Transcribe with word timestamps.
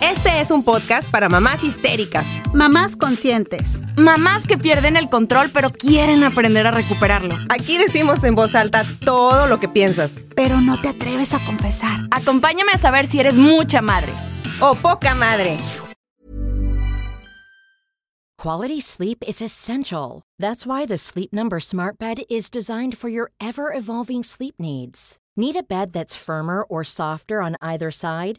Este 0.00 0.40
es 0.40 0.50
un 0.50 0.64
podcast 0.64 1.10
para 1.10 1.28
mamás 1.28 1.62
histéricas, 1.62 2.26
Mamás 2.54 2.96
conscientes. 2.96 3.80
Mamás 3.96 4.46
que 4.46 4.56
pierden 4.56 4.96
el 4.96 5.10
control 5.10 5.50
pero 5.52 5.70
quieren 5.70 6.24
aprender 6.24 6.66
a 6.66 6.70
recuperarlo. 6.70 7.36
Aquí 7.50 7.76
decimos 7.76 8.24
en 8.24 8.34
voz 8.34 8.54
alta 8.54 8.84
todo 9.04 9.46
lo 9.46 9.58
que 9.58 9.68
piensas. 9.68 10.16
Pero 10.34 10.60
no 10.60 10.80
te 10.80 10.88
atreves 10.88 11.34
a 11.34 11.44
confesar. 11.44 12.00
Acompáñame 12.10 12.72
a 12.72 12.78
saber 12.78 13.06
si 13.06 13.20
eres 13.20 13.34
mucha 13.34 13.82
madre. 13.82 14.12
O 14.60 14.74
poca 14.74 15.14
madre. 15.14 15.58
Quality 18.38 18.80
sleep 18.80 19.22
is 19.28 19.42
essential. 19.42 20.22
That's 20.38 20.64
why 20.66 20.86
the 20.86 20.96
Sleep 20.96 21.30
Number 21.30 21.60
Smart 21.60 21.98
Bed 21.98 22.22
is 22.30 22.48
designed 22.48 22.96
for 22.96 23.10
your 23.10 23.32
ever 23.38 23.70
evolving 23.70 24.22
sleep 24.22 24.54
needs. 24.58 25.18
Need 25.36 25.56
a 25.56 25.62
bed 25.62 25.92
that's 25.92 26.16
firmer 26.16 26.62
or 26.62 26.82
softer 26.82 27.42
on 27.42 27.56
either 27.60 27.90
side? 27.90 28.38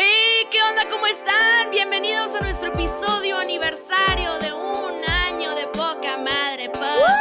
¡Hey! 0.00 0.46
¿Qué 0.48 0.62
onda? 0.62 0.88
¿Cómo 0.88 1.08
están? 1.08 1.72
Bienvenidos 1.72 2.32
a 2.36 2.40
nuestro 2.40 2.68
episodio 2.68 3.36
aniversario 3.36 4.38
de 4.38 4.52
un 4.52 4.94
año 5.04 5.56
de 5.56 5.66
Poca 5.66 6.16
Madre 6.18 6.68
Podcast. 6.68 7.18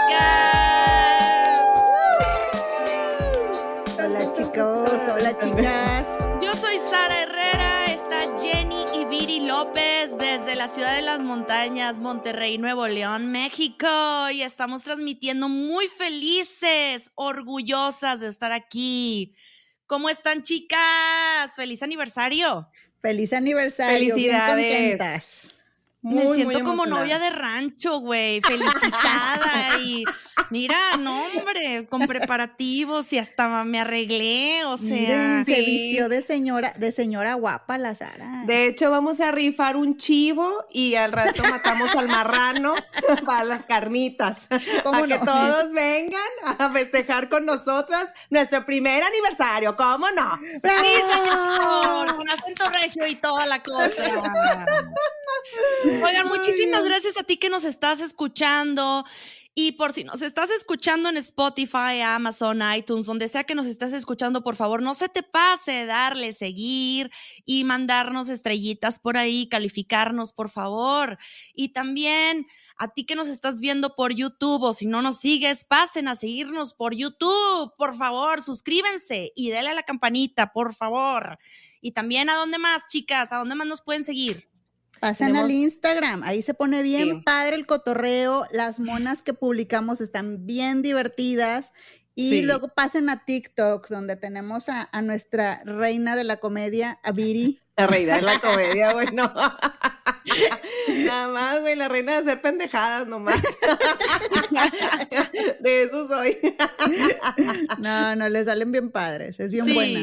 Hola 4.00 4.32
chicos, 4.32 5.08
hola 5.12 5.36
chicas. 5.40 6.20
Yo 6.40 6.54
soy 6.54 6.78
Sara 6.78 7.24
Herrera, 7.24 7.86
está 7.88 8.38
Jenny 8.38 8.86
y 8.94 9.06
Viri 9.06 9.40
López 9.40 10.16
desde 10.20 10.56
la 10.56 10.68
ciudad 10.68 10.96
de 10.96 11.02
las 11.02 11.20
montañas, 11.20 12.00
Monterrey, 12.00 12.60
Nuevo 12.60 12.86
León, 12.86 13.32
México. 13.32 14.30
Y 14.32 14.44
estamos 14.44 14.84
transmitiendo 14.84 15.50
muy 15.50 15.88
felices, 15.88 17.12
orgullosas 17.16 18.20
de 18.20 18.28
estar 18.28 18.52
aquí. 18.52 19.34
¿Cómo 19.88 20.10
están, 20.10 20.44
chicas? 20.44 21.56
¡Feliz 21.56 21.82
aniversario! 21.82 22.70
Feliz 23.00 23.32
aniversario. 23.32 24.16
bien 24.58 24.98
Contentas. 26.02 26.04
Me 26.04 26.24
Muy, 26.24 26.36
siento 26.36 26.60
muy 26.60 26.64
como 26.64 26.86
novia 26.86 27.20
de 27.20 27.30
rancho, 27.32 28.00
güey, 28.00 28.40
felicitada 28.42 29.80
y 29.82 30.04
mira, 30.52 30.78
no, 31.00 31.26
hombre, 31.36 31.88
con 31.90 32.02
preparativos 32.08 33.12
y 33.14 33.18
hasta 33.18 33.64
me 33.64 33.80
arreglé, 33.80 34.64
o 34.66 34.78
sea, 34.78 34.90
Miren, 34.90 35.46
se 35.46 35.56
sí. 35.56 35.66
vistió 35.66 36.08
de 36.08 36.22
señora, 36.22 36.74
de 36.78 36.92
señora 36.92 37.34
guapa 37.34 37.78
la 37.78 37.96
Sara. 37.96 38.44
De 38.46 38.68
hecho, 38.68 38.90
vamos 38.92 39.20
a 39.20 39.32
rifar 39.32 39.76
un 39.76 39.98
chivo 39.98 40.48
y 40.72 40.96
al 40.96 41.12
rato 41.12 41.44
matamos 41.44 41.94
al 41.96 42.08
marrano 42.08 42.76
para 43.26 43.44
las 43.44 43.66
carnitas. 43.66 44.48
¿Cómo 44.84 45.02
Para 45.02 45.20
que 45.20 45.26
no? 45.26 45.26
todos 45.26 45.74
vengan 45.74 46.22
a 46.60 46.70
festejar 46.70 47.28
con 47.28 47.46
nosotras 47.46 48.14
nuestro 48.30 48.66
primer 48.66 49.04
aniversario. 49.04 49.76
¿Cómo 49.76 50.06
no? 50.12 50.38
sí, 50.42 50.60
señor, 51.12 52.16
con 52.16 52.30
acento 52.30 52.70
regio 52.70 53.08
y 53.08 53.16
toda 53.16 53.46
la 53.46 53.62
cosa. 53.64 54.04
Oigan, 56.04 56.28
muchísimas 56.28 56.84
gracias 56.84 57.18
a 57.18 57.24
ti 57.24 57.38
que 57.38 57.50
nos 57.50 57.66
estás 57.66 58.02
escuchando. 58.02 59.06
Y 59.60 59.72
por 59.72 59.92
si 59.92 60.04
nos 60.04 60.22
estás 60.22 60.52
escuchando 60.52 61.10
en 61.10 61.18
Spotify, 61.18 62.02
Amazon, 62.06 62.62
iTunes, 62.76 63.08
donde 63.08 63.28
sea 63.28 63.44
que 63.44 63.56
nos 63.56 63.66
estás 63.66 63.92
escuchando, 63.92 64.44
por 64.44 64.56
favor, 64.56 64.84
no 64.84 64.94
se 64.94 65.10
te 65.10 65.24
pase 65.24 65.88
darle 65.88 66.32
seguir 66.32 67.10
y 67.44 67.64
mandarnos 67.64 68.30
estrellitas 68.30 69.00
por 69.00 69.18
ahí, 69.18 69.50
calificarnos, 69.50 70.32
por 70.32 70.52
favor. 70.52 71.18
Y 71.56 71.70
también 71.70 72.46
a 72.78 72.90
ti 72.90 73.04
que 73.04 73.16
nos 73.16 73.28
estás 73.28 73.60
viendo 73.60 73.96
por 73.96 74.14
YouTube 74.14 74.62
o 74.62 74.74
si 74.74 74.86
no 74.86 75.02
nos 75.02 75.18
sigues, 75.18 75.64
pasen 75.64 76.08
a 76.08 76.14
seguirnos 76.14 76.76
por 76.76 76.94
YouTube, 76.94 77.74
por 77.76 77.96
favor, 77.96 78.44
suscríbanse 78.44 79.32
y 79.36 79.50
denle 79.50 79.72
a 79.72 79.74
la 79.74 79.84
campanita, 79.84 80.54
por 80.54 80.76
favor. 80.76 81.40
Y 81.82 81.94
también 81.94 82.30
a 82.30 82.36
dónde 82.36 82.60
más, 82.60 82.84
chicas, 82.90 83.34
a 83.34 83.38
dónde 83.38 83.56
más 83.56 83.66
nos 83.66 83.82
pueden 83.82 84.04
seguir. 84.04 84.47
Pasan 85.00 85.28
tenemos- 85.28 85.46
al 85.46 85.52
Instagram, 85.52 86.24
ahí 86.24 86.42
se 86.42 86.54
pone 86.54 86.82
bien 86.82 87.08
Sí. 87.10 87.22
padre 87.26 87.56
el 87.56 87.66
cotorreo, 87.66 88.46
las 88.52 88.80
monas 88.80 89.22
que 89.22 89.34
publicamos 89.34 90.02
están 90.02 90.46
bien 90.46 90.82
divertidas 90.82 91.72
y 92.16 92.32
Sí. 92.32 92.42
luego 92.42 92.70
pasen 92.70 93.10
a 93.10 93.24
TikTok 93.26 93.88
donde 93.90 94.16
tenemos 94.16 94.70
a, 94.70 94.90
a 94.92 95.02
nuestra 95.02 95.62
reina 95.66 96.16
de 96.16 96.24
la 96.24 96.38
comedia, 96.38 97.00
a 97.04 97.12
Viri. 97.12 97.60
La 97.76 97.86
reina 97.88 98.16
de 98.16 98.22
la 98.24 98.40
comedia, 98.40 98.94
güey, 98.94 99.08
no. 99.14 99.32
Nada 101.06 101.28
más, 101.30 101.62
güey, 101.62 101.76
la 101.76 101.88
reina 101.88 102.14
de 102.14 102.18
hacer 102.20 102.42
pendejadas 102.42 103.08
nomás. 103.08 103.42
De 105.60 105.84
eso 105.84 106.08
soy. 106.08 106.38
No, 107.80 108.16
no, 108.16 108.30
le 108.30 108.44
salen 108.44 108.72
bien 108.72 108.92
padres, 108.92 109.40
es 109.40 109.52
bien 109.52 109.66
sí. 109.66 109.74
buena. 109.74 110.00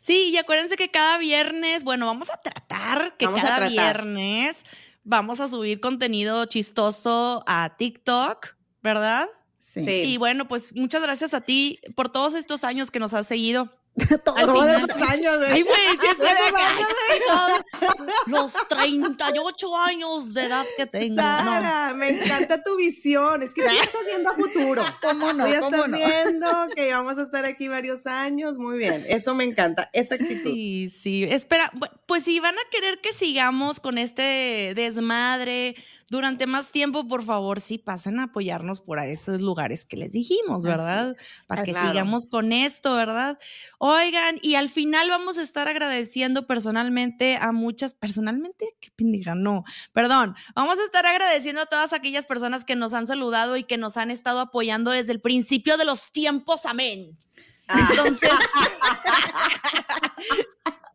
Sí, 0.00 0.30
y 0.30 0.36
acuérdense 0.36 0.76
que 0.76 0.90
cada 0.90 1.18
viernes, 1.18 1.84
bueno, 1.84 2.06
vamos 2.06 2.30
a 2.30 2.36
tratar 2.36 3.16
que 3.16 3.26
Vamos 3.26 3.42
cada 3.42 3.56
tratar. 3.56 4.04
viernes 4.04 4.64
vamos 5.04 5.40
a 5.40 5.48
subir 5.48 5.80
contenido 5.80 6.44
chistoso 6.44 7.42
a 7.46 7.76
TikTok, 7.76 8.54
¿verdad? 8.82 9.28
Sí. 9.58 9.84
Sí. 9.84 10.02
Y 10.06 10.16
bueno, 10.16 10.48
pues 10.48 10.74
muchas 10.74 11.02
gracias 11.02 11.34
a 11.34 11.42
ti 11.42 11.80
por 11.94 12.08
todos 12.08 12.34
estos 12.34 12.64
años 12.64 12.90
que 12.90 12.98
nos 12.98 13.14
has 13.14 13.26
seguido. 13.26 13.70
Todos 14.24 14.66
esos 14.68 15.02
años, 15.02 15.38
güey. 15.38 15.50
Ay, 15.50 15.64
sí 16.00 16.06
es 16.06 16.16
Los 18.26 18.52
38 18.68 19.76
años 19.76 20.34
de 20.34 20.44
edad 20.44 20.64
que 20.76 20.86
tengo. 20.86 21.16
No. 21.16 21.22
Sara, 21.22 21.92
me 21.94 22.10
encanta 22.10 22.62
tu 22.62 22.76
visión. 22.76 23.42
Es 23.42 23.52
que 23.52 23.62
tú 23.62 23.68
ya 23.68 23.82
estás 23.82 24.02
viendo 24.06 24.30
a 24.30 24.34
futuro. 24.34 24.82
¿Cómo 25.02 25.32
no? 25.32 25.46
Ya 25.48 25.60
¿Cómo 25.60 25.84
estás 25.84 25.90
no? 25.90 25.96
viendo 25.96 26.68
que 26.74 26.92
vamos 26.92 27.18
a 27.18 27.22
estar 27.22 27.44
aquí 27.44 27.68
varios 27.68 28.06
años. 28.06 28.58
Muy 28.58 28.78
bien. 28.78 29.04
Eso 29.08 29.34
me 29.34 29.44
encanta. 29.44 29.90
Esa 29.92 30.14
actitud. 30.14 30.52
Sí, 30.52 30.88
sí. 30.90 31.24
Espera, 31.24 31.72
pues 32.06 32.22
si 32.24 32.38
van 32.40 32.54
a 32.56 32.70
querer 32.70 33.00
que 33.00 33.12
sigamos 33.12 33.80
con 33.80 33.98
este 33.98 34.72
desmadre 34.76 35.74
durante 36.10 36.46
más 36.46 36.70
tiempo, 36.72 37.06
por 37.08 37.24
favor, 37.24 37.60
sí, 37.60 37.78
pasen 37.78 38.18
a 38.18 38.24
apoyarnos 38.24 38.80
por 38.80 38.98
a 38.98 39.06
esos 39.06 39.40
lugares 39.40 39.84
que 39.84 39.96
les 39.96 40.12
dijimos, 40.12 40.64
¿verdad? 40.64 41.16
Para 41.46 41.62
que 41.62 41.70
Claro. 41.70 41.88
sigamos 41.88 42.26
con 42.26 42.52
esto, 42.52 42.94
¿verdad? 42.96 43.38
Oigan, 43.78 44.38
y 44.42 44.56
al 44.56 44.68
final 44.68 45.08
vamos 45.08 45.38
a 45.38 45.42
estar 45.42 45.68
agradeciendo 45.68 46.46
personalmente 46.46 47.36
a 47.40 47.52
muchas, 47.52 47.94
personalmente, 47.94 48.76
qué 48.80 48.90
pendeja, 48.96 49.34
no, 49.36 49.64
perdón, 49.92 50.34
vamos 50.54 50.78
a 50.80 50.84
estar 50.84 51.06
agradeciendo 51.06 51.62
a 51.62 51.66
todas 51.66 51.92
aquellas 51.92 52.26
personas 52.26 52.64
que 52.64 52.74
nos 52.76 52.92
han 52.92 53.06
saludado 53.06 53.56
y 53.56 53.62
que 53.64 53.78
nos 53.78 53.96
han 53.96 54.10
estado 54.10 54.40
apoyando 54.40 54.90
desde 54.90 55.12
el 55.12 55.20
principio 55.20 55.76
de 55.76 55.84
los 55.84 56.10
tiempos, 56.12 56.66
amén. 56.66 57.16
Entonces, 57.90 58.30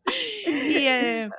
Y, 0.47 0.85
eh, 0.88 1.29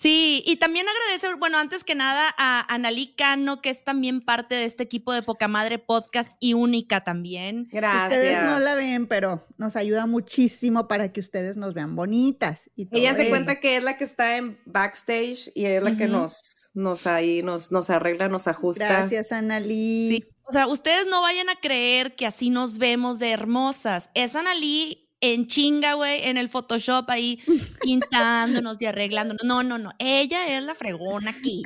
sí, 0.00 0.42
y 0.46 0.56
también 0.56 0.86
agradecer, 0.88 1.36
bueno, 1.36 1.58
antes 1.58 1.84
que 1.84 1.94
nada 1.94 2.34
a 2.38 2.72
Analí 2.72 3.14
Cano, 3.14 3.60
que 3.60 3.70
es 3.70 3.84
también 3.84 4.20
parte 4.20 4.54
de 4.54 4.64
este 4.64 4.82
equipo 4.82 5.12
de 5.12 5.22
Poca 5.22 5.48
Madre 5.48 5.78
Podcast 5.78 6.36
y 6.40 6.54
única 6.54 7.02
también. 7.02 7.68
Gracias. 7.70 8.12
Ustedes 8.12 8.42
no 8.44 8.58
la 8.58 8.74
ven, 8.74 9.06
pero 9.06 9.46
nos 9.58 9.76
ayuda 9.76 10.06
muchísimo 10.06 10.88
para 10.88 11.12
que 11.12 11.20
ustedes 11.20 11.56
nos 11.56 11.74
vean 11.74 11.96
bonitas. 11.96 12.70
Y 12.76 12.86
todo 12.86 13.00
Ella 13.00 13.14
se 13.14 13.22
eso. 13.22 13.30
cuenta 13.30 13.60
que 13.60 13.76
es 13.76 13.82
la 13.82 13.96
que 13.96 14.04
está 14.04 14.36
en 14.36 14.58
backstage 14.66 15.50
y 15.54 15.66
es 15.66 15.82
la 15.82 15.96
que 15.96 16.06
nos, 16.06 16.70
nos 16.74 17.06
ahí, 17.06 17.42
nos, 17.42 17.72
nos 17.72 17.90
arregla, 17.90 18.28
nos 18.28 18.48
ajusta. 18.48 18.86
Gracias, 18.86 19.32
Analí. 19.32 20.10
Sí. 20.10 20.24
O 20.50 20.52
sea, 20.52 20.66
ustedes 20.66 21.06
no 21.06 21.22
vayan 21.22 21.48
a 21.48 21.54
creer 21.54 22.16
que 22.16 22.26
así 22.26 22.50
nos 22.50 22.78
vemos 22.78 23.20
de 23.20 23.30
hermosas. 23.30 24.10
Es 24.14 24.34
Analí 24.34 25.09
en 25.20 25.46
chinga, 25.46 25.94
güey, 25.94 26.26
en 26.28 26.36
el 26.36 26.48
Photoshop 26.48 27.08
ahí 27.10 27.38
pintándonos 27.82 28.80
y 28.80 28.86
arreglándonos. 28.86 29.44
No, 29.44 29.62
no, 29.62 29.78
no. 29.78 29.90
Ella 29.98 30.56
es 30.56 30.62
la 30.62 30.74
fregona 30.74 31.30
aquí. 31.30 31.62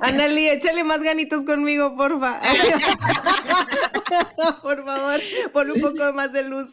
Annali, 0.00 0.48
échale 0.48 0.84
más 0.84 1.02
ganitos 1.02 1.44
conmigo, 1.44 1.94
porfa. 1.96 2.40
Por 4.62 4.84
favor, 4.84 5.20
pon 5.52 5.70
un 5.70 5.80
poco 5.80 6.12
más 6.14 6.32
de 6.32 6.44
luz 6.44 6.68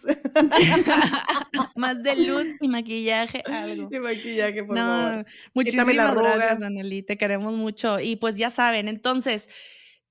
Más 1.75 2.01
de 2.01 2.15
luz 2.15 2.47
y 2.61 2.67
maquillaje, 2.67 3.43
algo. 3.45 3.89
y 3.91 3.99
maquillaje, 3.99 4.63
por 4.63 4.75
no, 4.75 4.81
favor. 4.81 5.25
muchísimas 5.53 6.15
gracias, 6.15 6.61
Anneli. 6.61 7.03
Te 7.03 7.17
queremos 7.17 7.53
mucho. 7.53 7.99
Y 7.99 8.15
pues 8.15 8.37
ya 8.37 8.49
saben, 8.49 8.87
entonces, 8.87 9.49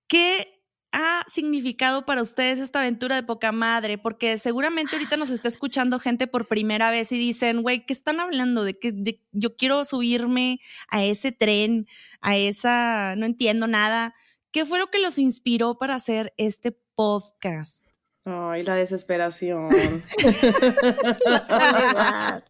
¿qué 0.07 0.54
ha 0.95 1.25
significado 1.29 2.07
para 2.07 2.23
ustedes 2.23 2.59
esta 2.61 2.79
aventura 2.79 3.17
de 3.17 3.23
poca 3.25 3.53
madre? 3.53 3.99
Porque 3.99 4.39
seguramente 4.39 4.95
ahorita 4.95 5.17
nos 5.19 5.29
está 5.31 5.49
escuchando 5.49 5.99
gente 5.99 6.27
por 6.27 6.47
primera 6.47 6.91
vez 6.91 7.13
y 7.13 7.19
dicen, 7.19 7.63
güey, 7.63 7.85
¿qué 7.85 7.93
están 7.93 8.21
hablando? 8.21 8.65
De 8.65 8.79
que 8.79 8.93
de- 8.93 9.21
yo 9.33 9.57
quiero 9.57 9.85
subirme 9.85 10.61
a 10.89 11.05
ese 11.05 11.33
tren, 11.33 11.87
a 12.21 12.37
esa, 12.37 13.15
no 13.17 13.27
entiendo 13.27 13.67
nada. 13.67 14.15
¿Qué 14.53 14.65
fue 14.65 14.79
lo 14.79 14.87
que 14.87 15.01
los 15.01 15.19
inspiró 15.19 15.77
para 15.77 15.97
hacer 15.97 16.33
este 16.37 16.71
podcast? 16.95 17.85
Ay, 18.25 18.63
la 18.63 18.75
desesperación. 18.77 19.69
La 21.27 21.47
soledad. 21.47 22.45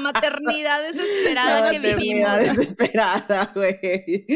Maternidad 0.00 0.82
desesperada 0.82 1.60
La 1.60 1.70
que 1.70 1.78
maternidad 1.78 2.38
vivimos. 2.38 2.56
desesperada, 2.56 3.52
güey. 3.54 4.26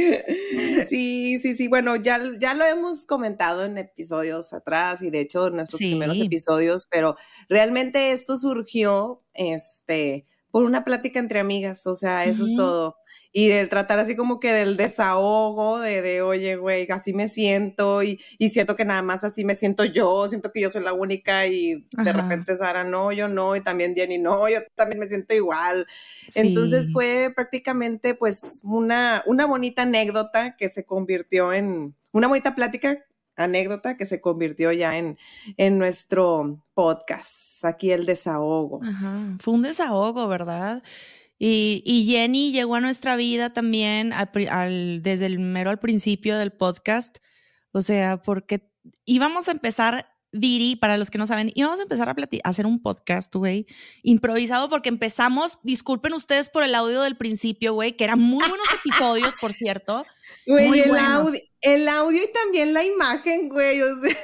Sí, 0.88 1.38
sí, 1.40 1.54
sí. 1.54 1.68
Bueno, 1.68 1.96
ya, 1.96 2.20
ya 2.38 2.54
lo 2.54 2.64
hemos 2.64 3.04
comentado 3.04 3.64
en 3.64 3.78
episodios 3.78 4.52
atrás 4.52 5.02
y 5.02 5.10
de 5.10 5.20
hecho 5.20 5.48
en 5.48 5.56
nuestros 5.56 5.78
Sí. 5.78 5.88
primeros 5.90 6.20
episodios, 6.20 6.86
pero 6.90 7.16
realmente 7.48 8.12
esto 8.12 8.38
surgió, 8.38 9.22
este, 9.34 10.26
por 10.50 10.64
una 10.64 10.84
plática 10.84 11.18
entre 11.18 11.40
amigas. 11.40 11.86
O 11.86 11.94
sea, 11.94 12.24
eso 12.24 12.44
es 12.44 12.54
todo. 12.54 12.96
Y 13.36 13.48
de 13.48 13.66
tratar 13.66 13.98
así 13.98 14.14
como 14.14 14.38
que 14.38 14.52
del 14.52 14.76
desahogo, 14.76 15.80
de, 15.80 16.02
de 16.02 16.22
oye, 16.22 16.54
güey, 16.54 16.86
así 16.88 17.12
me 17.12 17.28
siento 17.28 18.04
y, 18.04 18.20
y 18.38 18.50
siento 18.50 18.76
que 18.76 18.84
nada 18.84 19.02
más 19.02 19.24
así 19.24 19.44
me 19.44 19.56
siento 19.56 19.84
yo, 19.84 20.28
siento 20.28 20.52
que 20.52 20.60
yo 20.60 20.70
soy 20.70 20.84
la 20.84 20.92
única 20.92 21.44
y 21.48 21.84
de 21.90 22.12
repente 22.12 22.56
Sara, 22.56 22.84
no, 22.84 23.10
yo 23.10 23.26
no, 23.26 23.56
y 23.56 23.60
también 23.60 23.96
Jenny, 23.96 24.18
no, 24.18 24.48
yo 24.48 24.60
también 24.76 25.00
me 25.00 25.08
siento 25.08 25.34
igual. 25.34 25.84
Entonces 26.36 26.92
fue 26.92 27.32
prácticamente 27.34 28.14
pues 28.14 28.60
una, 28.62 29.24
una 29.26 29.46
bonita 29.46 29.82
anécdota 29.82 30.54
que 30.56 30.68
se 30.68 30.84
convirtió 30.84 31.52
en, 31.52 31.96
una 32.12 32.28
bonita 32.28 32.54
plática, 32.54 33.04
anécdota 33.34 33.96
que 33.96 34.06
se 34.06 34.20
convirtió 34.20 34.70
ya 34.70 34.96
en, 34.96 35.18
en 35.56 35.76
nuestro 35.76 36.62
podcast, 36.74 37.64
aquí 37.64 37.90
el 37.90 38.06
desahogo. 38.06 38.80
Ajá, 38.84 39.36
fue 39.40 39.54
un 39.54 39.62
desahogo, 39.62 40.28
¿verdad? 40.28 40.84
Y, 41.38 41.82
y 41.84 42.06
Jenny 42.06 42.52
llegó 42.52 42.76
a 42.76 42.80
nuestra 42.80 43.16
vida 43.16 43.52
también 43.52 44.12
al 44.12 44.30
al- 44.50 45.02
desde 45.02 45.26
el 45.26 45.38
mero 45.38 45.70
al 45.70 45.78
principio 45.80 46.38
del 46.38 46.52
podcast. 46.52 47.18
O 47.72 47.80
sea, 47.80 48.22
porque 48.22 48.70
íbamos 49.04 49.48
a 49.48 49.50
empezar, 49.50 50.06
Diri, 50.32 50.76
para 50.76 50.96
los 50.96 51.10
que 51.10 51.18
no 51.18 51.26
saben, 51.26 51.50
íbamos 51.54 51.80
a 51.80 51.82
empezar 51.84 52.08
a, 52.08 52.12
a 52.12 52.48
hacer 52.48 52.66
un 52.66 52.80
podcast, 52.82 53.34
güey, 53.34 53.66
improvisado 54.02 54.68
porque 54.68 54.88
empezamos, 54.88 55.58
disculpen 55.62 56.12
ustedes 56.12 56.48
por 56.48 56.62
el 56.62 56.74
audio 56.74 57.02
del 57.02 57.16
principio, 57.16 57.74
güey, 57.74 57.96
que 57.96 58.04
eran 58.04 58.20
muy 58.20 58.46
buenos 58.48 58.66
episodios, 58.72 59.34
por 59.40 59.52
cierto. 59.52 60.04
Güey, 60.46 60.80
el 60.80 60.90
el 61.62 61.88
audio 61.88 62.22
y 62.22 62.32
también 62.32 62.74
la 62.74 62.84
imagen, 62.84 63.48
güey. 63.48 63.80
O 63.80 64.00
sea, 64.02 64.16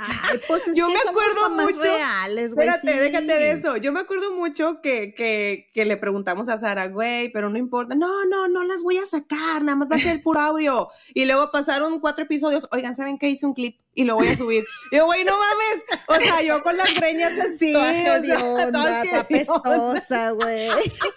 Ay, 0.00 0.40
pues 0.48 0.68
es 0.68 0.76
Yo 0.76 0.86
que 0.86 0.92
me 0.94 1.00
acuerdo 1.10 1.50
mucho- 1.50 1.80
reales, 1.80 2.54
güey. 2.54 2.68
Espérate, 2.68 2.92
sí. 2.92 2.98
déjate 2.98 3.26
de 3.38 3.50
eso. 3.52 3.76
Yo 3.76 3.92
me 3.92 4.00
acuerdo 4.00 4.32
mucho 4.32 4.80
que, 4.80 5.14
que, 5.14 5.70
que 5.74 5.84
le 5.84 5.96
preguntamos 5.96 6.48
a 6.48 6.58
Sara, 6.58 6.88
güey, 6.88 7.30
pero 7.32 7.50
no 7.50 7.58
importa. 7.58 7.94
No, 7.94 8.24
no, 8.26 8.48
no 8.48 8.64
las 8.64 8.82
voy 8.82 8.98
a 8.98 9.06
sacar, 9.06 9.62
nada 9.62 9.76
más 9.76 9.88
va 9.90 9.96
a 9.96 10.00
ser 10.00 10.12
el 10.12 10.22
puro 10.22 10.40
audio. 10.40 10.88
Y 11.14 11.24
luego 11.26 11.50
pasaron 11.50 12.00
cuatro 12.00 12.24
episodios. 12.24 12.66
Oigan, 12.72 12.94
¿saben 12.94 13.18
qué? 13.18 13.28
Hice 13.28 13.46
un 13.46 13.54
clip 13.54 13.78
y 13.94 14.04
lo 14.04 14.14
voy 14.14 14.28
a 14.28 14.36
subir. 14.36 14.64
Y 14.90 14.96
yo, 14.96 15.06
güey, 15.06 15.24
no 15.24 15.32
mames. 15.32 15.84
O 16.06 16.14
sea, 16.14 16.42
yo 16.42 16.62
con 16.62 16.76
las 16.76 16.92
greñas 16.94 17.32
así. 17.38 17.72
Toda 17.72 17.92
hedionda, 17.92 18.38
toda 18.38 18.72
toda 18.72 19.02
hedionda. 19.02 19.28
pestosa, 19.28 20.30
güey. 20.30 20.68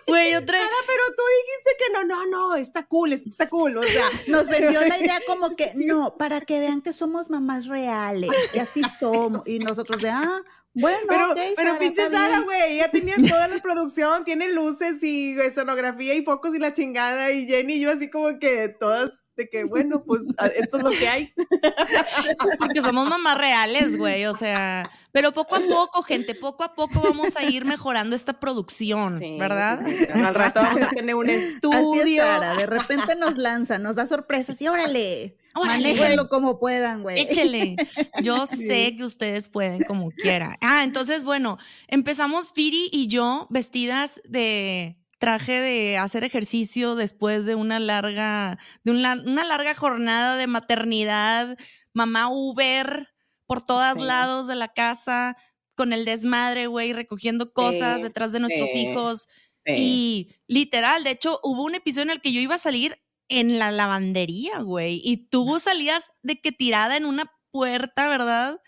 Güey, 0.08 0.36
otra 0.36 0.60
Sara, 0.60 0.76
pero 0.88 1.04
tú 1.16 1.24
dijiste 1.42 1.72
que 1.80 1.94
no, 1.94 2.04
no, 2.04 2.26
no, 2.28 2.56
está 2.56 2.86
cool, 2.86 3.14
está 3.14 3.50
cool. 3.50 3.78
O 3.78 3.84
sea, 3.84 4.10
Nos 4.28 4.48
vendió 4.48 4.82
la 4.82 4.98
idea 4.98 5.20
como 5.28 5.56
que, 5.56 5.72
no, 5.76 6.16
para 6.18 6.42
que 6.42 6.60
vean 6.60 6.82
que 6.82 6.94
somos 6.94 7.30
mamás 7.30 7.68
reales, 7.68 8.32
y 8.54 8.60
así 8.60 8.82
somos. 8.84 9.44
Y 9.48 9.60
nosotros 9.60 10.02
de, 10.02 10.10
ah, 10.10 10.42
bueno, 10.74 10.98
Pero, 11.08 11.34
pero 11.36 11.56
Sara, 11.56 11.80
pinche 11.80 12.10
Sara, 12.10 12.40
güey, 12.40 12.74
ella 12.74 12.90
tenía 12.90 13.16
toda 13.16 13.48
la 13.48 13.60
producción, 13.60 14.26
tiene 14.26 14.52
luces 14.52 15.02
y 15.04 15.40
escenografía 15.40 16.16
y 16.16 16.24
focos 16.24 16.56
y 16.56 16.60
la 16.60 16.74
chingada, 16.74 17.32
y 17.32 17.48
Jenny 17.48 17.76
y 17.76 17.82
yo 17.82 17.92
así 17.92 18.10
como 18.10 18.40
que 18.40 18.70
todas 18.70 19.23
de 19.36 19.50
que, 19.50 19.64
bueno, 19.64 20.04
pues 20.06 20.22
esto 20.56 20.78
es 20.78 20.84
lo 20.84 20.92
que 20.92 21.08
hay. 21.08 21.34
Porque 22.60 22.82
somos 22.82 23.08
mamás 23.08 23.38
reales, 23.38 23.98
güey. 23.98 24.26
O 24.26 24.34
sea, 24.34 24.90
pero 25.12 25.32
poco 25.32 25.56
a 25.56 25.60
poco, 25.60 26.04
gente, 26.04 26.36
poco 26.36 26.64
a 26.64 26.74
poco 26.74 27.02
vamos 27.02 27.36
a 27.36 27.44
ir 27.44 27.66
mejorando 27.66 28.16
esta 28.16 28.40
producción, 28.40 29.18
Sí, 29.18 29.38
¿verdad? 29.40 29.80
sí, 29.86 29.94
sí. 29.94 30.06
Al 30.14 30.34
rato 30.36 30.62
vamos 30.62 30.82
a 30.82 30.90
tener 30.90 31.16
un 31.16 31.26
Así 31.30 31.36
es, 31.36 31.44
estudio. 31.56 32.24
Sara, 32.24 32.56
de 32.56 32.66
repente 32.66 33.16
nos 33.16 33.38
lanza, 33.38 33.78
nos 33.80 33.96
da 33.96 34.08
sorpresas 34.08 34.62
y 34.62 34.68
órale, 34.68 35.38
Órale, 35.56 35.94
manéjenlo 35.94 36.30
como 36.30 36.58
puedan, 36.58 37.04
güey. 37.04 37.20
Échele. 37.20 37.76
Yo 38.24 38.48
sé 38.48 38.96
que 38.98 39.04
ustedes 39.04 39.48
pueden 39.48 39.84
como 39.84 40.10
quiera. 40.12 40.58
Ah, 40.62 40.84
entonces, 40.84 41.24
bueno, 41.24 41.58
empezamos 41.88 42.52
Piri 42.52 42.90
y 42.92 43.08
yo 43.08 43.48
vestidas 43.52 44.20
de 44.26 44.98
traje 45.24 45.62
de 45.62 45.98
hacer 45.98 46.24
ejercicio 46.26 46.96
después 46.96 47.46
de 47.46 47.56
una 47.56 47.80
larga, 47.80 48.60
de 48.84 48.92
una, 48.92 49.14
una 49.14 49.46
larga 49.46 49.74
jornada 49.74 50.36
de 50.36 50.48
maternidad, 50.48 51.58
mamá 51.94 52.28
Uber 52.30 53.08
por 53.46 53.64
todos 53.66 53.94
Sí. 53.96 54.02
lados 54.04 54.48
de 54.48 54.56
la 54.56 54.68
casa, 54.74 55.38
con 55.76 55.94
el 55.94 56.04
desmadre, 56.06 56.68
güey, 56.68 56.92
recogiendo 56.94 57.52
cosas 57.54 57.98
Sí, 57.98 58.04
detrás 58.04 58.32
de 58.34 58.40
nuestros 58.42 58.70
sí. 58.70 58.80
hijos. 58.80 59.28
Y 59.66 60.36
literal, 60.48 61.06
de 61.06 61.12
hecho, 61.12 61.40
hubo 61.42 61.64
un 61.64 61.76
episodio 61.76 62.04
en 62.04 62.10
el 62.10 62.22
que 62.22 62.34
yo 62.34 62.42
iba 62.42 62.56
a 62.56 62.58
salir 62.58 62.98
en 63.30 63.60
la 63.60 63.72
lavandería, 63.72 64.60
güey, 64.60 65.00
y 65.04 65.30
tú 65.30 65.58
salías 65.60 66.12
de 66.22 66.42
que 66.42 66.52
tirada 66.52 66.98
en 66.98 67.06
una 67.06 67.32
puerta, 67.52 68.08
¿verdad? 68.10 68.60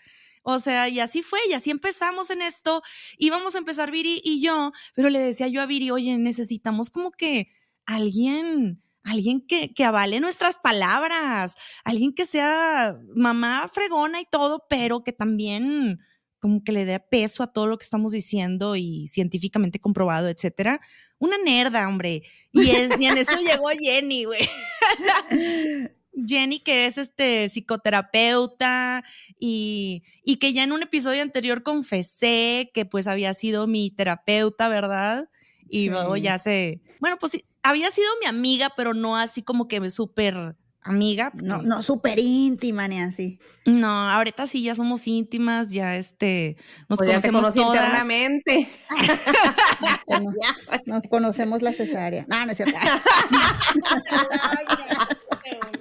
O 0.48 0.60
sea, 0.60 0.88
y 0.88 1.00
así 1.00 1.24
fue, 1.24 1.40
y 1.50 1.54
así 1.54 1.70
empezamos 1.72 2.30
en 2.30 2.40
esto. 2.40 2.80
Íbamos 3.18 3.56
a 3.56 3.58
empezar 3.58 3.90
Viri 3.90 4.20
y 4.22 4.40
yo, 4.40 4.70
pero 4.94 5.10
le 5.10 5.18
decía 5.18 5.48
yo 5.48 5.60
a 5.60 5.66
Viri, 5.66 5.90
oye, 5.90 6.16
necesitamos 6.18 6.88
como 6.88 7.10
que 7.10 7.48
alguien, 7.84 8.80
alguien 9.02 9.44
que, 9.44 9.74
que 9.74 9.82
avale 9.82 10.20
nuestras 10.20 10.58
palabras, 10.58 11.56
alguien 11.82 12.14
que 12.14 12.24
sea 12.24 12.96
mamá 13.12 13.66
fregona 13.66 14.20
y 14.20 14.24
todo, 14.24 14.64
pero 14.70 15.02
que 15.02 15.10
también 15.10 15.98
como 16.38 16.62
que 16.62 16.70
le 16.70 16.84
dé 16.84 17.00
peso 17.00 17.42
a 17.42 17.52
todo 17.52 17.66
lo 17.66 17.76
que 17.76 17.84
estamos 17.84 18.12
diciendo 18.12 18.76
y 18.76 19.08
científicamente 19.08 19.80
comprobado, 19.80 20.28
etcétera. 20.28 20.80
Una 21.18 21.38
nerda, 21.38 21.88
hombre. 21.88 22.22
Y 22.52 22.70
y 22.70 23.06
en 23.06 23.18
eso 23.18 23.40
llegó 23.40 23.68
Jenny, 23.70 24.26
güey. 24.26 24.48
Jenny, 26.26 26.60
que 26.60 26.86
es 26.86 26.98
este 26.98 27.48
psicoterapeuta 27.48 29.04
y, 29.38 30.02
y 30.24 30.36
que 30.36 30.52
ya 30.52 30.62
en 30.64 30.72
un 30.72 30.82
episodio 30.82 31.22
anterior 31.22 31.62
confesé 31.62 32.70
que 32.72 32.84
pues 32.86 33.06
había 33.08 33.34
sido 33.34 33.66
mi 33.66 33.90
terapeuta, 33.90 34.68
¿verdad? 34.68 35.28
Y 35.68 35.82
Sí. 35.82 35.88
luego 35.90 36.16
ya 36.16 36.38
se, 36.38 36.80
bueno, 37.00 37.16
pues 37.18 37.32
sí, 37.32 37.44
había 37.62 37.90
sido 37.90 38.08
mi 38.20 38.26
amiga, 38.26 38.72
pero 38.76 38.94
no 38.94 39.16
así 39.16 39.42
como 39.42 39.66
que 39.68 39.90
súper 39.90 40.56
amiga. 40.80 41.32
No, 41.34 41.62
no, 41.62 41.82
súper 41.82 42.20
íntima 42.20 42.86
ni 42.86 43.00
así. 43.00 43.40
No, 43.64 43.88
ahorita 43.88 44.46
sí 44.46 44.62
ya 44.62 44.76
somos 44.76 45.08
íntimas, 45.08 45.72
ya 45.72 45.96
este, 45.96 46.56
nos 46.88 46.98
Pues 47.00 47.10
ya 47.10 47.20
te 47.20 47.32
conocemos 47.32 47.42
conocí 47.42 47.58
todas. 47.58 47.84
internamente. 47.84 48.70
Cono- 50.06 50.32
Nos 50.86 51.06
conocemos 51.08 51.62
la 51.62 51.72
cesárea. 51.72 52.24
No, 52.28 52.46
no 52.46 52.52
es 52.52 52.56
cierto. 52.58 52.78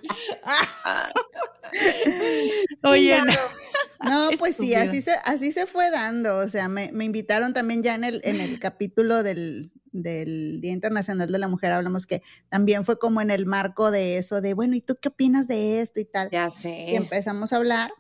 Oye, 2.83 3.17
no. 4.03 4.29
Pues 4.37 4.55
sí, 4.55 4.73
así 4.75 5.01
se, 5.01 5.13
así 5.23 5.51
se 5.51 5.65
fue 5.65 5.89
dando. 5.91 6.37
O 6.37 6.49
sea, 6.49 6.69
me, 6.69 6.91
me 6.91 7.05
invitaron 7.05 7.53
también 7.53 7.83
ya 7.83 7.95
en 7.95 8.03
el, 8.03 8.21
en 8.23 8.39
el 8.39 8.59
capítulo 8.59 9.23
del, 9.23 9.71
del 9.91 10.61
Día 10.61 10.71
Internacional 10.71 11.31
de 11.31 11.39
la 11.39 11.47
Mujer 11.47 11.71
hablamos 11.71 12.05
que 12.05 12.21
también 12.49 12.83
fue 12.83 12.99
como 12.99 13.21
en 13.21 13.31
el 13.31 13.45
marco 13.45 13.91
de 13.91 14.17
eso, 14.17 14.41
de 14.41 14.53
bueno, 14.53 14.75
¿y 14.75 14.81
tú 14.81 14.97
qué 15.01 15.09
opinas 15.09 15.47
de 15.47 15.81
esto 15.81 15.99
y 15.99 16.05
tal? 16.05 16.29
Ya 16.31 16.49
sé. 16.49 16.87
Y 16.89 16.95
empezamos 16.95 17.53
a 17.53 17.57
hablar. 17.57 17.91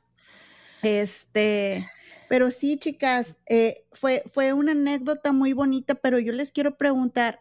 Este, 0.83 1.87
pero 2.29 2.51
sí, 2.51 2.77
chicas, 2.77 3.37
eh, 3.47 3.85
fue, 3.91 4.23
fue 4.31 4.53
una 4.53 4.73
anécdota 4.73 5.31
muy 5.31 5.53
bonita, 5.53 5.95
pero 5.95 6.19
yo 6.19 6.33
les 6.33 6.51
quiero 6.51 6.77
preguntar, 6.77 7.39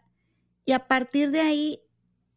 y 0.64 0.72
a 0.72 0.86
partir 0.86 1.30
de 1.30 1.40
ahí, 1.40 1.83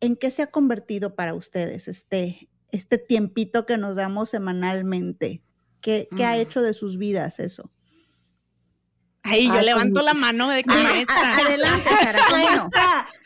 ¿en 0.02 0.16
qué 0.16 0.32
se 0.32 0.44
ha 0.44 0.48
convertido 0.48 1.16
para 1.16 1.34
ustedes 1.34 1.88
este, 1.88 2.50
este 2.72 2.98
tiempito 2.98 3.66
que 3.66 3.78
nos 3.78 3.96
damos 3.96 4.30
semanalmente? 4.30 5.42
¿Qué, 5.82 6.08
qué 6.16 6.26
ha 6.26 6.32
Mm. 6.34 6.40
hecho 6.42 6.62
de 6.62 6.74
sus 6.74 6.98
vidas 6.98 7.40
eso? 7.40 7.72
Ay, 9.24 9.48
yo 9.48 9.62
levanto 9.62 9.96
pues, 9.96 10.06
la 10.06 10.14
mano 10.14 10.48
de 10.48 10.64
que 10.64 10.74
Ah, 10.74 10.84
maestra. 10.84 11.32
a- 11.34 11.38
adelante, 11.38 11.90
Sara, 12.02 12.20
¿cómo 12.30 12.50
no? 12.50 12.70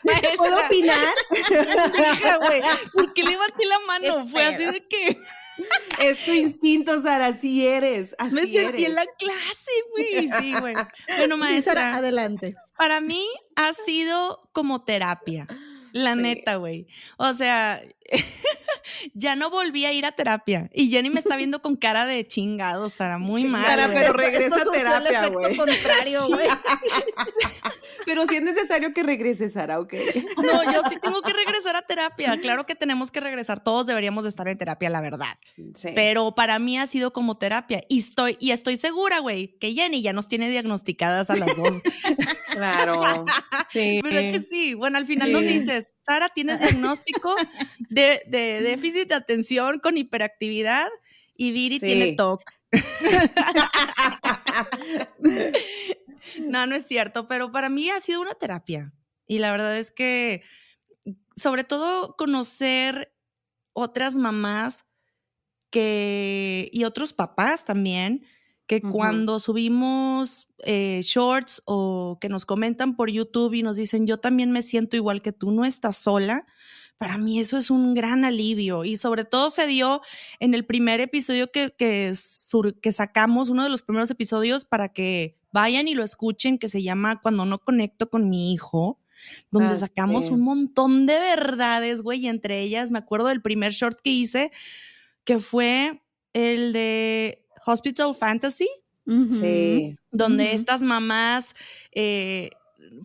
Maestra, 0.04 0.36
¿Puedo 0.36 0.58
opinar? 0.66 1.14
Hija, 1.36 2.36
güey, 2.38 2.60
¿Por 2.92 3.12
qué 3.14 3.22
levanté 3.22 3.64
la 3.66 3.78
mano? 3.86 4.24
Qué 4.24 4.30
Fue 4.30 4.44
así 4.44 4.64
de 4.64 4.86
que 4.88 5.16
Es 6.00 6.24
tu 6.24 6.32
instinto, 6.32 7.00
Sara, 7.02 7.26
así 7.26 7.66
eres. 7.66 8.16
Así 8.18 8.34
me 8.34 8.46
sentí 8.46 8.84
en 8.86 8.94
la 8.94 9.04
clase, 9.18 9.70
güey. 9.92 10.28
Sí, 10.40 10.50
güey. 10.58 10.72
Bueno, 10.74 11.36
Sí, 11.36 11.40
maestra, 11.40 11.74
Sara, 11.74 11.96
adelante. 11.96 12.56
para 12.76 13.00
mí 13.00 13.24
ha 13.54 13.72
sido 13.74 14.40
como 14.52 14.82
terapia. 14.82 15.46
La 15.92 16.14
Sí. 16.14 16.22
neta, 16.22 16.56
güey. 16.56 16.86
O 17.18 17.32
sea, 17.32 17.82
ya 19.14 19.36
no 19.36 19.50
volví 19.50 19.84
a 19.84 19.92
ir 19.92 20.04
a 20.06 20.12
terapia. 20.12 20.70
Y 20.74 20.90
Jenny 20.90 21.10
me 21.10 21.20
está 21.20 21.36
viendo 21.36 21.62
con 21.62 21.76
cara 21.76 22.04
de 22.06 22.26
chingado, 22.26 22.90
Sara. 22.90 23.18
Muy 23.18 23.44
mal. 23.44 23.64
Sara, 23.64 23.88
pero 23.92 24.12
regresa 24.12 24.62
el 24.62 24.70
terapia, 24.70 25.28
güey. 25.28 25.56
contrario, 25.56 26.26
güey. 26.28 26.48
Pero 28.04 28.26
sí 28.26 28.36
es 28.36 28.42
necesario 28.42 28.92
que 28.92 29.02
regreses, 29.02 29.52
Sara, 29.52 29.78
¿ok? 29.80 29.94
No, 30.38 30.72
yo 30.72 30.82
sí 30.88 30.96
tengo 31.00 31.22
que 31.22 31.32
regresar 31.32 31.76
a 31.76 31.82
terapia. 31.82 32.36
Claro 32.40 32.66
que 32.66 32.74
tenemos 32.74 33.10
que 33.10 33.20
regresar. 33.20 33.62
Todos 33.62 33.86
deberíamos 33.86 34.24
de 34.24 34.30
estar 34.30 34.48
en 34.48 34.58
terapia, 34.58 34.90
la 34.90 35.00
verdad. 35.00 35.38
Sí. 35.74 35.90
Pero 35.94 36.34
para 36.34 36.58
mí 36.58 36.78
ha 36.78 36.86
sido 36.86 37.12
como 37.12 37.36
terapia. 37.36 37.84
Y 37.88 38.00
estoy, 38.00 38.36
y 38.40 38.50
estoy 38.50 38.76
segura, 38.76 39.20
güey, 39.20 39.56
que 39.58 39.72
Jenny 39.72 40.02
ya 40.02 40.12
nos 40.12 40.26
tiene 40.28 40.48
diagnosticadas 40.50 41.30
a 41.30 41.36
las 41.36 41.56
dos. 41.56 41.70
Claro. 42.52 43.00
Sí. 43.72 44.00
¿Verdad 44.02 44.32
que 44.32 44.40
sí? 44.40 44.74
Bueno, 44.74 44.98
al 44.98 45.06
final 45.06 45.32
nos 45.32 45.42
Sí. 45.42 45.58
dices, 45.60 45.94
Sara, 46.02 46.28
tienes 46.28 46.60
diagnóstico 46.60 47.34
de, 47.88 48.22
de 48.26 48.60
déficit 48.62 49.08
de 49.08 49.14
atención 49.14 49.78
con 49.80 49.96
hiperactividad 49.96 50.88
y 51.34 51.52
Viri 51.52 51.80
Sí. 51.80 51.86
tiene 51.86 52.12
TOC. 52.14 52.42
No, 56.38 56.66
no 56.66 56.74
es 56.76 56.86
cierto, 56.86 57.26
pero 57.26 57.52
para 57.52 57.68
mí 57.68 57.90
ha 57.90 58.00
sido 58.00 58.20
una 58.20 58.34
terapia. 58.34 58.92
Y 59.26 59.38
la 59.38 59.50
verdad 59.52 59.76
es 59.76 59.90
que, 59.90 60.42
sobre 61.36 61.64
todo, 61.64 62.16
conocer 62.16 63.14
otras 63.74 64.16
mamás 64.16 64.84
que, 65.70 66.68
y 66.72 66.84
otros 66.84 67.12
papás 67.12 67.64
también, 67.64 68.24
que 68.80 68.90
cuando 68.90 69.38
subimos 69.38 70.48
eh, 70.64 71.00
shorts 71.02 71.62
o 71.66 72.18
que 72.20 72.28
nos 72.28 72.44
comentan 72.46 72.96
por 72.96 73.10
YouTube 73.10 73.54
y 73.54 73.62
nos 73.62 73.76
dicen, 73.76 74.06
yo 74.06 74.18
también 74.18 74.50
me 74.52 74.62
siento 74.62 74.96
igual 74.96 75.20
que 75.22 75.32
tú, 75.32 75.50
no 75.50 75.64
estás 75.64 75.96
sola. 75.96 76.46
Para 76.98 77.18
mí 77.18 77.40
eso 77.40 77.56
es 77.56 77.70
un 77.70 77.94
gran 77.94 78.24
alivio 78.24 78.84
y 78.84 78.96
sobre 78.96 79.24
todo 79.24 79.50
se 79.50 79.66
dio 79.66 80.02
en 80.38 80.54
el 80.54 80.64
primer 80.64 81.00
episodio 81.00 81.50
que, 81.50 81.74
que, 81.76 82.12
sur- 82.14 82.78
que 82.80 82.92
sacamos, 82.92 83.50
uno 83.50 83.64
de 83.64 83.68
los 83.70 83.82
primeros 83.82 84.10
episodios 84.10 84.64
para 84.64 84.88
que 84.88 85.36
vayan 85.50 85.88
y 85.88 85.94
lo 85.94 86.04
escuchen, 86.04 86.58
que 86.58 86.68
se 86.68 86.82
llama 86.82 87.20
Cuando 87.20 87.44
no 87.44 87.58
conecto 87.58 88.08
con 88.08 88.28
mi 88.30 88.52
hijo, 88.54 89.00
donde 89.50 89.74
Ah, 89.74 89.76
sacamos 89.76 90.26
sí. 90.26 90.32
un 90.32 90.42
montón 90.42 91.06
de 91.06 91.18
verdades, 91.18 92.02
güey, 92.02 92.20
y 92.24 92.28
entre 92.28 92.60
ellas 92.60 92.90
me 92.92 92.98
acuerdo 93.00 93.26
del 93.28 93.42
primer 93.42 93.72
short 93.72 93.98
que 94.02 94.10
hice, 94.10 94.52
que 95.24 95.38
fue 95.40 96.02
el 96.32 96.72
de 96.72 97.44
Hospital 97.66 98.14
Fantasy, 98.14 98.68
Sí. 99.06 99.96
donde 100.12 100.52
estas 100.52 100.82
mamás 100.82 101.54
eh, 101.92 102.50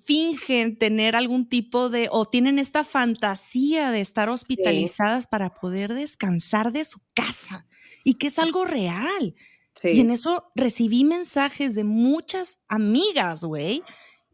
fingen 0.04 0.78
tener 0.78 1.16
algún 1.16 1.48
tipo 1.50 1.90
de, 1.90 2.08
o 2.12 2.26
tienen 2.26 2.60
esta 2.60 2.84
fantasía 2.84 3.92
de 3.92 4.02
estar 4.02 4.30
hospitalizadas 4.30 5.26
para 5.28 5.56
poder 5.56 5.94
descansar 5.94 6.72
de 6.72 6.84
su 6.86 7.00
casa 7.16 7.66
y 8.04 8.16
que 8.16 8.28
es 8.28 8.38
algo 8.38 8.66
real. 8.66 9.36
Sí. 9.74 9.90
Y 9.90 10.00
en 10.02 10.12
eso 10.12 10.52
recibí 10.56 11.04
mensajes 11.04 11.74
de 11.76 11.84
muchas 11.84 12.60
amigas, 12.68 13.44
güey, 13.44 13.82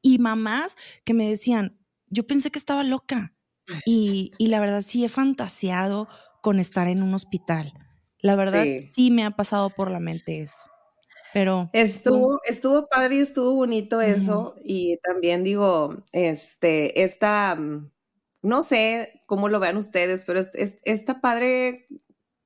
y 0.01 0.17
mamás 0.19 0.75
que 1.05 1.13
me 1.13 1.29
decían, 1.29 1.77
yo 2.07 2.27
pensé 2.27 2.51
que 2.51 2.59
estaba 2.59 2.83
loca. 2.83 3.33
Y, 3.85 4.31
y 4.37 4.47
la 4.47 4.59
verdad 4.59 4.81
sí 4.81 5.05
he 5.05 5.09
fantaseado 5.09 6.09
con 6.41 6.59
estar 6.59 6.89
en 6.89 7.01
un 7.01 7.13
hospital. 7.13 7.73
La 8.23 8.35
verdad 8.35 8.63
Sí. 8.63 8.87
sí, 8.91 9.11
me 9.11 9.23
ha 9.23 9.31
pasado 9.31 9.69
por 9.69 9.91
la 9.91 9.99
mente 9.99 10.41
eso. 10.41 10.63
Pero 11.33 11.69
Estuvo, 11.73 12.39
estuvo 12.45 12.87
padre 12.87 13.15
y 13.15 13.19
estuvo 13.19 13.53
bonito 13.55 13.99
eso. 14.01 14.55
Y 14.63 14.97
también 14.97 15.43
digo, 15.43 16.03
este, 16.11 17.03
esta, 17.03 17.55
mm, 17.55 17.91
no 18.43 18.61
sé 18.63 19.21
cómo 19.25 19.49
lo 19.49 19.59
vean 19.59 19.77
ustedes, 19.77 20.23
pero 20.25 20.39
es, 20.39 20.49
es- 20.53 20.77
está 20.85 21.19
padre 21.21 21.87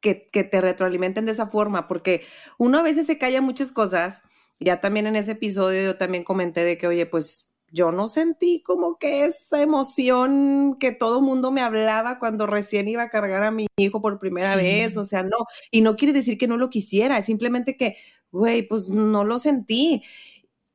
que, 0.01 0.29
que 0.31 0.43
te 0.45 0.61
retroalimenten 0.61 1.25
de 1.25 1.33
esa 1.33 1.47
forma, 1.47 1.87
porque 1.87 2.23
uno 2.57 2.77
a 2.79 2.83
veces 2.83 3.05
se 3.07 3.17
calla 3.17 3.41
muchas 3.41 3.71
cosas. 3.73 4.23
Ya 4.59 4.79
también 4.81 5.07
en 5.07 5.15
ese 5.17 5.33
episodio 5.33 5.83
yo 5.83 5.97
también 5.97 6.23
comenté 6.23 6.63
de 6.63 6.77
que, 6.77 6.87
oye, 6.87 7.05
pues 7.05 7.46
yo 7.71 7.91
no 7.91 8.07
sentí 8.07 8.61
como 8.63 8.97
que 8.97 9.25
esa 9.25 9.61
emoción 9.61 10.77
que 10.79 10.91
todo 10.91 11.21
mundo 11.21 11.51
me 11.51 11.61
hablaba 11.61 12.19
cuando 12.19 12.47
recién 12.47 12.87
iba 12.87 13.03
a 13.03 13.09
cargar 13.09 13.43
a 13.43 13.51
mi 13.51 13.67
hijo 13.77 14.01
por 14.01 14.19
primera 14.19 14.53
Sí. 14.53 14.61
vez, 14.63 14.97
o 14.97 15.05
sea, 15.05 15.23
no, 15.23 15.37
y 15.71 15.81
no 15.81 15.95
quiere 15.97 16.13
decir 16.13 16.37
que 16.37 16.47
no 16.47 16.57
lo 16.57 16.69
quisiera, 16.69 17.17
es 17.17 17.25
simplemente 17.25 17.75
que, 17.77 17.97
güey, 18.31 18.63
pues 18.67 18.89
no 18.89 19.23
lo 19.25 19.39
sentí. 19.39 20.03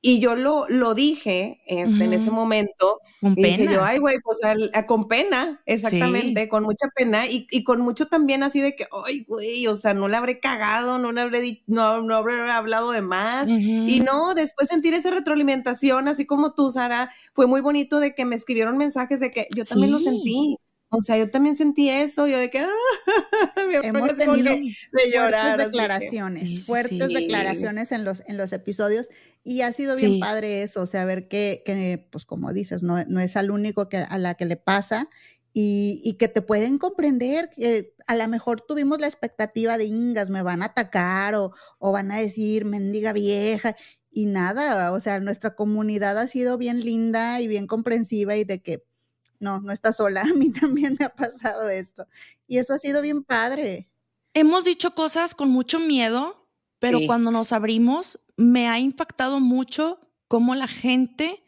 Y 0.05 0.19
yo 0.19 0.35
lo, 0.35 0.67
lo 0.69 0.95
dije 0.95 1.61
este, 1.67 2.05
en 2.05 2.13
ese 2.13 2.33
momento, 2.33 2.99
con 3.21 3.35
y 3.39 3.43
dije 3.45 3.59
pena. 3.59 3.73
yo, 3.73 3.85
ay, 3.85 3.99
güey, 3.99 4.17
pues 4.25 4.43
al- 4.43 4.71
a- 4.75 4.85
con 4.85 5.07
pena, 5.07 5.63
exactamente, 5.65 6.49
con 6.49 6.65
mucha 6.65 6.89
pena 6.97 7.29
y, 7.29 7.47
y 7.53 7.63
con 7.63 7.81
mucho 7.81 8.09
también 8.09 8.43
así 8.43 8.61
de 8.61 8.75
que, 8.75 8.87
ay, 9.07 9.25
güey, 9.29 9.65
o 9.69 9.77
sea, 9.77 9.95
no 9.95 10.09
le 10.09 10.17
habré 10.17 10.41
cagado, 10.41 10.99
no 10.99 11.13
le 11.13 11.21
habré, 11.21 11.63
no, 11.69 12.03
no 12.03 12.17
habré 12.17 12.51
hablado 12.51 12.91
de 12.91 13.01
más. 13.01 13.49
Y 13.89 14.01
no, 14.01 14.35
después 14.35 14.69
sentir 14.69 14.93
esa 14.93 15.11
retroalimentación, 15.13 16.09
así 16.09 16.27
como 16.27 16.53
tú, 16.53 16.71
Sara, 16.71 17.11
fue 17.33 17.47
muy 17.47 17.61
bonito 17.61 18.01
de 18.01 18.13
que 18.15 18.25
me 18.25 18.35
escribieron 18.35 18.77
mensajes 18.77 19.21
de 19.21 19.31
que 19.31 19.47
yo 19.55 19.65
también 19.65 19.93
lo 19.93 19.99
sentí. 20.01 20.57
O 20.95 21.01
sea, 21.01 21.17
yo 21.17 21.31
también 21.31 21.57
sentí 21.57 21.89
eso, 21.89 22.27
yo 22.27 22.39
de 22.39 22.51
que, 22.51 22.59
ah, 22.61 22.71
Hemos 23.83 24.15
tenido 24.15 24.35
que 24.45 24.61
de 24.93 25.11
llorar. 25.11 25.43
fuertes 25.43 25.57
que- 25.57 25.71
declaraciones, 25.71 26.51
sí, 26.51 26.61
fuertes 26.61 27.09
sí. 27.09 27.15
declaraciones 27.15 27.93
en 27.93 28.05
los, 28.05 28.23
en 28.27 28.37
los 28.37 28.53
episodios 28.53 29.09
y 29.43 29.63
ha 29.63 29.73
sido 29.73 29.97
bien 29.97 30.13
Sí. 30.13 30.19
padre 30.21 30.63
eso, 30.63 30.83
o 30.83 30.87
sea, 30.87 31.05
ver 31.07 31.29
que, 31.29 31.63
que, 31.65 32.07
pues 32.11 32.27
como 32.27 32.53
dices, 32.53 32.83
no, 32.83 33.03
no 33.07 33.21
es 33.21 33.37
al 33.37 33.51
único 33.51 33.89
que, 33.89 33.99
a 33.99 34.19
la 34.19 34.35
que 34.35 34.45
le 34.45 34.57
pasa 34.57 35.09
y, 35.55 36.01
y 36.05 36.15
que 36.15 36.29
te 36.29 36.43
pueden 36.43 36.77
comprender, 36.79 37.49
que 37.57 37.95
a 38.07 38.15
lo 38.17 38.29
mejor 38.29 38.61
tuvimos 38.61 39.01
la 39.01 39.07
expectativa 39.07 39.79
de 39.79 39.85
Ingas, 39.87 40.29
me 40.31 40.43
van 40.43 40.63
a 40.63 40.67
atacar 40.67 41.35
o, 41.37 41.53
o 41.79 41.93
van 41.93 42.13
a 42.13 42.19
decir 42.19 42.65
mendiga 42.67 43.13
vieja 43.15 43.77
y 44.11 44.27
nada, 44.27 44.93
o 44.93 45.01
sea, 45.01 45.21
nuestra 45.21 45.55
comunidad 45.55 46.19
ha 46.19 46.29
sido 46.29 46.59
bien 46.59 46.81
linda 46.81 47.41
y 47.41 47.49
bien 47.49 47.67
comprensiva 47.67 48.37
y 48.37 48.45
de 48.45 48.63
que 48.63 48.85
no, 49.43 49.61
no 49.61 49.73
está 49.73 49.93
sola, 49.93 50.23
a 50.31 50.35
mí 50.35 50.51
también 50.51 50.97
me 50.99 51.05
ha 51.05 51.15
pasado 51.15 51.69
esto 51.69 52.07
y 52.47 52.59
eso 52.59 52.73
ha 52.75 52.79
sido 52.79 53.03
bien 53.03 53.25
padre. 53.25 53.91
Hemos 54.35 54.65
dicho 54.65 54.95
cosas 54.95 55.35
con 55.35 55.51
mucho 55.51 55.79
miedo, 55.79 56.49
pero 56.79 56.99
Sí. 56.99 57.07
cuando 57.07 57.31
nos 57.31 57.53
abrimos, 57.53 58.19
me 58.37 58.69
ha 58.69 58.79
impactado 58.79 59.41
mucho 59.41 60.01
cómo 60.29 60.55
la 60.55 60.67
gente 60.67 61.43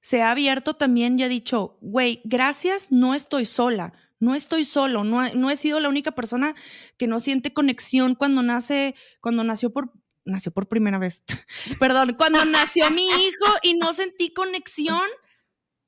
se 0.00 0.22
ha 0.22 0.30
abierto 0.30 0.74
también 0.74 1.18
y 1.18 1.22
ha 1.24 1.28
dicho, 1.28 1.78
güey, 1.80 2.20
gracias, 2.24 2.90
no 2.92 3.14
estoy 3.14 3.44
sola, 3.44 3.92
no 4.20 4.34
estoy 4.34 4.64
solo, 4.64 5.02
no, 5.04 5.24
he- 5.24 5.34
no 5.34 5.50
he 5.50 5.56
sido 5.56 5.80
la 5.80 5.88
única 5.88 6.12
persona 6.12 6.54
que 6.96 7.06
no 7.08 7.18
siente 7.20 7.52
conexión 7.52 8.14
cuando 8.14 8.42
nace, 8.42 8.94
cuando 9.20 9.42
nació 9.44 9.72
por, 9.72 9.92
nació 10.24 10.52
por 10.52 10.68
primera 10.68 10.98
vez, 10.98 11.24
perdón, 11.80 12.14
cuando 12.16 12.44
nació 12.44 12.90
mi 12.90 13.04
hijo 13.06 13.52
y 13.62 13.74
no 13.74 13.92
sentí 13.92 14.32
conexión 14.32 15.02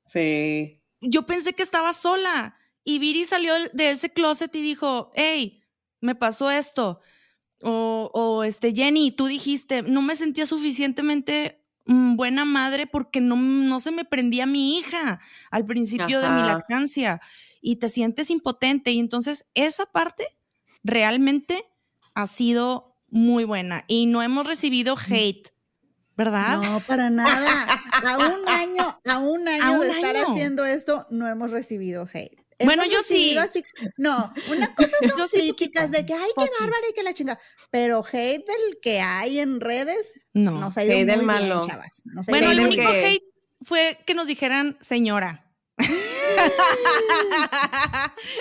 Sí. 0.05 0.81
Yo 1.05 1.25
pensé 1.25 1.53
que 1.53 1.63
estaba 1.63 1.93
sola 1.93 2.57
y 2.83 2.99
Viri 2.99 3.25
salió 3.25 3.53
de 3.73 3.91
ese 3.91 4.11
closet 4.11 4.55
y 4.55 4.61
dijo, 4.61 5.11
hey, 5.15 5.63
me 6.01 6.15
pasó 6.15 6.51
esto. 6.51 6.99
O, 7.61 8.11
o 8.13 8.43
este, 8.43 8.73
Jenny, 8.73 9.11
tú 9.11 9.25
dijiste, 9.25 9.81
no 9.81 10.01
me 10.01 10.15
sentía 10.15 10.45
suficientemente 10.45 11.65
mm, 11.85 12.15
buena 12.15 12.45
madre 12.45 12.85
porque 12.85 13.21
no, 13.21 13.35
no 13.37 13.79
se 13.79 13.91
me 13.91 14.05
prendía 14.05 14.45
mi 14.45 14.77
hija 14.77 15.19
al 15.49 15.65
principio 15.65 16.21
de 16.21 16.29
mi 16.29 16.41
lactancia 16.41 17.21
y 17.61 17.77
te 17.77 17.89
sientes 17.89 18.29
impotente. 18.29 18.91
Y 18.91 18.99
entonces 18.99 19.49
esa 19.55 19.87
parte 19.87 20.27
realmente 20.83 21.65
ha 22.13 22.27
sido 22.27 22.95
muy 23.09 23.45
buena 23.45 23.85
y 23.87 24.05
no 24.05 24.21
hemos 24.21 24.45
recibido 24.45 24.95
hate. 25.09 25.54
¿Verdad? 26.17 26.57
No, 26.61 26.79
para 26.81 27.09
nada. 27.09 27.65
A 28.05 28.17
un 28.17 28.47
año, 28.49 28.99
a 29.05 29.17
un 29.19 29.47
año 29.47 29.63
A 29.63 29.71
un 29.71 29.79
de 29.81 29.87
estar 29.91 30.15
año. 30.15 30.25
haciendo 30.31 30.65
esto, 30.65 31.05
no 31.09 31.27
hemos 31.27 31.51
recibido 31.51 32.07
hate. 32.13 32.37
Bueno, 32.63 32.85
yo 32.85 33.03
sí. 33.03 33.37
así- 33.37 33.65
no, 33.97 34.31
una 34.49 34.73
cosa 34.75 34.95
son 35.17 35.27
sí 35.27 35.39
críticas 35.39 35.87
poquito, 35.87 35.97
de 35.99 36.05
que, 36.05 36.13
ay, 36.13 36.29
qué 36.37 36.49
bárbara 36.59 36.83
y 36.89 36.93
que 36.93 37.03
la 37.03 37.13
chinga. 37.13 37.37
Pero 37.69 38.01
hate 38.09 38.45
del 38.47 38.79
que 38.81 39.01
hay 39.01 39.39
en 39.39 39.59
redes 39.59 40.21
No. 40.33 40.51
nos 40.51 40.77
ha 40.77 40.85
ido 40.85 40.93
Hate 40.93 41.05
del 41.05 41.23
muy 41.23 41.35
bien, 41.35 41.49
malo. 41.49 41.67
chavas. 41.67 42.01
Nos 42.05 42.27
Bueno, 42.27 42.51
el 42.51 42.57
del 42.57 42.67
único 42.67 42.83
que- 42.89 43.05
hate 43.07 43.23
fue 43.61 43.99
que 44.05 44.13
nos 44.13 44.27
dijeran 44.27 44.77
señora. 44.81 45.41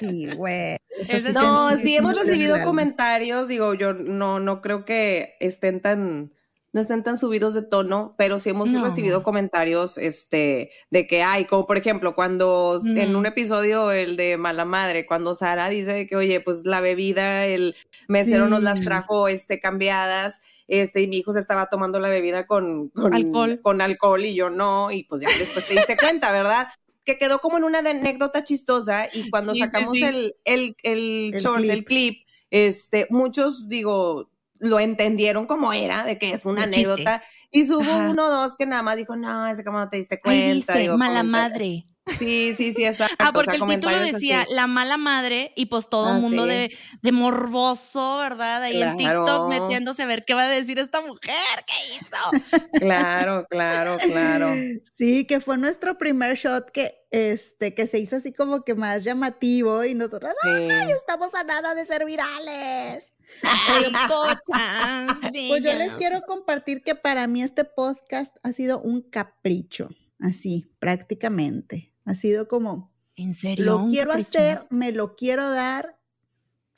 Sí, 0.00 0.28
güey. 0.37 0.76
Sí 1.04 1.16
No, 1.33 1.75
sí 1.75 1.97
hemos 1.97 2.14
recibido 2.14 2.62
comentarios, 2.62 3.49
digo, 3.49 3.75
yo 3.75 3.93
no, 3.95 4.38
no 4.38 4.61
creo 4.61 4.85
que 4.85 5.35
estén 5.40 5.81
tan, 5.81 6.33
no 6.75 6.81
estén 6.81 7.02
tan 7.04 7.16
subidos 7.16 7.54
de 7.54 7.62
tono, 7.62 8.14
pero 8.19 8.38
sí 8.40 8.50
hemos 8.50 8.69
No. 8.69 8.85
recibido 8.85 9.23
comentarios, 9.23 9.97
este, 9.97 10.71
de 10.90 11.07
que 11.07 11.23
hay, 11.23 11.47
como 11.47 11.66
por 11.66 11.78
ejemplo, 11.78 12.14
cuando 12.14 12.78
en 12.85 13.16
un 13.16 13.25
episodio, 13.26 13.93
el 13.93 14.16
de 14.19 14.37
Mala 14.37 14.64
Madre, 14.66 15.07
cuando 15.07 15.35
Sara 15.35 15.69
dice 15.71 16.07
que, 16.07 16.16
oye, 16.16 16.40
pues 16.40 16.66
la 16.66 16.81
bebida, 16.81 17.47
el 17.47 17.76
mesero 18.09 18.49
nos 18.49 18.62
las 18.62 18.83
trajo, 18.83 19.28
este, 19.28 19.61
cambiadas, 19.61 20.43
este, 20.66 21.00
y 21.02 21.07
mi 21.07 21.19
hijo 21.19 21.33
se 21.33 21.38
estaba 21.38 21.66
tomando 21.71 22.00
la 22.00 22.09
bebida 22.09 22.47
con, 22.47 22.88
con 22.88 23.14
Alcohol. 23.14 23.61
con 23.62 23.81
alcohol 23.81 24.25
y 24.25 24.35
yo 24.35 24.50
no, 24.50 24.90
y 24.90 25.04
pues 25.04 25.21
ya 25.23 25.28
después 25.38 25.66
te 25.69 25.75
diste 25.75 25.97
cuenta, 25.97 26.33
¿verdad? 26.33 26.69
Que 27.04 27.19
quedó 27.19 27.38
como 27.38 27.59
en 27.59 27.64
una 27.64 27.78
anécdota 27.81 28.43
chistosa 28.45 29.09
y 29.12 29.31
cuando 29.31 29.52
sí, 29.52 29.61
sacamos 29.61 29.93
sí. 29.93 30.02
el, 30.04 30.35
el, 30.45 30.75
el, 30.83 31.31
El 31.35 31.40
short, 31.40 31.59
clip. 31.61 31.71
el 31.71 31.85
clip, 31.85 32.26
este, 32.50 33.07
muchos, 33.11 33.69
digo, 33.69 34.31
lo 34.64 34.80
entendieron 34.80 35.47
como 35.47 35.73
era, 35.73 36.04
de 36.04 36.18
que 36.18 36.33
es 36.33 36.44
una 36.47 36.64
chiste. 36.71 36.90
anécdota. 36.90 37.23
Y 37.50 37.71
hubo 37.71 37.83
Ajá. 37.83 38.11
uno 38.11 38.26
o 38.26 38.30
dos 38.30 38.56
que 38.56 38.66
nada 38.66 38.83
más 38.83 38.97
dijo, 38.97 39.14
no, 39.16 39.47
ese 39.47 39.62
como 39.64 39.78
no 39.78 39.88
te 39.88 39.97
diste 39.99 40.16
Ahí 40.16 40.21
cuenta. 40.23 40.73
dice, 40.73 40.78
digo, 40.78 40.99
mala 40.99 41.23
madre. 41.23 41.87
Sí, 42.18 42.52
sí, 42.56 42.73
sí, 42.75 42.85
exacto. 42.85 43.16
Ah, 43.18 43.30
o 43.30 43.33
porque 43.33 43.56
sea, 43.56 43.64
el 43.64 43.75
título 43.80 43.99
decía 43.99 44.42
así. 44.42 44.52
La 44.54 44.66
mala 44.66 44.97
madre 44.99 45.52
y 45.56 45.66
pues 45.66 45.88
todo 45.88 46.11
el 46.11 46.16
Ah, 46.16 46.18
mundo 46.18 46.42
sí. 46.42 46.49
de, 46.50 46.76
de 47.00 47.12
morboso, 47.12 48.18
¿verdad? 48.18 48.62
Ahí 48.62 48.83
en 48.83 48.97
TikTok 48.97 49.49
metiéndose 49.49 50.02
a 50.02 50.06
ver 50.06 50.25
qué 50.26 50.35
va 50.35 50.42
a 50.42 50.49
decir 50.49 50.78
esta 50.78 51.00
mujer, 51.00 51.21
¿qué 51.66 51.75
hizo? 51.97 52.44
Claro, 52.80 53.47
claro, 53.49 53.97
claro. 54.02 54.52
Sí, 54.92 55.26
que 55.26 55.40
fue 55.40 55.56
nuestro 55.56 55.97
primer 55.97 56.37
shot 56.37 56.71
que, 56.73 56.94
este, 57.11 57.73
que 57.75 57.87
se 57.87 57.99
hizo 58.00 58.16
así 58.16 58.33
como 58.33 58.64
que 58.64 58.75
más 58.75 59.04
llamativo 59.04 59.85
y 59.85 59.94
nosotros, 59.94 60.33
¡ay, 60.42 60.68
Sí. 60.87 60.92
estamos 60.92 61.35
a 61.35 61.44
nada 61.44 61.75
de 61.75 61.87
ser 61.87 62.04
virales! 62.04 63.14
Ay, 63.43 63.85
pochas, 64.09 65.19
Pues 65.49 65.64
yo 65.64 65.75
les 65.75 65.95
quiero 65.97 66.23
compartir 66.23 66.83
que 66.83 66.95
para 66.95 67.26
mí 67.26 67.43
este 67.43 67.64
podcast 67.64 68.37
ha 68.43 68.53
sido 68.53 68.81
un 68.81 69.03
capricho, 69.03 69.91
así, 70.19 70.71
prácticamente. 70.79 71.93
Ha 72.05 72.14
sido 72.14 72.49
como, 72.49 72.93
¿En 73.17 73.35
serio? 73.35 73.64
lo 73.64 73.76
¿Un 73.79 73.91
quiero 73.91 74.11
capricho? 74.11 74.38
hacer, 74.38 74.67
me 74.71 74.93
lo 74.93 75.17
quiero 75.17 75.50
dar, 75.50 75.99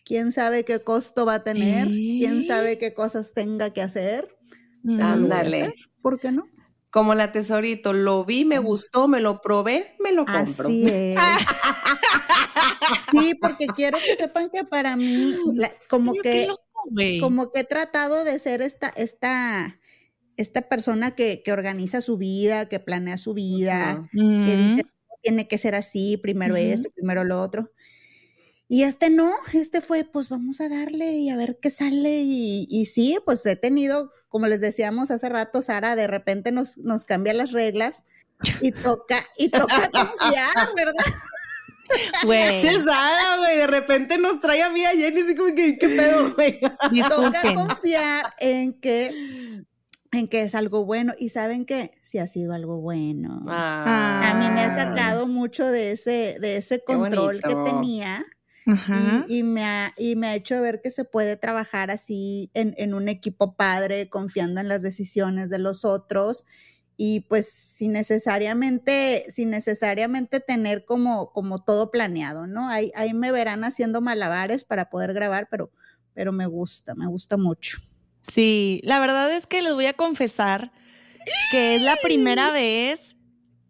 quién 0.04 0.32
sabe 0.32 0.64
qué 0.64 0.80
costo 0.82 1.26
va 1.26 1.34
a 1.34 1.44
tener, 1.44 1.88
quién 1.88 2.40
¿Eh? 2.40 2.42
sabe 2.42 2.78
qué 2.78 2.94
cosas 2.94 3.34
tenga 3.34 3.70
que 3.70 3.82
hacer. 3.82 4.28
Ándale. 4.84 5.74
¿Por 6.00 6.20
qué 6.20 6.30
no? 6.30 6.46
Como 6.96 7.14
la 7.14 7.30
tesorito, 7.30 7.92
lo 7.92 8.24
vi, 8.24 8.46
me 8.46 8.58
gustó, 8.58 9.06
me 9.06 9.20
lo 9.20 9.42
probé, 9.42 9.96
me 10.00 10.12
lo 10.12 10.24
compro. 10.24 10.68
Así 10.68 10.88
es. 10.88 11.18
Sí, 13.10 13.34
porque 13.40 13.66
quiero 13.66 13.98
que 13.98 14.16
sepan 14.16 14.48
que 14.50 14.64
para 14.64 14.96
mí, 14.96 15.34
la- 15.56 15.70
como 15.90 16.14
que, 16.14 16.46
como 17.20 17.50
que 17.50 17.60
he 17.60 17.64
tratado 17.64 18.24
de 18.24 18.38
ser 18.38 18.62
esta, 18.62 18.88
esta, 18.96 19.78
esta 20.38 20.62
persona 20.70 21.14
que, 21.14 21.42
que 21.44 21.52
organiza 21.52 22.00
su 22.00 22.16
vida, 22.16 22.66
que 22.70 22.80
planea 22.80 23.18
su 23.18 23.34
vida, 23.34 24.08
que 24.12 24.18
Mm. 24.22 24.56
dice, 24.56 24.86
tiene 25.22 25.48
que 25.48 25.58
ser 25.58 25.74
así, 25.74 26.16
primero 26.16 26.56
esto, 26.56 26.88
primero 26.94 27.24
lo 27.24 27.42
otro. 27.42 27.72
Y 28.68 28.84
este 28.84 29.10
no, 29.10 29.30
este 29.52 29.82
fue, 29.82 30.04
pues 30.04 30.30
vamos 30.30 30.62
a 30.62 30.70
darle 30.70 31.12
y 31.18 31.28
a 31.28 31.36
ver 31.36 31.58
qué 31.60 31.70
sale. 31.70 32.22
Y, 32.22 32.66
y 32.70 32.86
sí, 32.86 33.18
pues 33.26 33.44
he 33.44 33.56
tenido, 33.56 34.12
como 34.36 34.48
les 34.48 34.60
decíamos 34.60 35.10
hace 35.10 35.30
rato, 35.30 35.62
Sara, 35.62 35.96
de 35.96 36.06
repente 36.06 36.52
nos, 36.52 36.76
nos 36.76 37.06
cambia 37.06 37.32
las 37.32 37.52
reglas 37.52 38.04
y 38.60 38.70
toca, 38.70 39.24
y 39.38 39.48
toca 39.48 39.88
confiar, 39.90 40.74
¿verdad? 40.76 41.14
Güey, 42.22 42.58
Che, 42.58 42.70
Sara, 42.70 43.38
güey, 43.38 43.56
de 43.56 43.66
repente 43.66 44.18
nos 44.18 44.42
trae 44.42 44.62
a 44.62 44.68
mí 44.68 44.84
a 44.84 44.90
Jenny, 44.90 45.22
así 45.22 45.34
como 45.34 45.54
que, 45.54 45.78
¿qué 45.78 45.88
pedo, 45.88 46.34
güey? 46.34 46.60
Toca 47.08 47.54
confiar 47.54 48.34
en 48.38 48.78
que, 48.78 49.64
en 50.12 50.28
que 50.28 50.42
es 50.42 50.54
algo 50.54 50.84
bueno. 50.84 51.14
Y 51.18 51.30
saben 51.30 51.64
que 51.64 51.92
sí 52.02 52.18
ha 52.18 52.26
sido 52.26 52.52
algo 52.52 52.82
bueno. 52.82 53.42
Ah. 53.48 54.20
A 54.22 54.34
mí 54.34 54.54
me 54.54 54.64
ha 54.64 54.74
sacado 54.74 55.26
mucho 55.28 55.64
de 55.64 55.92
ese, 55.92 56.36
de 56.42 56.58
ese 56.58 56.84
control 56.84 57.40
que 57.40 57.54
tenía. 57.64 58.22
Y 59.28 59.42
me 59.44 59.64
ha, 59.64 59.94
y 59.96 60.16
me 60.16 60.26
ha 60.26 60.34
hecho 60.34 60.60
ver 60.60 60.80
que 60.82 60.90
se 60.90 61.04
puede 61.04 61.36
trabajar 61.36 61.90
así 61.90 62.50
en, 62.52 62.74
en 62.78 62.94
un 62.94 63.08
equipo 63.08 63.54
padre, 63.54 64.08
confiando 64.08 64.60
en 64.60 64.68
las 64.68 64.82
decisiones 64.82 65.50
de 65.50 65.58
los 65.58 65.84
otros 65.84 66.44
y 66.96 67.20
pues 67.20 67.48
sin 67.48 67.92
necesariamente, 67.92 69.26
sin 69.28 69.50
necesariamente 69.50 70.40
tener 70.40 70.84
como, 70.84 71.32
como 71.32 71.58
todo 71.58 71.90
planeado, 71.90 72.46
¿no? 72.46 72.68
Ahí, 72.68 72.90
ahí 72.94 73.12
me 73.12 73.32
verán 73.32 73.64
haciendo 73.64 74.00
malabares 74.00 74.64
para 74.64 74.88
poder 74.88 75.12
grabar, 75.12 75.48
pero, 75.50 75.70
pero 76.14 76.32
me 76.32 76.46
gusta, 76.46 76.94
me 76.94 77.06
gusta 77.06 77.36
mucho. 77.36 77.78
Sí, 78.22 78.80
la 78.82 78.98
verdad 78.98 79.30
es 79.32 79.46
que 79.46 79.62
les 79.62 79.74
voy 79.74 79.86
a 79.86 79.92
confesar 79.92 80.72
que 81.52 81.76
es 81.76 81.82
la 81.82 81.96
primera 82.02 82.50
vez 82.52 83.15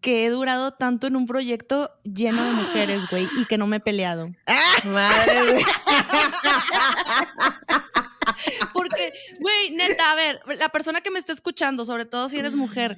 que 0.06 0.24
he 0.24 0.30
durado 0.30 0.70
tanto 0.70 1.08
en 1.08 1.16
un 1.16 1.26
proyecto 1.26 1.90
lleno 2.04 2.44
de 2.44 2.52
mujeres, 2.52 3.10
güey, 3.10 3.28
y 3.38 3.44
que 3.46 3.58
no 3.58 3.66
me 3.66 3.78
he 3.78 3.80
peleado. 3.80 4.28
Madre, 4.84 5.50
güey. 5.50 5.64
Porque, 8.72 9.12
güey, 9.40 9.70
neta, 9.72 10.12
a 10.12 10.14
ver, 10.14 10.40
la 10.60 10.68
persona 10.68 11.00
que 11.00 11.10
me 11.10 11.18
está 11.18 11.32
escuchando, 11.32 11.84
sobre 11.84 12.04
todo 12.04 12.28
si 12.28 12.38
eres 12.38 12.54
mujer, 12.54 12.96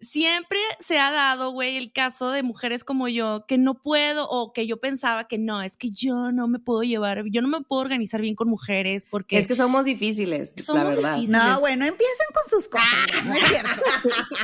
siempre 0.00 0.58
se 0.78 0.98
ha 0.98 1.10
dado, 1.10 1.50
güey, 1.52 1.76
el 1.76 1.92
caso 1.92 2.30
de 2.30 2.42
mujeres 2.42 2.84
como 2.84 3.08
yo, 3.08 3.44
que 3.46 3.58
no 3.58 3.82
puedo 3.82 4.28
o 4.28 4.52
que 4.52 4.66
yo 4.66 4.80
pensaba 4.80 5.28
que 5.28 5.38
no, 5.38 5.62
es 5.62 5.76
que 5.76 5.90
yo 5.90 6.32
no 6.32 6.48
me 6.48 6.58
puedo 6.58 6.82
llevar, 6.82 7.24
yo 7.30 7.42
no 7.42 7.48
me 7.48 7.60
puedo 7.60 7.82
organizar 7.82 8.20
bien 8.20 8.34
con 8.34 8.48
mujeres 8.48 9.06
porque 9.10 9.38
Es 9.38 9.46
que 9.46 9.56
somos 9.56 9.84
difíciles, 9.84 10.52
Somos 10.56 10.82
la 10.82 10.90
verdad. 10.90 11.14
difíciles. 11.16 11.42
No, 11.42 11.60
bueno, 11.60 11.84
empiecen 11.84 12.26
con 12.34 12.44
sus 12.48 12.68
cosas, 12.68 12.88
güey, 13.12 13.24
no 13.24 13.34
es 13.34 13.48
cierto. 13.48 13.82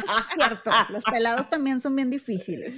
No 0.07 0.19
es 0.19 0.27
cierto, 0.37 0.71
los 0.90 1.05
pelados 1.05 1.49
también 1.49 1.81
son 1.81 1.97
bien 1.97 2.11
difíciles. 2.11 2.75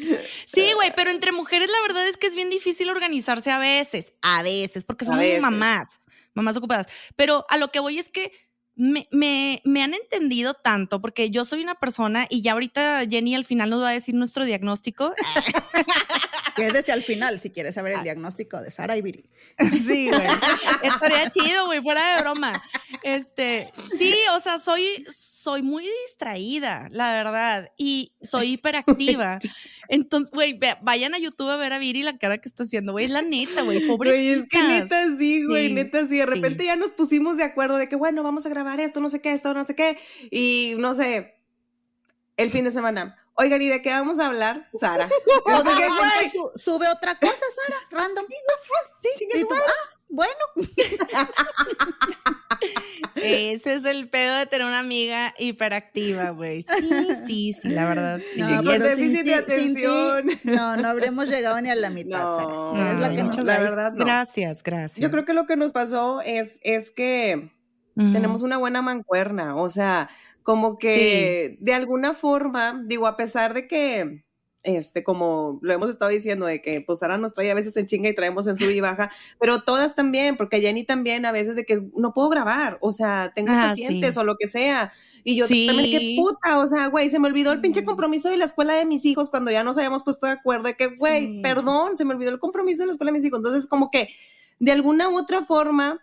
Sí, 0.47 0.73
güey, 0.75 0.93
pero 0.95 1.11
entre 1.11 1.33
mujeres 1.33 1.69
la 1.71 1.81
verdad 1.83 2.07
es 2.07 2.17
que 2.17 2.27
es 2.29 2.35
bien 2.35 2.51
difícil 2.51 2.89
organizarse 2.91 3.51
a 3.51 3.59
veces, 3.59 4.13
a 4.23 4.43
veces, 4.43 4.85
porque 4.85 5.05
somos 5.05 5.21
veces. 5.21 5.41
mamás, 5.41 6.01
mamás 6.35 6.57
ocupadas. 6.57 6.87
Pero 7.17 7.45
a 7.49 7.57
lo 7.57 7.73
que 7.73 7.81
voy 7.81 7.99
es 7.99 8.09
que 8.09 8.33
me, 8.79 9.09
me, 9.11 9.61
me 9.65 9.83
han 9.83 9.93
entendido 9.93 10.55
tanto, 10.55 11.01
porque 11.01 11.31
yo 11.31 11.45
soy 11.45 11.63
una 11.63 11.75
persona 11.75 12.27
y 12.31 12.41
ya 12.43 12.53
ahorita 12.53 13.03
Jenny 13.11 13.35
al 13.35 13.45
final 13.45 13.71
nos 13.71 13.83
va 13.83 13.89
a 13.89 13.93
decir 13.93 14.15
nuestro 14.15 14.45
diagnóstico. 14.45 15.13
Quédese 16.59 16.93
al 16.93 17.03
final 17.03 17.39
si 17.41 17.51
quieres 17.51 17.75
saber 17.75 17.93
el 17.95 18.03
diagnóstico 18.03 18.61
de 18.61 18.71
Sara 18.71 18.97
y 18.97 19.03
Viri. 19.03 19.25
Sí, 19.81 20.09
güey. 20.09 20.27
Estaría 20.83 21.31
chido, 21.31 21.67
güey, 21.67 21.83
fuera 21.83 22.15
de 22.17 22.23
broma. 22.23 22.53
Este, 23.03 23.71
sí, 23.97 24.15
o 24.35 24.41
sea, 24.41 24.59
soy, 24.59 25.05
soy 25.09 25.63
muy 25.63 25.89
distraída, 26.05 26.89
la 26.91 27.13
verdad, 27.13 27.71
y 27.77 28.13
soy 28.23 28.53
hiperactiva. 28.53 29.39
Entonces, 29.89 30.31
güey, 30.33 30.59
vayan 30.83 31.15
a 31.15 31.19
YouTube 31.19 31.49
a 31.51 31.57
ver 31.57 31.73
a 31.73 31.79
Viri 31.79 32.03
la 32.03 32.19
cara 32.19 32.39
que 32.39 32.49
está 32.49 32.65
haciendo, 32.65 32.93
güey, 32.93 33.07
es 33.07 33.11
la 33.11 33.23
neta, 33.23 33.63
güey, 33.63 33.79
Güey, 33.79 33.89
pobrecita. 33.89 34.43
es 34.43 34.49
que 34.49 34.63
neta 34.63 35.05
sí, 35.19 35.45
güey, 35.47 35.69
Sí, 35.69 35.73
neta 35.75 36.07
sí. 36.07 36.19
De 36.19 36.27
repente 36.27 36.61
sí. 36.61 36.67
ya 36.67 36.77
nos 36.77 36.91
pusimos 36.93 37.37
de 37.37 37.45
acuerdo 37.45 37.77
de 37.79 37.89
que, 37.89 37.97
bueno, 37.97 38.23
vamos 38.23 38.45
a 38.47 38.49
grabar 38.51 38.81
esto, 38.81 39.01
no 39.01 39.09
sé 39.11 39.21
qué, 39.23 39.33
esto, 39.33 39.55
no 39.55 39.65
sé 39.65 39.75
qué. 39.75 39.99
Y 40.31 40.75
no 40.79 40.95
sé, 40.95 41.37
el 42.37 42.51
fin 42.51 42.65
de 42.65 42.71
semana. 42.71 43.17
Oigan, 43.41 43.63
¿y 43.63 43.69
de 43.69 43.81
qué 43.83 43.91
vamos 43.91 44.19
a 44.19 44.27
hablar? 44.27 44.69
Sara. 44.79 45.09
O 45.45 45.63
de 45.63 46.31
su- 46.31 46.53
sube 46.57 46.87
otra 46.89 47.19
cosa, 47.19 47.33
Sara, 47.35 47.79
random. 48.03 48.25
Sí, 49.01 49.09
y 49.35 49.41
tú, 49.45 49.55
ah, 49.55 49.97
bueno. 50.09 50.33
Ese 53.15 53.75
es 53.75 53.85
el 53.85 54.09
pedo 54.09 54.37
de 54.37 54.47
tener 54.47 54.67
una 54.67 54.79
amiga 54.81 55.35
hiperactiva, 55.39 56.31
güey. 56.31 56.63
Sí, 56.63 57.09
sí, 57.27 57.53
sí, 57.53 57.69
la 57.69 57.89
verdad. 57.89 58.21
sí. 58.35 58.41
No, 58.41 58.63
Y 58.63 58.67
pero 58.67 58.85
el 58.87 58.97
sin 58.97 59.13
déficit 59.13 59.25
ti, 59.25 59.31
de 59.53 59.59
sin 59.59 59.75
ti, 59.75 59.85
atención. 59.85 60.41
no, 60.57 60.77
no 60.77 60.89
habremos 60.89 61.29
llegado 61.29 61.61
ni 61.61 61.71
a 61.71 61.75
la 61.75 61.91
mitad, 61.91 62.25
No, 62.25 62.37
Sara. 62.75 62.89
Eres 62.91 63.01
la 63.01 63.07
Ay, 63.09 63.17
que 63.17 63.23
nos 63.25 63.37
la 63.39 63.59
verdad, 63.61 63.93
no. 63.93 64.05
Gracias, 64.05 64.63
gracias. 64.63 65.01
Yo 65.01 65.11
creo 65.11 65.25
que 65.25 65.35
lo 65.35 65.47
que 65.47 65.57
nos 65.57 65.73
pasó 65.73 66.21
es, 66.23 66.59
es 66.63 66.91
que 66.91 67.51
tenemos 67.97 68.43
una 68.43 68.57
buena 68.59 68.81
mancuerna, 68.81 69.57
o 69.57 69.69
sea, 69.69 70.09
como 70.49 70.79
que 70.79 71.59
de 71.61 71.75
alguna 71.75 72.15
forma, 72.15 72.83
digo, 72.87 73.07
a 73.07 73.19
pesar 73.19 73.53
de 73.53 73.69
que, 73.69 74.25
este, 74.63 75.05
como 75.05 75.59
lo 75.61 75.75
hemos 75.75 75.91
estado 75.91 76.11
diciendo, 76.11 76.47
de 76.47 76.63
que 76.63 76.81
pues 76.81 77.01
Sara 77.01 77.19
nos 77.19 77.35
trae 77.35 77.51
a 77.51 77.55
veces 77.55 77.77
en 77.77 77.85
chinga 77.85 78.09
y 78.09 78.15
traemos 78.15 78.47
en 78.47 78.57
sub 78.57 78.71
y 78.71 78.81
baja, 78.81 79.11
pero 79.39 79.61
todas 79.61 79.95
también, 79.95 80.39
porque 80.39 80.63
Jenny 80.63 80.85
también 80.85 81.27
a 81.27 81.33
veces 81.33 81.55
de 81.55 81.67
que 81.67 81.83
no 81.95 82.15
puedo 82.15 82.31
grabar, 82.31 82.79
o 82.81 82.93
sea, 82.93 83.31
tengo 83.35 83.51
Ah, 83.53 83.67
pacientes 83.69 84.15
sí. 84.15 84.21
o 84.21 84.25
lo 84.25 84.37
que 84.37 84.49
sea. 84.49 84.91
Y 85.23 85.37
yo 85.37 85.47
Sí. 85.47 85.67
también, 85.67 85.91
qué 85.91 86.15
puta, 86.17 86.59
o 86.61 86.67
sea, 86.67 86.87
güey, 86.87 87.11
se 87.11 87.19
me 87.19 87.29
olvidó 87.29 87.53
el 87.53 87.61
pinche 87.61 87.85
compromiso 87.85 88.31
de 88.31 88.39
la 88.39 88.47
escuela 88.47 88.73
de 88.73 88.87
mis 88.87 89.05
hijos 89.05 89.29
cuando 89.29 89.51
ya 89.51 89.63
nos 89.65 89.77
habíamos 89.77 90.03
puesto 90.03 90.25
de 90.25 90.33
acuerdo 90.33 90.65
de 90.69 90.77
que, 90.77 90.87
güey, 90.97 91.27
Sí. 91.27 91.41
perdón, 91.43 91.99
se 91.99 92.07
me 92.07 92.15
olvidó 92.15 92.31
el 92.31 92.39
compromiso 92.39 92.85
de 92.85 92.87
la 92.87 92.93
escuela 92.93 93.13
de 93.13 93.19
mis 93.19 93.27
hijos. 93.27 93.41
Entonces, 93.41 93.67
como 93.67 93.91
que 93.91 94.09
de 94.61 94.73
alguna 94.73 95.11
u 95.11 95.19
otra 95.19 95.45
forma, 95.45 96.01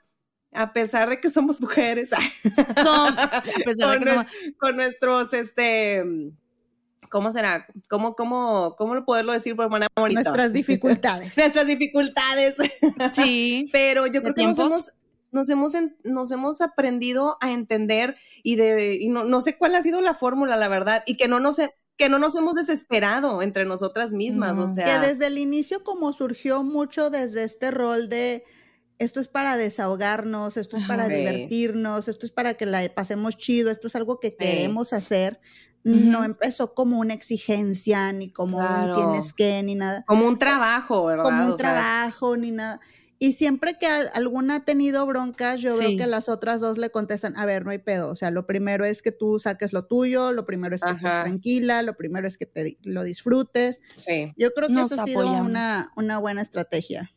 a 0.56 0.74
pesar 0.74 1.10
de 1.10 1.20
que 1.20 1.30
somos 1.30 1.60
mujeres, 1.62 2.10
Son- 2.84 3.16
a 3.20 3.44
pesar 3.66 3.76
de 3.76 3.98
con, 3.98 4.04
que 4.04 4.10
somos- 4.12 4.26
con 4.58 4.76
nuestros, 4.76 5.34
este, 5.34 6.04
¿cómo 7.10 7.32
será? 7.32 7.68
¿Cómo, 7.90 8.16
cómo, 8.16 8.76
cómo 8.78 8.96
lo 8.96 9.06
poderlo 9.06 9.32
decir 9.34 9.56
por 9.56 9.70
manera 9.70 9.90
bonita? 9.96 10.22
Nuestras 10.24 10.54
dificultades. 10.54 11.38
Nuestras 11.38 11.68
dificultades. 11.68 12.56
Sí. 13.14 13.70
Pero 13.74 14.08
yo 14.08 14.22
¿De 14.22 14.22
creo 14.22 14.34
que 14.36 14.44
nos 14.44 14.60
hemos, 14.60 14.94
nos 15.32 15.50
hemos, 15.50 15.76
en- 15.76 15.96
nos 16.04 16.32
hemos 16.32 16.62
aprendido 16.62 17.38
a 17.42 17.52
entender 17.52 18.16
y 18.44 18.56
de, 18.56 18.96
y 19.00 19.10
no, 19.10 19.24
no 19.24 19.42
sé 19.42 19.58
cuál 19.58 19.76
ha 19.76 19.82
sido 19.84 20.02
la 20.02 20.14
fórmula, 20.16 20.58
la 20.58 20.68
verdad, 20.68 21.04
y 21.06 21.18
que 21.18 21.28
no 21.28 21.40
nos, 21.40 21.60
he- 21.60 21.74
que 21.98 22.10
no 22.10 22.20
nos 22.20 22.36
hemos 22.36 22.56
desesperado 22.56 23.42
entre 23.42 23.64
nosotras 23.66 24.12
mismas, 24.14 24.58
o 24.58 24.68
sea. 24.68 24.84
Que 24.86 25.08
desde 25.08 25.28
el 25.28 25.38
inicio 25.38 25.84
como 25.84 26.12
surgió 26.12 26.62
mucho 26.64 27.10
desde 27.10 27.44
este 27.44 27.72
rol 27.72 28.10
de 28.10 28.44
esto 29.00 29.20
es 29.20 29.28
para 29.28 29.58
desahogarnos, 29.58 30.58
esto 30.58 30.78
es 30.78 30.84
para 30.84 31.08
divertirnos, 31.10 32.08
esto 32.08 32.26
es 32.26 32.32
para 32.32 32.54
que 32.56 32.66
la 32.66 32.88
pasemos 32.94 33.38
chido, 33.38 33.70
esto 33.72 33.88
es 33.88 33.96
algo 33.96 34.20
que 34.20 34.32
queremos 34.36 34.94
hacer. 34.94 35.40
No 35.84 36.24
empezó 36.24 36.74
como 36.74 36.98
una 37.00 37.14
exigencia, 37.14 38.12
ni 38.12 38.32
como 38.32 38.58
un 38.58 38.94
tienes 38.96 39.34
que, 39.34 39.62
ni 39.62 39.76
nada. 39.76 40.04
como 40.08 40.28
un 40.28 40.40
trabajo, 40.40 41.06
¿verdad? 41.06 41.24
Como 41.24 41.46
un 41.46 41.52
O 41.52 41.56
trabajo, 41.56 42.36
ni 42.38 42.50
nada. 42.52 42.80
Y 43.20 43.34
siempre 43.34 43.78
que 43.80 43.86
al- 43.88 44.10
alguna 44.14 44.56
ha 44.56 44.66
tenido 44.66 45.06
broncas, 45.06 45.62
yo 45.62 45.78
Sí. 45.78 45.80
veo 45.86 45.98
que 45.98 46.08
las 46.08 46.28
otras 46.28 46.60
dos 46.60 46.78
le 46.78 46.90
contestan, 46.90 47.38
a 47.38 47.46
ver, 47.46 47.64
no 47.64 47.72
hay 47.72 47.78
pedo. 47.78 48.10
O 48.12 48.16
sea, 48.16 48.30
lo 48.32 48.46
primero 48.48 48.84
es 48.84 49.02
que 49.02 49.12
tú 49.12 49.40
saques 49.40 49.74
lo 49.74 49.86
tuyo, 49.86 50.32
lo 50.34 50.44
primero 50.44 50.76
es 50.76 50.82
que 50.82 50.92
estés 50.92 51.12
tranquila, 51.12 51.82
lo 51.84 51.96
primero 51.96 52.28
es 52.28 52.38
que 52.38 52.46
te, 52.48 52.78
lo 52.84 53.04
disfrutes. 53.04 53.80
sí. 53.96 54.34
Yo 54.38 54.52
creo 54.52 54.68
que 54.68 54.74
Nos 54.74 54.92
eso 54.92 55.02
ha 55.02 55.06
sido 55.06 55.32
una, 55.32 55.92
una 55.96 56.18
buena 56.18 56.42
estrategia 56.42 57.12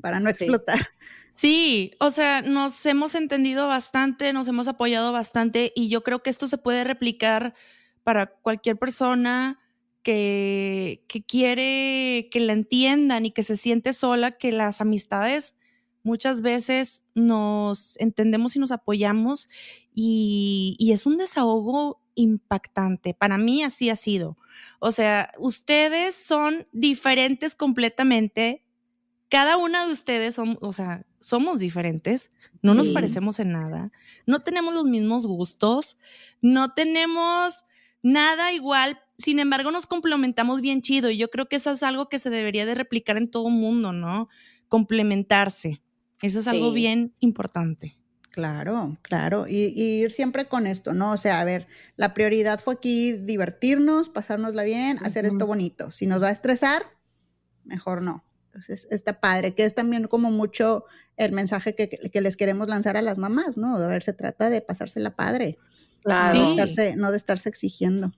para 0.00 0.20
no 0.20 0.30
Sí. 0.30 0.44
explotar. 0.44 0.88
Sí, 1.30 1.92
o 2.00 2.10
sea, 2.10 2.42
nos 2.42 2.84
hemos 2.86 3.14
entendido 3.14 3.68
bastante, 3.68 4.32
nos 4.32 4.48
hemos 4.48 4.66
apoyado 4.68 5.12
bastante 5.12 5.72
y 5.76 5.88
yo 5.88 6.02
creo 6.02 6.22
que 6.22 6.30
esto 6.30 6.48
se 6.48 6.58
puede 6.58 6.84
replicar 6.84 7.54
para 8.02 8.26
cualquier 8.26 8.76
persona 8.78 9.60
que, 10.02 11.04
que 11.08 11.22
quiere 11.24 12.28
que 12.30 12.40
la 12.40 12.54
entiendan 12.54 13.26
y 13.26 13.30
que 13.30 13.42
se 13.42 13.56
siente 13.56 13.92
sola, 13.92 14.32
que 14.32 14.52
las 14.52 14.80
amistades 14.80 15.54
muchas 16.02 16.40
veces 16.40 17.04
nos 17.14 17.96
entendemos 18.00 18.56
y 18.56 18.58
nos 18.58 18.70
apoyamos 18.70 19.48
y, 19.94 20.76
y 20.78 20.92
es 20.92 21.04
un 21.06 21.18
desahogo 21.18 22.00
impactante. 22.14 23.14
Para 23.14 23.36
mí 23.38 23.62
así 23.62 23.90
ha 23.90 23.96
sido. 23.96 24.38
O 24.80 24.90
sea, 24.90 25.30
ustedes 25.38 26.14
son 26.14 26.66
diferentes 26.72 27.54
completamente. 27.54 28.64
Cada 29.30 29.56
una 29.56 29.86
de 29.86 29.92
ustedes 29.92 30.34
son, 30.34 30.56
o 30.60 30.72
sea, 30.72 31.04
somos 31.18 31.58
diferentes, 31.58 32.30
no 32.62 32.74
nos 32.74 32.86
Sí. 32.86 32.92
parecemos 32.92 33.38
en 33.40 33.52
nada, 33.52 33.92
no 34.26 34.40
tenemos 34.40 34.72
los 34.74 34.84
mismos 34.84 35.26
gustos, 35.26 35.98
no 36.40 36.72
tenemos 36.72 37.64
nada 38.02 38.52
igual, 38.52 39.00
sin 39.18 39.38
embargo 39.38 39.70
nos 39.70 39.86
complementamos 39.86 40.60
bien 40.60 40.80
chido 40.80 41.10
y 41.10 41.18
yo 41.18 41.28
creo 41.28 41.46
que 41.48 41.56
eso 41.56 41.70
es 41.72 41.82
algo 41.82 42.08
que 42.08 42.18
se 42.18 42.30
debería 42.30 42.64
de 42.64 42.74
replicar 42.74 43.16
en 43.18 43.30
todo 43.30 43.50
mundo, 43.50 43.92
¿no? 43.92 44.28
Complementarse. 44.68 45.82
Eso 46.22 46.38
es 46.40 46.46
algo 46.48 46.72
bien 46.72 47.14
importante. 47.20 47.96
Claro, 48.30 48.96
claro. 49.02 49.46
Y, 49.48 49.72
y 49.76 50.02
ir 50.02 50.10
siempre 50.10 50.46
con 50.46 50.66
esto, 50.66 50.92
¿no? 50.94 51.12
O 51.12 51.16
sea, 51.16 51.40
a 51.40 51.44
ver, 51.44 51.66
la 51.96 52.14
prioridad 52.14 52.60
fue 52.60 52.74
aquí 52.74 53.12
divertirnos, 53.12 54.08
pasárnosla 54.08 54.62
bien, 54.62 54.98
hacer 55.04 55.26
esto 55.26 55.46
bonito. 55.46 55.90
Si 55.92 56.06
nos 56.06 56.22
va 56.22 56.28
a 56.28 56.32
estresar, 56.32 56.82
mejor 57.64 58.02
no. 58.02 58.24
Entonces, 58.58 58.88
está 58.90 59.20
padre, 59.20 59.54
que 59.54 59.64
es 59.64 59.74
también 59.74 60.08
como 60.08 60.30
mucho 60.32 60.84
el 61.16 61.32
mensaje 61.32 61.74
que, 61.76 61.88
que 61.88 62.20
les 62.20 62.36
queremos 62.36 62.68
lanzar 62.68 62.96
a 62.96 63.02
las 63.02 63.16
mamás, 63.18 63.56
¿no? 63.56 63.76
A 63.76 63.86
ver, 63.86 64.02
se 64.02 64.12
trata 64.12 64.50
de 64.50 64.60
pasársela 64.60 65.14
padre, 65.14 65.58
Claro. 66.02 66.34
no, 66.34 66.40
de 66.40 66.46
Sí. 66.46 66.52
estarse, 66.52 66.96
no 66.96 67.10
de 67.10 67.16
estarse 67.16 67.48
exigiendo. 67.48 68.12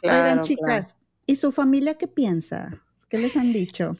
claro, 0.00 0.18
Oigan, 0.22 0.32
claro. 0.38 0.42
chicas, 0.42 0.96
¿y 1.26 1.36
su 1.36 1.52
familia 1.52 1.94
qué 1.94 2.06
piensa? 2.08 2.82
¿Qué 3.08 3.18
les 3.18 3.36
han 3.36 3.52
dicho? 3.52 3.96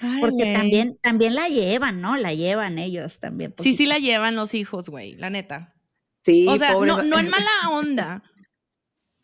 Ay, 0.00 0.20
Porque 0.20 0.52
también, 0.52 0.96
también 1.02 1.34
la 1.34 1.48
llevan, 1.48 2.00
¿no? 2.00 2.16
La 2.16 2.32
llevan 2.32 2.78
ellos 2.78 3.18
también. 3.18 3.54
Sí, 3.58 3.72
sí 3.72 3.84
poquito. 3.84 3.88
la 3.88 3.98
llevan 3.98 4.36
los 4.36 4.54
hijos, 4.54 4.88
güey, 4.88 5.14
la 5.16 5.30
neta. 5.30 5.74
Sí, 6.22 6.46
O 6.48 6.56
sea, 6.56 6.72
no, 6.74 7.02
no 7.02 7.18
en 7.18 7.28
mala 7.30 7.50
onda, 7.72 8.22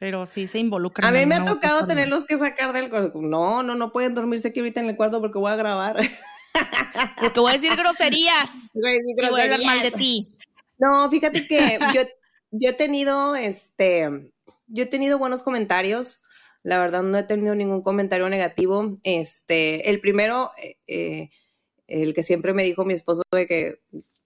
pero 0.04 0.26
sí 0.26 0.46
se 0.46 0.58
involucran. 0.58 1.08
A 1.08 1.18
mí 1.18 1.24
me 1.24 1.36
ha 1.36 1.46
tocado 1.46 1.78
forma. 1.78 1.94
tenerlos 1.94 2.26
que 2.26 2.36
sacar 2.36 2.74
del 2.74 2.90
cuarto. 2.90 3.22
No, 3.22 3.62
no, 3.62 3.74
no 3.74 3.90
pueden 3.90 4.12
dormirse 4.12 4.48
aquí 4.48 4.60
ahorita 4.60 4.80
en 4.80 4.90
el 4.90 4.96
cuarto 4.98 5.18
porque 5.18 5.38
voy 5.38 5.50
a 5.50 5.56
grabar. 5.56 5.96
Porque 7.18 7.40
voy 7.40 7.50
a 7.50 7.52
decir 7.54 7.74
groserías 7.74 8.50
y 8.74 8.80
voy 9.28 9.40
a 9.40 9.44
hablar 9.44 9.64
mal 9.64 9.80
de 9.80 9.90
ti. 9.92 10.36
No, 10.78 11.10
fíjate 11.10 11.46
que 11.46 11.78
yo, 11.94 12.02
yo 12.50 12.70
he 12.70 12.72
tenido, 12.74 13.34
este, 13.34 14.30
yo 14.66 14.82
he 14.82 14.86
tenido 14.86 15.18
buenos 15.18 15.42
comentarios. 15.42 16.22
La 16.62 16.78
verdad, 16.78 17.02
no 17.02 17.16
he 17.16 17.22
tenido 17.22 17.54
ningún 17.54 17.82
comentario 17.82 18.28
negativo. 18.28 18.98
Este, 19.04 19.88
el 19.88 20.00
primero, 20.00 20.52
eh, 20.62 20.76
eh, 20.86 21.30
el 21.86 22.12
que 22.12 22.22
siempre 22.22 22.52
me 22.52 22.62
dijo 22.62 22.84
mi 22.84 22.92
esposo 22.92 23.22
de 23.32 23.46
que, 23.46 23.80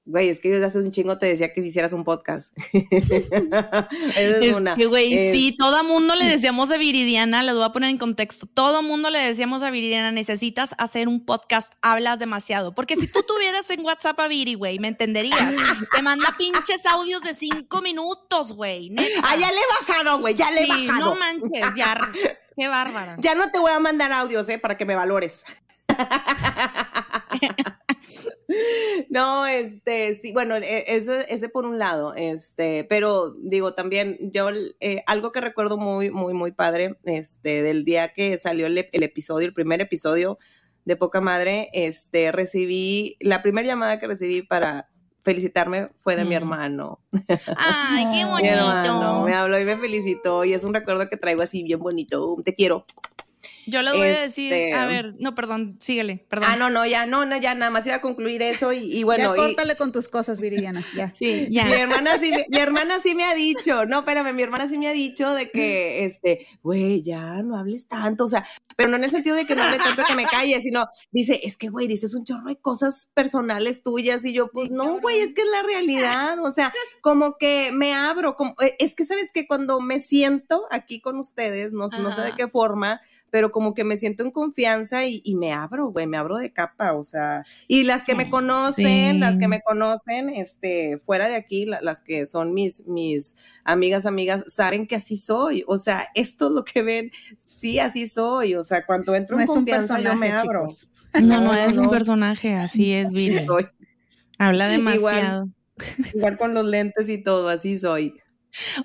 güey, 0.08 0.30
es 0.30 0.40
que 0.40 0.48
yo 0.50 0.64
hace 0.66 0.78
un 0.78 0.90
chingo 0.90 1.18
te 1.18 1.26
decía 1.26 1.52
que 1.52 1.60
si 1.60 1.68
hicieras 1.68 1.92
un 1.92 2.02
podcast. 2.02 2.56
Esa 2.72 3.88
es, 4.16 4.36
Es 4.42 4.56
una. 4.56 4.74
que, 4.74 4.86
güey, 4.86 5.12
Es- 5.12 5.34
sí, 5.34 5.54
todo 5.58 5.84
mundo 5.84 6.14
le 6.16 6.24
decíamos 6.24 6.70
a 6.70 6.78
Viridiana, 6.78 7.42
les 7.42 7.54
voy 7.54 7.64
a 7.64 7.72
poner 7.72 7.90
en 7.90 7.98
contexto, 7.98 8.46
todo 8.46 8.82
mundo 8.82 9.10
le 9.10 9.18
decíamos 9.18 9.62
a 9.62 9.70
Viridiana, 9.70 10.10
necesitas 10.10 10.74
hacer 10.78 11.08
un 11.08 11.24
podcast, 11.26 11.72
hablas 11.82 12.18
demasiado. 12.18 12.74
Porque 12.74 12.96
si 12.96 13.06
tú 13.06 13.22
tuvieras 13.22 13.68
en 13.70 13.84
WhatsApp 13.84 14.18
a 14.20 14.28
Viri, 14.28 14.54
güey, 14.54 14.78
me 14.78 14.88
entenderías. 14.88 15.52
Te 15.94 16.02
manda 16.02 16.34
pinches 16.38 16.86
audios 16.86 17.22
de 17.22 17.34
cinco 17.34 17.82
minutos, 17.82 18.52
güey. 18.52 18.90
neta. 18.90 19.20
Ah, 19.22 19.36
ya 19.36 19.48
le 19.50 19.56
he 19.58 19.86
bajado, 19.86 20.18
güey, 20.20 20.34
ya 20.34 20.50
le 20.50 20.62
he 20.62 20.66
Sí, 20.66 20.86
bajado. 20.86 21.04
no 21.04 21.14
manches, 21.16 21.66
ya. 21.76 21.98
Qué 22.56 22.66
bárbara. 22.66 23.16
Ya 23.20 23.34
no 23.34 23.50
te 23.50 23.58
voy 23.58 23.70
a 23.72 23.78
mandar 23.78 24.10
audios, 24.12 24.48
¿eh? 24.48 24.58
Para 24.58 24.76
que 24.76 24.84
me 24.84 24.94
valores. 24.96 25.44
no, 29.10 29.46
este, 29.46 30.14
sí, 30.16 30.32
bueno, 30.32 30.56
e- 30.56 30.84
ese, 30.96 31.26
ese 31.32 31.48
por 31.48 31.66
un 31.66 31.78
lado, 31.78 32.14
este, 32.14 32.84
pero 32.84 33.32
digo 33.38 33.74
también, 33.74 34.16
yo, 34.32 34.48
eh, 34.80 35.02
algo 35.06 35.32
que 35.32 35.40
recuerdo 35.40 35.76
muy, 35.76 36.10
muy, 36.10 36.32
muy 36.34 36.52
padre, 36.52 36.96
este, 37.04 37.62
del 37.62 37.84
día 37.84 38.08
que 38.12 38.38
salió 38.38 38.66
el, 38.66 38.78
ep- 38.78 38.90
el 38.92 39.02
episodio, 39.02 39.46
el 39.46 39.54
primer 39.54 39.80
episodio 39.80 40.38
de 40.84 40.96
Poca 40.96 41.20
Madre, 41.20 41.68
este, 41.74 42.32
recibí, 42.32 43.16
la 43.20 43.42
primera 43.42 43.66
llamada 43.66 43.98
que 43.98 44.06
recibí 44.06 44.42
para 44.42 44.88
felicitarme 45.22 45.90
fue 46.02 46.16
de 46.16 46.24
mi 46.24 46.34
hermano. 46.34 47.00
Ay, 47.56 48.06
qué 48.14 48.22
No. 48.24 48.36
Mi 48.40 48.48
hermano 48.48 49.08
bonito. 49.10 49.22
me 49.26 49.34
habló 49.34 49.60
y 49.60 49.64
me 49.66 49.76
felicitó 49.76 50.44
y 50.46 50.54
es 50.54 50.64
un 50.64 50.72
recuerdo 50.72 51.06
que 51.10 51.18
traigo 51.18 51.42
así 51.42 51.62
bien 51.62 51.80
bonito. 51.80 52.34
Te 52.42 52.54
quiero. 52.54 52.86
Yo 53.66 53.82
les 53.82 53.92
voy 53.94 54.06
a 54.08 54.20
decir, 54.20 54.52
Este- 54.52 54.72
a 54.74 54.86
ver, 54.86 55.14
no, 55.18 55.34
perdón, 55.34 55.76
síguele, 55.80 56.24
perdón. 56.30 56.48
Ah, 56.50 56.56
no, 56.56 56.70
no, 56.70 56.86
ya, 56.86 57.04
no, 57.06 57.26
no, 57.26 57.36
ya 57.36 57.54
nada 57.54 57.70
más 57.70 57.84
iba 57.86 57.96
a 57.96 58.00
concluir 58.00 58.40
eso 58.42 58.72
y, 58.72 58.78
y 58.92 59.02
bueno. 59.04 59.34
ya 59.36 59.42
y- 59.42 59.46
córtale 59.46 59.76
con 59.76 59.92
tus 59.92 60.08
cosas, 60.08 60.40
Viridiana, 60.40 60.82
ya. 60.96 61.12
Sí, 61.14 61.48
Ya. 61.50 61.66
mi 61.66 61.74
hermana 61.74 62.18
sí, 62.18 62.30
me- 62.30 62.46
mi 62.48 62.58
hermana 62.58 62.98
sí 63.02 63.14
me 63.14 63.24
ha 63.24 63.34
dicho, 63.34 63.84
no, 63.86 63.98
espérame, 64.00 64.32
mi 64.34 64.42
hermana 64.42 64.68
sí 64.68 64.78
me 64.78 64.88
ha 64.88 64.92
dicho 64.92 65.34
de 65.34 65.50
que, 65.50 66.04
este, 66.06 66.46
güey, 66.62 67.02
ya 67.02 67.42
no 67.42 67.58
hables 67.58 67.86
tanto, 67.88 68.24
o 68.24 68.28
sea, 68.28 68.44
pero 68.76 68.88
no 68.88 68.96
en 68.96 69.04
el 69.04 69.10
sentido 69.10 69.36
de 69.36 69.44
que 69.44 69.54
no 69.54 69.62
hable 69.62 69.78
tanto 69.78 70.02
que 70.08 70.14
me 70.14 70.24
calle, 70.24 70.60
sino 70.62 70.86
dice, 71.10 71.40
es 71.44 71.56
que, 71.58 71.68
güey, 71.68 71.88
dices 71.88 72.14
un 72.14 72.24
chorro 72.24 72.48
de 72.48 72.56
cosas 72.56 73.10
personales 73.14 73.82
tuyas 73.82 74.24
y 74.24 74.32
yo, 74.32 74.50
pues 74.50 74.70
no, 74.70 75.00
güey, 75.00 75.18
es 75.20 75.34
que 75.34 75.42
es 75.42 75.48
la 75.48 75.62
realidad, 75.62 76.38
o 76.42 76.52
sea, 76.52 76.72
como 77.02 77.36
que 77.36 77.70
me 77.72 77.92
abro, 77.92 78.34
como, 78.36 78.54
eh, 78.62 78.76
es 78.78 78.94
que 78.94 79.04
sabes 79.04 79.30
que 79.32 79.46
cuando 79.46 79.80
me 79.80 79.98
siento 80.00 80.64
aquí 80.70 81.00
con 81.00 81.18
ustedes, 81.18 81.72
no, 81.72 81.88
no 81.88 82.12
sé 82.12 82.22
de 82.22 82.32
qué 82.32 82.48
forma, 82.48 83.00
pero 83.30 83.50
como 83.52 83.74
que 83.74 83.84
me 83.84 83.96
siento 83.96 84.22
en 84.22 84.30
confianza 84.30 85.06
y, 85.06 85.20
y 85.24 85.34
me 85.34 85.52
abro, 85.52 85.88
güey, 85.88 86.06
me 86.06 86.16
abro 86.16 86.36
de 86.38 86.52
capa, 86.52 86.92
o 86.94 87.04
sea, 87.04 87.44
y 87.66 87.84
las 87.84 88.04
que 88.04 88.14
me 88.14 88.24
Sí. 88.24 88.30
conocen, 88.30 89.20
las 89.20 89.38
que 89.38 89.48
me 89.48 89.60
conocen, 89.60 90.28
este, 90.30 90.98
fuera 91.04 91.28
de 91.28 91.36
aquí, 91.36 91.66
la- 91.66 91.80
las 91.82 92.00
que 92.02 92.26
son 92.26 92.54
mis, 92.54 92.86
mis 92.86 93.36
amigas, 93.64 94.06
amigas, 94.06 94.44
saben 94.46 94.86
que 94.86 94.96
así 94.96 95.16
soy, 95.16 95.64
o 95.66 95.78
sea, 95.78 96.08
esto 96.14 96.46
es 96.48 96.52
lo 96.52 96.64
que 96.64 96.82
ven, 96.82 97.10
sí, 97.52 97.78
así 97.78 98.06
soy, 98.08 98.54
o 98.54 98.64
sea, 98.64 98.86
cuando 98.86 99.14
entro 99.14 99.36
No 99.36 99.42
en 99.42 99.46
confianza 99.48 100.00
yo 100.00 100.14
me 100.16 100.30
abro. 100.30 100.66
chicos. 100.66 100.88
No, 101.22 101.40
No, 101.40 101.54
es 101.54 101.76
un 101.78 101.88
personaje, 101.90 102.54
así 102.54 102.92
es, 102.92 103.10
soy, 103.46 103.66
Habla 104.38 104.66
Igual. 104.74 104.78
demasiado. 104.78 105.48
igual 106.14 106.36
con 106.38 106.54
los 106.54 106.64
lentes 106.64 107.08
y 107.08 107.22
todo, 107.22 107.48
así 107.48 107.76
soy. 107.78 108.14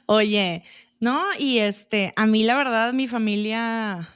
Oye, 0.05 0.63
no, 0.99 1.21
y 1.37 1.59
este, 1.59 2.13
a 2.15 2.25
mí 2.25 2.43
la 2.43 2.55
verdad, 2.55 2.93
mi 2.93 3.07
familia, 3.07 4.09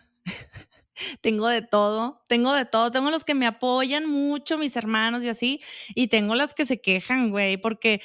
tengo 1.21 1.47
de 1.47 1.61
todo, 1.61 2.23
tengo 2.27 2.53
de 2.53 2.65
todo, 2.65 2.91
tengo 2.91 3.11
los 3.11 3.23
que 3.23 3.35
me 3.35 3.47
apoyan 3.47 4.05
mucho, 4.05 4.57
mis 4.57 4.75
hermanos 4.75 5.23
y 5.23 5.29
así, 5.29 5.61
y 5.95 6.07
tengo 6.07 6.35
las 6.35 6.53
que 6.53 6.65
se 6.65 6.81
quejan, 6.81 7.29
güey, 7.29 7.57
porque 7.57 8.01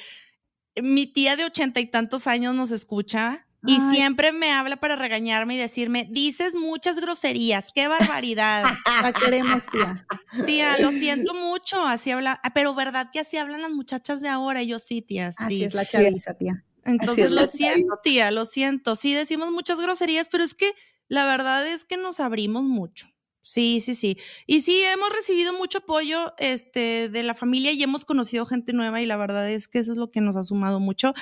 mi 0.81 1.07
tía 1.07 1.35
de 1.35 1.45
ochenta 1.45 1.79
y 1.79 1.85
tantos 1.85 2.27
años 2.27 2.55
nos 2.55 2.71
escucha 2.71 3.47
y 3.65 3.77
Ay. 3.79 3.95
siempre 3.95 4.33
me 4.33 4.51
habla 4.51 4.77
para 4.77 4.97
regañarme 4.97 5.55
y 5.55 5.57
decirme, 5.57 6.07
dices 6.11 6.53
muchas 6.53 6.99
groserías, 6.99 7.71
qué 7.73 7.87
barbaridad. 7.87 8.65
La 9.01 9.13
queremos, 9.13 9.65
tía. 9.67 10.05
tía, 10.45 10.77
lo 10.79 10.91
siento 10.91 11.33
mucho, 11.33 11.85
así 11.85 12.11
habla, 12.11 12.41
ah, 12.43 12.53
pero 12.53 12.75
verdad 12.75 13.09
que 13.13 13.19
así 13.19 13.37
hablan 13.37 13.61
las 13.61 13.71
muchachas 13.71 14.19
de 14.19 14.27
ahora, 14.27 14.61
y 14.63 14.67
yo 14.67 14.79
sí, 14.79 15.01
tía, 15.01 15.31
sí. 15.31 15.43
Así 15.43 15.63
es 15.63 15.73
la 15.73 15.85
chaviza, 15.85 16.33
tía. 16.33 16.65
Entonces 16.85 17.25
es 17.25 17.31
lo 17.31 17.47
siento, 17.47 17.95
tía, 18.03 18.31
lo 18.31 18.43
siento. 18.43 18.95
Sí, 18.95 19.13
decimos 19.13 19.51
muchas 19.51 19.79
groserías, 19.79 20.27
pero 20.29 20.43
es 20.43 20.53
que 20.53 20.73
la 21.13 21.27
verdad 21.27 21.67
es 21.67 21.85
que 21.85 21.95
nos 21.95 22.19
abrimos 22.19 22.63
mucho. 22.63 23.07
Sí, 23.43 23.81
sí, 23.81 23.93
sí. 23.93 24.17
Y 24.47 24.61
sí, 24.61 24.81
hemos 24.81 25.13
recibido 25.13 25.53
mucho 25.53 25.79
apoyo 25.79 26.33
este, 26.39 27.07
de 27.07 27.21
la 27.21 27.35
familia 27.35 27.71
y 27.71 27.83
hemos 27.83 28.03
conocido 28.03 28.47
gente 28.47 28.73
nueva 28.73 28.99
y 28.99 29.05
la 29.05 29.15
verdad 29.15 29.47
es 29.47 29.67
que 29.67 29.77
eso 29.77 29.91
es 29.91 29.99
lo 29.99 30.09
que 30.09 30.21
nos 30.21 30.35
ha 30.37 30.41
sumado 30.41 30.79
mucho. 30.79 31.13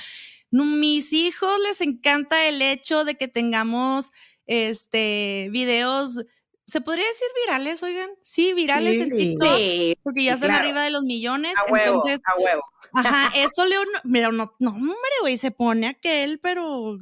No, 0.49 0.63
Mis 0.63 1.11
hijos 1.11 1.59
les 1.59 1.81
encanta 1.81 2.45
el 2.45 2.61
hecho 2.61 3.03
de 3.03 3.15
que 3.15 3.27
tengamos 3.27 4.13
este, 4.45 5.49
videos, 5.51 6.23
¿se 6.65 6.79
podría 6.79 7.05
decir 7.07 7.27
virales, 7.45 7.83
oigan? 7.83 8.11
Sí, 8.21 8.53
virales 8.53 9.01
en. 9.01 9.09
TikTok, 9.09 9.57
Sí, 9.57 9.97
porque 10.03 10.23
ya 10.23 10.35
están 10.35 10.51
claro. 10.51 10.63
arriba 10.63 10.83
de 10.83 10.91
los 10.91 11.03
millones. 11.03 11.53
a 11.57 11.69
huevo, 11.69 11.95
entonces, 11.95 12.21
a 12.23 12.39
huevo. 12.39 12.63
Ajá, 12.93 13.33
eso 13.35 13.65
León, 13.65 13.87
pero 14.09 14.31
no, 14.31 14.55
no, 14.57 14.69
hombre, 14.69 14.95
güey, 15.19 15.37
se 15.37 15.51
pone 15.51 15.87
aquel, 15.87 16.39
pero 16.39 16.97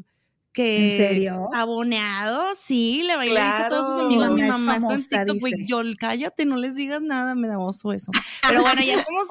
que. 0.53 0.91
¿En 0.91 0.97
serio? 0.97 1.47
Aboneado, 1.53 2.53
sí, 2.55 3.03
le 3.03 3.15
baila 3.15 3.45
dice 3.45 3.63
a 3.63 3.69
todos 3.69 3.85
sus 3.87 3.95
Claro. 3.95 4.07
amigos, 4.07 4.29
mi 4.31 4.41
Mamá 4.41 4.55
es 4.55 4.61
mamá 4.61 4.73
está 4.75 4.93
en 4.93 4.99
famosa, 5.03 5.25
TikTok, 5.25 5.49
dice. 5.49 5.65
yo, 5.67 5.81
cállate, 5.99 6.45
no 6.45 6.57
les 6.57 6.75
digas 6.75 7.01
nada, 7.01 7.35
me 7.35 7.47
da 7.47 7.59
oso 7.59 7.91
eso. 7.93 8.11
Pero 8.47 8.61
bueno, 8.61 8.81
ya 8.81 8.93
estamos, 8.95 9.27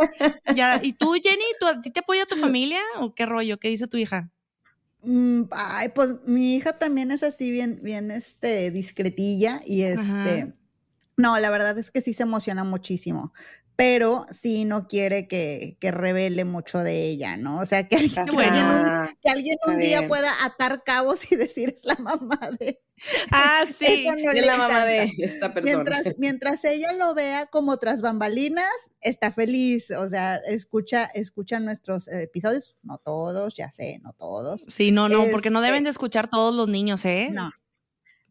ya, 0.54 0.80
¿y 0.82 0.92
tú, 0.92 1.14
Jenny, 1.22 1.44
tú, 1.60 1.66
a 1.66 1.80
ti 1.80 1.90
te 1.90 2.00
apoya 2.00 2.26
tu 2.26 2.36
familia 2.36 2.80
o 3.00 3.14
qué 3.14 3.26
rollo? 3.26 3.58
¿Qué 3.58 3.68
dice 3.68 3.86
tu 3.86 3.96
hija? 3.96 4.30
Mm, 5.02 5.42
ay, 5.52 5.90
pues 5.94 6.14
mi 6.26 6.56
hija 6.56 6.72
también 6.78 7.10
es 7.12 7.22
así 7.22 7.50
bien, 7.52 7.78
bien, 7.82 8.10
este, 8.10 8.70
discretilla 8.72 9.60
y 9.64 9.82
este, 9.82 10.40
Ajá. 10.42 10.54
no, 11.16 11.38
la 11.38 11.50
verdad 11.50 11.78
es 11.78 11.90
que 11.92 12.00
sí 12.00 12.12
se 12.14 12.24
emociona 12.24 12.64
muchísimo, 12.64 13.32
pero 13.78 14.26
sí 14.28 14.64
no 14.64 14.88
quiere 14.88 15.28
que, 15.28 15.76
que 15.78 15.92
revele 15.92 16.44
mucho 16.44 16.78
de 16.78 17.04
ella, 17.06 17.36
¿no? 17.36 17.60
O 17.60 17.64
sea, 17.66 17.86
que 17.86 17.94
alguien, 17.94 18.26
que 18.26 18.36
alguien 18.44 18.64
un, 18.66 18.72
Ah, 18.72 19.08
que 19.22 19.30
alguien 19.30 19.56
un 19.68 19.74
está 19.74 19.86
día 19.86 19.98
bien. 20.00 20.08
pueda 20.08 20.32
atar 20.44 20.82
cabos 20.82 21.30
y 21.30 21.36
decir 21.36 21.68
es 21.68 21.84
la 21.84 21.94
mamá 21.94 22.40
de... 22.58 22.80
Ah, 23.30 23.62
sí. 23.78 24.04
Eso 24.04 24.16
no 24.16 24.32
es 24.32 24.44
la 24.46 24.56
mamá 24.56 24.84
de 24.84 25.12
esta 25.18 25.54
persona. 25.54 25.76
Mientras, 25.76 26.14
mientras 26.18 26.64
ella 26.64 26.92
lo 26.92 27.14
vea 27.14 27.46
como 27.46 27.76
tras 27.76 28.02
bambalinas, 28.02 28.66
está 29.00 29.30
feliz. 29.30 29.92
O 29.92 30.08
sea, 30.08 30.38
escucha, 30.38 31.04
escucha 31.14 31.60
nuestros 31.60 32.08
episodios. 32.08 32.74
No 32.82 32.98
todos, 32.98 33.54
ya 33.54 33.70
sé, 33.70 34.00
no 34.02 34.12
todos. 34.12 34.64
Sí, 34.66 34.90
no, 34.90 35.08
no, 35.08 35.26
porque 35.30 35.50
no 35.50 35.60
Este- 35.60 35.70
deben 35.70 35.84
de 35.84 35.90
escuchar 35.90 36.28
todos 36.28 36.52
los 36.52 36.66
niños, 36.66 37.04
¿eh? 37.04 37.28
No. 37.30 37.52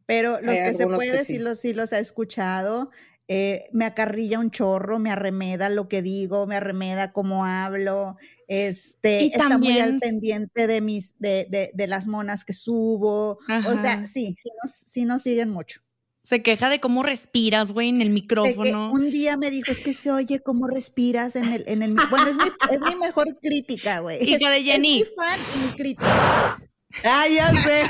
Pero 0.05 0.41
los 0.41 0.55
Hay 0.55 0.63
que 0.63 0.73
se 0.73 0.83
algunos 0.83 1.01
que 1.03 1.09
puede, 1.09 1.23
sí. 1.23 1.33
sí 1.35 1.39
los, 1.39 1.57
sí 1.61 1.73
los 1.73 1.93
ha 1.93 1.99
escuchado. 1.99 2.91
Eh, 3.29 3.67
me 3.73 3.83
acarrilla 3.85 4.39
un 4.39 4.51
chorro, 4.51 4.99
me 4.99 5.11
arremeda 5.11 5.67
lo 5.67 5.89
que 5.89 6.01
digo, 6.01 6.47
me 6.47 6.55
arremeda 6.55 7.11
cómo 7.11 7.45
hablo. 7.45 8.15
Este, 8.47 9.25
Y 9.25 9.27
está 9.27 9.57
muy 9.57 9.79
al 9.79 9.97
pendiente 9.97 10.65
de 10.67 10.79
mis, 10.79 11.15
de, 11.19 11.45
de, 11.49 11.71
de 11.73 11.87
las 11.87 12.07
monas 12.07 12.45
que 12.45 12.53
subo. 12.53 13.39
O 13.65 13.77
sea, 13.81 14.07
sí, 14.07 14.35
sí 14.37 14.49
nos, 14.63 14.71
sí 14.71 15.05
nos 15.05 15.21
siguen 15.23 15.49
mucho. 15.49 15.81
Se 16.23 16.41
queja 16.41 16.69
de 16.69 16.79
cómo 16.79 17.03
respiras, 17.03 17.71
güey, 17.71 17.89
en 17.89 18.01
el 18.01 18.09
micrófono. 18.09 18.91
un 18.91 19.11
día 19.11 19.37
me 19.37 19.49
dijo, 19.49 19.71
es 19.71 19.79
que 19.79 19.93
se 19.93 20.11
oye 20.11 20.41
cómo 20.41 20.67
respiras 20.67 21.35
en 21.37 21.53
el, 21.53 21.63
en 21.67 21.83
el, 21.83 21.91
mi-". 21.91 22.03
bueno, 22.09 22.27
es 22.27 22.35
mi, 22.35 22.43
es 22.69 22.79
mi 22.81 22.95
mejor 22.99 23.37
crítica, 23.41 23.99
güey. 23.99 24.21
Hija 24.23 24.49
de 24.49 24.63
Jenny. 24.63 25.01
es 25.01 25.09
mi 25.09 25.15
fan 25.15 25.39
y 25.55 25.57
mi 25.59 25.71
crítica. 25.75 26.59
Ah, 27.03 27.25
ya 27.27 27.51
sé. 27.63 27.83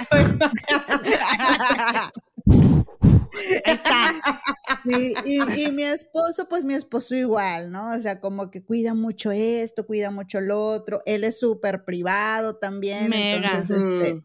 Ahí 3.65 3.73
está. 3.73 4.41
Sí, 4.87 5.13
y, 5.25 5.63
y 5.65 5.71
mi 5.71 5.83
esposo, 5.83 6.47
pues 6.47 6.65
mi 6.65 6.73
esposo 6.73 7.15
igual, 7.15 7.71
¿no? 7.71 7.91
O 7.91 7.99
sea, 7.99 8.19
como 8.19 8.51
que 8.51 8.63
cuida 8.63 8.93
mucho 8.93 9.31
esto, 9.31 9.85
cuida 9.85 10.11
mucho 10.11 10.41
lo 10.41 10.65
otro. 10.65 11.01
Él 11.05 11.23
es 11.23 11.39
súper 11.39 11.83
privado 11.85 12.55
también. 12.55 13.09
Mega. 13.09 13.49
Entonces, 13.49 13.77
este. 13.83 14.23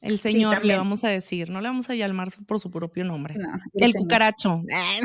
El 0.00 0.20
señor 0.20 0.62
le 0.64 0.76
vamos 0.76 1.02
a 1.02 1.08
decir, 1.08 1.48
no 1.48 1.62
le 1.62 1.68
vamos 1.68 1.88
a 1.88 1.94
llamar 1.94 2.28
por 2.46 2.60
su 2.60 2.70
propio 2.70 3.04
nombre. 3.04 3.36
no, 3.38 3.48
el 3.74 3.94
cucaracho. 3.94 4.62
Ay, 4.70 5.00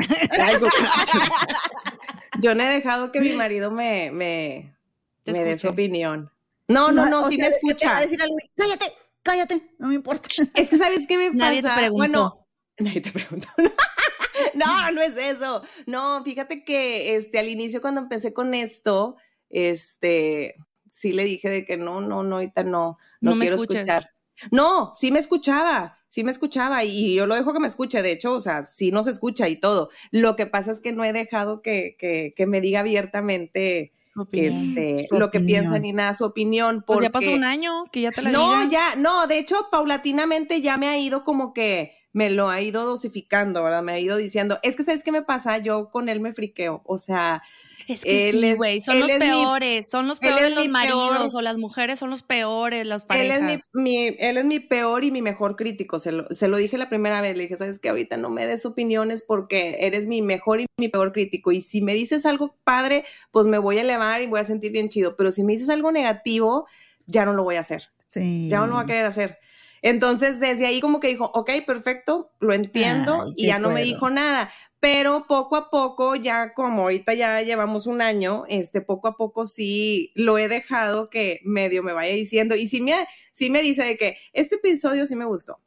cucaracho. 0.54 1.18
Yo 2.40 2.54
no 2.54 2.62
he 2.62 2.66
dejado 2.66 3.10
que 3.10 3.20
mi 3.20 3.32
marido 3.32 3.70
me, 3.70 4.10
me, 4.10 4.76
me 5.24 5.42
dé 5.42 5.56
su 5.58 5.68
opinión. 5.68 6.30
No, 6.68 6.92
no, 6.92 7.06
no, 7.06 7.22
o 7.22 7.28
sí 7.28 7.38
sea, 7.38 7.48
me 7.48 7.50
te 7.50 7.54
a 7.54 7.58
escucha. 7.72 8.00
decir 8.00 8.22
algo, 8.22 8.36
y, 8.44 8.50
cállate, 8.54 8.92
cállate, 9.22 9.74
no 9.78 9.88
me 9.88 9.94
importa. 9.94 10.28
Es 10.54 10.68
que 10.68 10.76
sabes 10.76 11.06
qué 11.08 11.16
me 11.16 11.32
pasa. 11.32 11.36
Nadie 11.46 11.62
te 11.62 11.68
preguntó. 11.70 11.96
Bueno, 11.96 12.39
nadie 12.80 13.00
te 13.00 13.10
preguntó. 13.10 13.48
no, 14.54 14.90
no 14.92 15.00
es 15.02 15.16
eso. 15.16 15.62
No, 15.86 16.22
fíjate 16.24 16.64
que 16.64 17.16
este 17.16 17.38
al 17.38 17.48
inicio 17.48 17.80
cuando 17.80 18.00
empecé 18.00 18.32
con 18.32 18.54
esto, 18.54 19.16
este 19.48 20.56
sí 20.88 21.12
le 21.12 21.24
dije 21.24 21.48
de 21.48 21.64
que 21.64 21.76
no, 21.76 22.00
no, 22.00 22.22
no, 22.22 22.36
ahorita 22.36 22.64
no, 22.64 22.98
no, 23.20 23.30
No 23.30 23.36
me 23.36 23.46
quiero 23.46 23.62
escuchar. 23.62 24.10
No, 24.50 24.92
sí 24.94 25.12
me 25.12 25.18
escuchaba, 25.18 25.98
sí 26.08 26.24
me 26.24 26.30
escuchaba 26.30 26.82
y 26.84 27.14
yo 27.14 27.26
lo 27.26 27.34
dejo 27.34 27.52
que 27.52 27.60
me 27.60 27.66
escuche, 27.66 28.00
de 28.02 28.12
hecho, 28.12 28.32
o 28.34 28.40
sea, 28.40 28.62
sí 28.62 28.90
nos 28.90 29.06
escucha 29.06 29.48
y 29.48 29.56
todo. 29.56 29.90
Lo 30.10 30.34
que 30.34 30.46
pasa 30.46 30.70
es 30.70 30.80
que 30.80 30.92
no 30.92 31.04
he 31.04 31.12
dejado 31.12 31.60
que, 31.60 31.96
que, 31.98 32.32
que 32.34 32.46
me 32.46 32.60
diga 32.62 32.80
abiertamente 32.80 33.92
opinión. 34.16 34.54
este, 34.54 35.08
lo 35.10 35.30
que 35.30 35.40
piensa 35.40 35.78
ni 35.78 35.92
nada, 35.92 36.14
su 36.14 36.24
opinión. 36.24 36.82
Pues 36.86 37.00
ya 37.02 37.10
pasó 37.10 37.26
porque- 37.26 37.36
un 37.36 37.44
año 37.44 37.84
que 37.92 38.00
ya 38.00 38.10
te 38.12 38.22
la 38.22 38.32
no, 38.32 38.68
ya, 38.70 38.96
no, 38.96 39.26
de 39.26 39.38
hecho, 39.38 39.68
paulatinamente 39.70 40.62
ya 40.62 40.78
me 40.78 40.88
ha 40.88 40.98
ido 40.98 41.22
como 41.22 41.52
que 41.52 41.94
me 42.12 42.30
lo 42.30 42.48
ha 42.50 42.60
ido 42.60 42.84
dosificando, 42.86 43.62
¿verdad? 43.62 43.82
Me 43.82 43.92
ha 43.92 43.98
ido 43.98 44.16
diciendo, 44.16 44.58
es 44.62 44.76
que 44.76 44.84
¿sabes 44.84 45.02
qué 45.04 45.12
me 45.12 45.22
pasa? 45.22 45.58
Yo 45.58 45.90
con 45.90 46.08
él 46.08 46.20
me 46.20 46.32
friqueo, 46.34 46.82
o 46.84 46.98
sea, 46.98 47.42
Es 47.88 48.02
que 48.02 48.28
Él 48.30 48.40
sí, 48.40 48.52
güey, 48.54 48.80
son 48.80 48.96
él 48.96 49.00
los 49.02 49.10
peores, 49.12 49.88
son 49.90 50.06
los 50.06 50.18
él 50.22 50.28
peores 50.28 50.50
es 50.50 50.54
los 50.56 50.68
maridos 50.68 51.18
peor- 51.18 51.30
o 51.34 51.42
las 51.42 51.56
mujeres 51.58 51.98
son 51.98 52.10
los 52.10 52.22
peores, 52.22 52.86
las 52.86 53.02
él 53.02 53.06
parejas. 53.08 53.42
es 53.54 53.68
mi, 53.72 53.82
mi- 54.10 54.16
él 54.18 54.36
es 54.38 54.44
mi 54.44 54.60
peor 54.60 55.02
y 55.04 55.10
mi 55.10 55.22
mejor 55.22 55.56
crítico, 55.56 55.98
se 55.98 56.12
lo, 56.12 56.26
se 56.30 56.46
lo 56.48 56.56
dije 56.58 56.78
la 56.78 56.88
primera 56.88 57.20
vez, 57.20 57.36
le 57.36 57.44
dije, 57.44 57.56
¿sabes 57.56 57.78
qué? 57.80 57.88
Ahorita 57.88 58.16
no 58.16 58.28
me 58.30 58.46
des 58.46 58.64
opiniones 58.66 59.22
porque 59.22 59.76
eres 59.80 60.06
mi 60.06 60.22
mejor 60.22 60.60
y 60.60 60.66
mi 60.78 60.88
peor 60.88 61.12
crítico, 61.12 61.50
y 61.52 61.60
si 61.60 61.80
me 61.80 61.94
dices 61.94 62.26
algo 62.26 62.54
padre, 62.64 63.04
pues 63.32 63.46
me 63.46 63.58
voy 63.58 63.78
a 63.78 63.82
elevar 63.82 64.22
y 64.22 64.26
voy 64.26 64.40
a 64.40 64.44
sentir 64.44 64.70
bien 64.72 64.88
chido, 64.88 65.16
pero 65.16 65.32
si 65.32 65.42
me 65.42 65.52
dices 65.52 65.68
algo 65.70 65.90
negativo, 65.92 66.66
ya 67.06 67.24
no 67.24 67.32
lo 67.32 67.42
voy 67.44 67.56
a 67.56 67.60
hacer. 67.60 67.90
Sí. 68.06 68.48
ya 68.50 68.58
no 68.58 68.66
lo 68.66 68.74
va 68.74 68.80
a 68.82 68.86
querer 68.86 69.04
hacer. 69.06 69.38
Entonces, 69.82 70.40
desde 70.40 70.66
ahí 70.66 70.80
como 70.80 71.00
que 71.00 71.08
dijo, 71.08 71.30
ok, 71.34 71.50
perfecto, 71.66 72.32
lo 72.40 72.52
entiendo 72.52 73.22
Ay, 73.24 73.32
y 73.36 73.46
ya 73.46 73.58
no 73.58 73.70
me 73.70 73.82
dijo 73.82 74.10
nada. 74.10 74.50
Pero 74.78 75.26
poco 75.26 75.56
a 75.56 75.70
poco, 75.70 76.16
ya 76.16 76.54
como 76.54 76.82
ahorita 76.82 77.14
ya 77.14 77.40
llevamos 77.42 77.86
un 77.86 78.00
año, 78.02 78.44
este, 78.48 78.80
poco 78.80 79.08
a 79.08 79.16
poco 79.16 79.46
sí 79.46 80.12
lo 80.14 80.38
he 80.38 80.48
dejado 80.48 81.10
que 81.10 81.40
medio 81.44 81.82
me 81.82 81.92
vaya 81.92 82.14
diciendo. 82.14 82.54
Y 82.56 82.66
sí 82.66 82.80
me, 82.80 82.94
sí 83.32 83.50
me 83.50 83.62
dice 83.62 83.84
de 83.84 83.96
que 83.96 84.16
este 84.32 84.56
episodio 84.56 85.06
sí 85.06 85.16
me 85.16 85.24
gustó. 85.26 85.60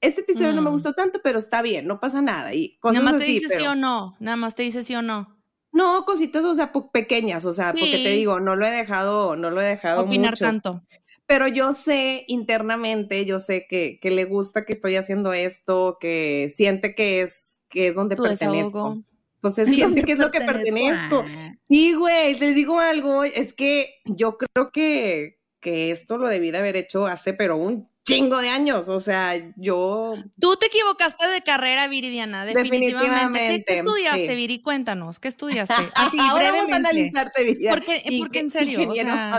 Este 0.00 0.20
episodio 0.20 0.52
no 0.52 0.62
me 0.62 0.70
Mm. 0.70 0.72
gustó 0.74 0.92
tanto, 0.94 1.20
pero 1.24 1.38
está 1.38 1.60
bien, 1.60 1.86
no 1.86 1.98
pasa 2.00 2.22
nada. 2.22 2.54
Y 2.54 2.78
cosas 2.78 3.02
Nada 3.02 3.12
más 3.12 3.18
te 3.18 3.30
dice 3.30 3.48
sí 3.54 3.66
o 3.66 3.74
no, 3.74 4.16
nada 4.20 4.36
más 4.36 4.54
te 4.54 4.62
dice 4.62 4.82
sí 4.82 4.94
o 4.94 5.02
no. 5.02 5.36
No, 5.72 6.04
cositas, 6.06 6.44
o 6.44 6.54
sea, 6.54 6.72
pequeñas, 6.92 7.44
o 7.44 7.52
sea, 7.52 7.72
porque 7.72 7.98
te 7.98 8.10
Sí. 8.10 8.16
digo, 8.16 8.40
no 8.40 8.56
lo 8.56 8.66
he 8.66 8.70
dejado, 8.70 9.36
no 9.36 9.50
lo 9.50 9.60
he 9.60 9.64
dejado 9.64 10.02
Opinar 10.02 10.30
mucho 10.32 10.44
tanto. 10.44 10.82
Pero 11.28 11.46
yo 11.46 11.74
sé 11.74 12.24
internamente, 12.26 13.26
yo 13.26 13.38
sé 13.38 13.66
que, 13.68 13.98
que 14.00 14.10
le 14.10 14.24
gusta 14.24 14.64
que 14.64 14.72
estoy 14.72 14.96
haciendo 14.96 15.34
esto, 15.34 15.98
que 16.00 16.50
siente 16.52 16.94
que 16.94 17.20
es, 17.20 17.64
que 17.68 17.88
es 17.88 17.94
donde 17.94 18.16
pertenezco. 18.16 18.56
desahogo. 18.56 19.02
Entonces 19.36 19.68
siente 19.74 20.02
que 20.04 20.12
es 20.12 20.18
lo 20.18 20.30
que 20.30 20.40
pertenezco. 20.40 21.24
Ah, 21.28 21.54
Sí, 21.68 21.92
güey, 21.92 22.34
les 22.38 22.54
digo 22.54 22.80
algo, 22.80 23.24
es 23.24 23.52
que 23.52 24.00
yo 24.06 24.38
creo 24.38 24.72
que, 24.72 25.38
que 25.60 25.90
esto 25.90 26.16
lo 26.16 26.30
debí 26.30 26.50
de 26.50 26.58
haber 26.58 26.76
hecho 26.76 27.06
hace, 27.06 27.34
pero 27.34 27.58
un 27.58 27.86
chingo 28.06 28.40
de 28.40 28.48
años, 28.48 28.88
o 28.88 28.98
sea, 29.00 29.34
yo... 29.58 30.14
Tú 30.40 30.56
te 30.56 30.66
equivocaste 30.68 31.26
de 31.28 31.42
carrera, 31.42 31.88
Viridiana, 31.88 32.46
definitivamente. 32.46 32.86
¿Qué, 32.88 32.96
Definitivamente, 32.96 33.64
qué 33.66 33.74
estudiaste, 33.80 34.28
sí. 34.28 34.34
Viri? 34.34 34.62
Cuéntanos, 34.62 35.18
¿qué 35.20 35.28
estudiaste? 35.28 35.74
Así, 35.94 36.16
Ahora 36.18 36.52
vamos 36.52 36.62
a 36.62 36.64
brevemente. 36.64 36.74
analizarte, 36.88 37.44
vida. 37.44 37.70
Porque- 37.74 38.02
porque 38.18 38.38
en 38.38 38.48
serio, 38.48 38.90
o 38.90 38.94
sea- 38.94 39.38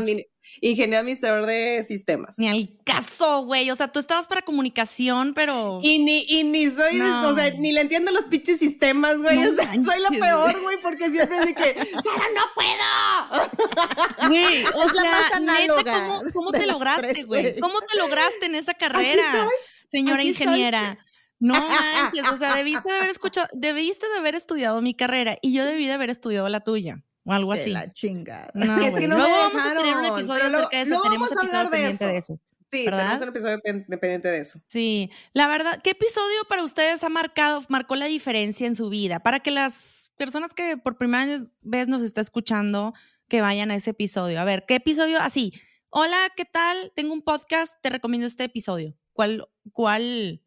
ingeniero 0.62 1.00
administrador 1.00 1.46
de 1.46 1.84
sistemas. 1.84 2.38
Ni 2.38 2.48
al 2.48 2.68
caso, 2.84 3.44
güey. 3.46 3.70
O 3.72 3.76
sea, 3.76 3.90
tú 3.90 4.00
estabas 4.00 4.28
para 4.28 4.42
comunicación, 4.42 5.34
pero... 5.34 5.80
Y 5.82 6.00
ni, 6.00 6.26
y 6.28 6.44
ni 6.44 6.70
soy, 6.70 6.96
No. 6.96 7.30
o 7.30 7.36
sea, 7.36 7.52
ni 7.52 7.72
le 7.72 7.82
entiendo 7.82 8.12
los 8.12 8.26
pinches 8.26 8.60
sistemas, 8.60 9.18
güey. 9.18 9.38
No 9.38 9.52
o 9.52 9.56
sea, 9.56 9.74
soy 9.74 10.02
la 10.02 10.10
peor, 10.10 10.62
güey, 10.62 10.78
porque 10.82 11.10
siempre 11.10 11.40
de 11.46 11.54
que, 11.54 11.74
Sara, 11.74 12.26
no 12.36 12.44
puedo. 12.56 14.30
Güey, 14.30 14.66
o 14.76 14.84
Es 14.84 14.94
la 14.94 15.04
más 15.04 15.34
análoga 15.34 15.82
neta, 15.84 16.32
¿cómo, 16.34 16.52
te 16.52 16.68
lograste, 16.68 17.24
güey? 17.24 17.60
¿Cómo 17.60 17.82
te 17.82 17.98
lograste 17.98 18.46
en 18.46 18.56
esa 18.56 18.74
carrera, 18.74 19.48
señora 19.90 20.22
estoy. 20.22 20.46
ingeniera? 20.46 20.98
No 21.40 21.54
manches, 21.70 22.28
o 22.28 22.38
sea, 22.38 22.54
debiste 22.54 22.90
de 22.90 22.98
haber 22.98 23.10
escuchado, 23.10 23.48
debiste 23.54 24.08
de 24.10 24.18
haber 24.18 24.36
estudiado 24.36 24.82
mi 24.82 24.94
carrera 24.94 25.38
y 25.42 25.54
yo 25.54 25.66
debí 25.66 25.88
de 25.88 25.94
haber 25.94 26.10
estudiado 26.10 26.50
la 26.50 26.60
tuya. 26.60 27.04
O 27.26 27.32
algo 27.34 27.52
así. 27.54 27.70
la 27.72 27.92
chingada. 27.92 28.50
No, 28.54 28.76
Es 28.78 28.84
que 28.84 28.90
güey. 28.92 29.08
no 29.08 29.18
Luego 29.18 29.36
vamos 29.36 29.66
a 29.66 29.76
tener 29.76 29.96
un 29.98 30.06
episodio 30.06 30.44
pero 30.46 30.58
acerca 30.58 30.78
de 30.78 30.84
eso. 30.84 31.02
Tenemos 31.04 31.30
vamos 31.30 31.32
a 31.32 31.34
episodio 31.34 31.58
hablar 31.60 31.72
de 31.72 31.78
pendiente 31.78 32.06
de 32.08 32.18
eso. 32.18 32.40
Sí, 32.72 32.86
¿verdad? 32.86 33.00
tenemos 33.00 33.22
un 33.24 33.30
episodio 33.30 33.60
pen- 33.62 33.86
pendiente 34.00 34.28
de 34.28 34.40
eso. 34.40 34.62
Sí, 34.68 35.10
la 35.34 35.48
verdad, 35.48 35.82
¿qué 35.84 35.90
episodio 35.92 36.44
para 36.48 36.64
ustedes 36.64 37.04
ha 37.04 37.10
marcado, 37.10 37.64
marcó 37.68 37.96
la 37.96 38.06
diferencia 38.06 38.68
en 38.68 38.76
su 38.76 38.90
vida? 38.90 39.20
Para 39.22 39.40
que 39.40 39.50
las 39.52 40.12
personas 40.18 40.54
que 40.54 40.78
por 40.78 40.98
primera 40.98 41.40
vez 41.62 41.88
nos 41.88 42.04
está 42.04 42.22
escuchando, 42.22 42.94
que 43.28 43.42
vayan 43.42 43.72
a 43.72 43.76
ese 43.76 43.90
episodio. 43.92 44.40
A 44.40 44.44
ver, 44.44 44.66
¿qué 44.68 44.76
episodio? 44.76 45.20
Así, 45.20 45.54
hola, 45.90 46.18
¿qué 46.38 46.46
tal? 46.46 46.92
Tengo 46.96 47.14
un 47.14 47.24
podcast, 47.24 47.76
te 47.82 47.90
recomiendo 47.90 48.28
este 48.28 48.44
episodio. 48.44 48.96
¿Cuál, 49.14 49.48
cuál, 49.74 50.42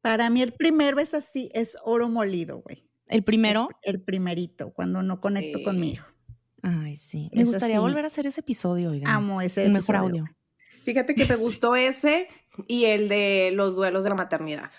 Para 0.00 0.30
mí 0.30 0.42
el 0.42 0.52
primero 0.52 1.00
es 1.00 1.12
así, 1.12 1.50
es 1.52 1.76
oro 1.82 2.08
molido, 2.08 2.58
güey. 2.60 2.88
El 3.08 3.22
primero? 3.24 3.68
El 3.82 4.00
primerito, 4.02 4.72
cuando 4.72 5.02
no 5.02 5.20
conecto 5.20 5.62
con 5.62 5.78
mi 5.80 5.90
hijo. 5.92 6.10
Ay, 6.62 6.96
sí. 6.96 7.30
Me 7.32 7.42
Es 7.42 7.48
gustaría 7.48 7.76
así. 7.76 7.82
volver 7.84 8.04
a 8.04 8.08
hacer 8.08 8.26
ese 8.26 8.40
episodio, 8.40 8.90
oigan. 8.90 9.08
Amo 9.10 9.40
ese 9.40 9.68
mejor 9.68 9.94
episodio. 9.96 10.22
audio. 10.22 10.36
Fíjate 10.84 11.14
que 11.14 11.24
me 11.26 11.36
gustó 11.36 11.76
ese 11.76 12.28
y 12.66 12.84
el 12.86 13.08
de 13.08 13.50
los 13.54 13.76
duelos 13.76 14.02
de 14.04 14.10
la 14.10 14.16
maternidad. 14.16 14.70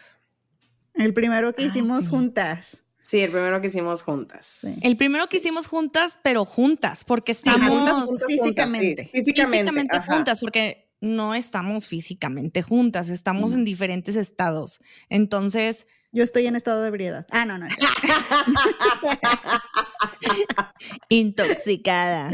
El 0.93 1.13
primero 1.13 1.53
que 1.53 1.61
Ay, 1.61 1.67
hicimos 1.67 2.05
sí. 2.05 2.09
juntas. 2.09 2.83
Sí, 2.99 3.21
el 3.21 3.31
primero 3.31 3.61
que 3.61 3.67
hicimos 3.67 4.03
juntas. 4.03 4.45
Sí. 4.45 4.75
El 4.83 4.97
primero 4.97 5.27
que 5.27 5.37
hicimos 5.37 5.67
juntas, 5.67 6.19
pero 6.23 6.43
juntas, 6.43 7.05
porque 7.05 7.31
estamos 7.31 7.69
juntas, 7.69 7.93
juntas, 7.93 8.09
juntas, 8.09 8.27
físicamente. 8.27 9.03
sí, 9.05 9.09
físicamente, 9.13 9.57
físicamente 9.71 9.97
ajá. 9.97 10.13
juntas, 10.13 10.39
porque 10.41 10.91
no 10.99 11.33
estamos 11.35 11.87
físicamente 11.87 12.63
juntas, 12.63 13.07
estamos 13.07 13.53
en 13.53 13.63
diferentes 13.63 14.17
estados. 14.17 14.81
Entonces, 15.09 15.87
Yo 16.17 16.23
estoy 16.23 16.47
en 16.47 16.55
estado 16.55 16.81
de 16.81 16.87
ebriedad. 16.87 17.27
Ah, 17.29 17.45
no, 17.45 17.59
no. 17.59 17.67
intoxicada. 21.09 22.31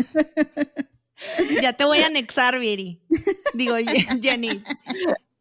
ya 1.61 1.73
te 1.73 1.83
voy 1.83 1.99
a 1.99 2.05
anexar, 2.05 2.59
Viri. 2.59 3.01
Digo, 3.53 3.75
Jenny. 4.21 4.63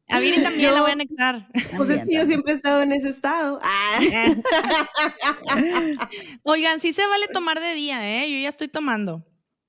A 0.09 0.18
Viri 0.18 0.42
también 0.42 0.74
la 0.74 0.81
voy 0.81 0.90
a 0.90 0.94
anexar. 0.94 1.46
Pues 1.76 1.90
es 1.90 2.05
que 2.05 2.16
yo 2.16 2.26
siempre 2.26 2.52
he 2.52 2.57
estado 2.57 2.83
en 2.83 2.90
ese 2.90 3.11
estado. 3.11 3.61
Ah. 3.62 4.00
Oigan, 6.42 6.81
sí 6.81 6.92
se 6.92 7.07
vale 7.07 7.28
tomar 7.28 7.61
de 7.61 7.74
día, 7.74 8.24
¿eh? 8.24 8.28
Yo 8.28 8.38
ya 8.38 8.48
estoy 8.48 8.66
tomando. 8.66 9.24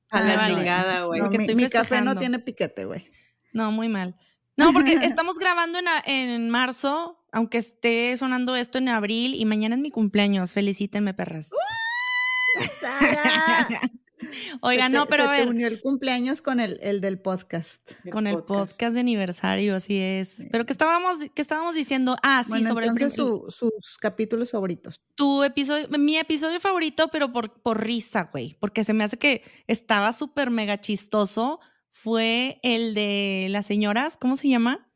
A 0.09 0.19
la 0.19 0.35
vale. 0.35 0.55
chingada, 0.55 1.03
güey. 1.03 1.21
No, 1.21 1.29
mi 1.29 1.53
mi 1.53 1.69
café 1.69 2.01
no 2.01 2.15
tiene 2.15 2.39
piquete, 2.39 2.85
güey. 2.85 3.07
No, 3.51 3.71
muy 3.71 3.87
mal. 3.87 4.15
No, 4.57 4.73
porque 4.73 4.93
estamos 5.03 5.37
grabando 5.37 5.77
en, 5.77 5.85
en 6.07 6.49
marzo, 6.49 7.22
aunque 7.33 7.57
esté 7.57 8.15
sonando 8.17 8.55
esto 8.55 8.77
en 8.77 8.87
abril 8.89 9.35
y 9.35 9.43
mañana 9.45 9.75
es 9.75 9.81
mi 9.81 9.91
cumpleaños. 9.91 10.53
Felicítenme, 10.53 11.13
perras. 11.13 11.49
Sara. 12.79 13.67
Oigan, 14.61 14.91
Se 14.93 14.97
no, 14.97 15.05
te- 15.05 15.09
pero 15.09 15.23
se 15.25 15.29
a 15.29 15.35
te 15.35 15.39
ver, 15.41 15.49
unió 15.49 15.67
el 15.67 15.81
cumpleaños 15.81 16.41
con 16.41 16.59
el, 16.61 16.79
el 16.81 17.01
del 17.01 17.19
podcast. 17.19 17.91
con 18.09 18.25
el 18.25 18.41
podcast 18.43 18.93
de 18.93 19.01
aniversario, 19.01 19.75
así 19.75 19.97
es. 19.97 20.37
Pero 20.49 20.65
que 20.65 20.71
estábamos, 20.71 21.19
que 21.35 21.41
estábamos 21.41 21.75
diciendo, 21.75 22.15
ah, 22.23 22.41
sí, 22.43 22.51
bueno, 22.51 22.67
sobre 22.69 22.85
entonces 22.87 23.13
su- 23.15 23.45
sus 23.49 23.97
capítulos 23.99 24.51
favoritos. 24.51 24.95
tu 25.15 25.43
episodio, 25.43 25.89
mi 25.99 26.15
episodio 26.15 26.59
favorito, 26.61 27.09
pero 27.11 27.33
por, 27.33 27.61
por 27.61 27.83
risa, 27.83 28.29
güey, 28.31 28.55
porque 28.61 28.85
se 28.85 28.93
me 28.93 29.03
hace 29.03 29.17
que 29.17 29.43
estaba 29.67 30.13
súper 30.13 30.51
mega 30.51 30.79
chistoso, 30.79 31.59
fue 31.91 32.59
el 32.63 32.93
de 32.95 33.47
las 33.49 33.65
señoras, 33.65 34.15
¿cómo 34.15 34.37
se 34.37 34.47
llama? 34.47 34.89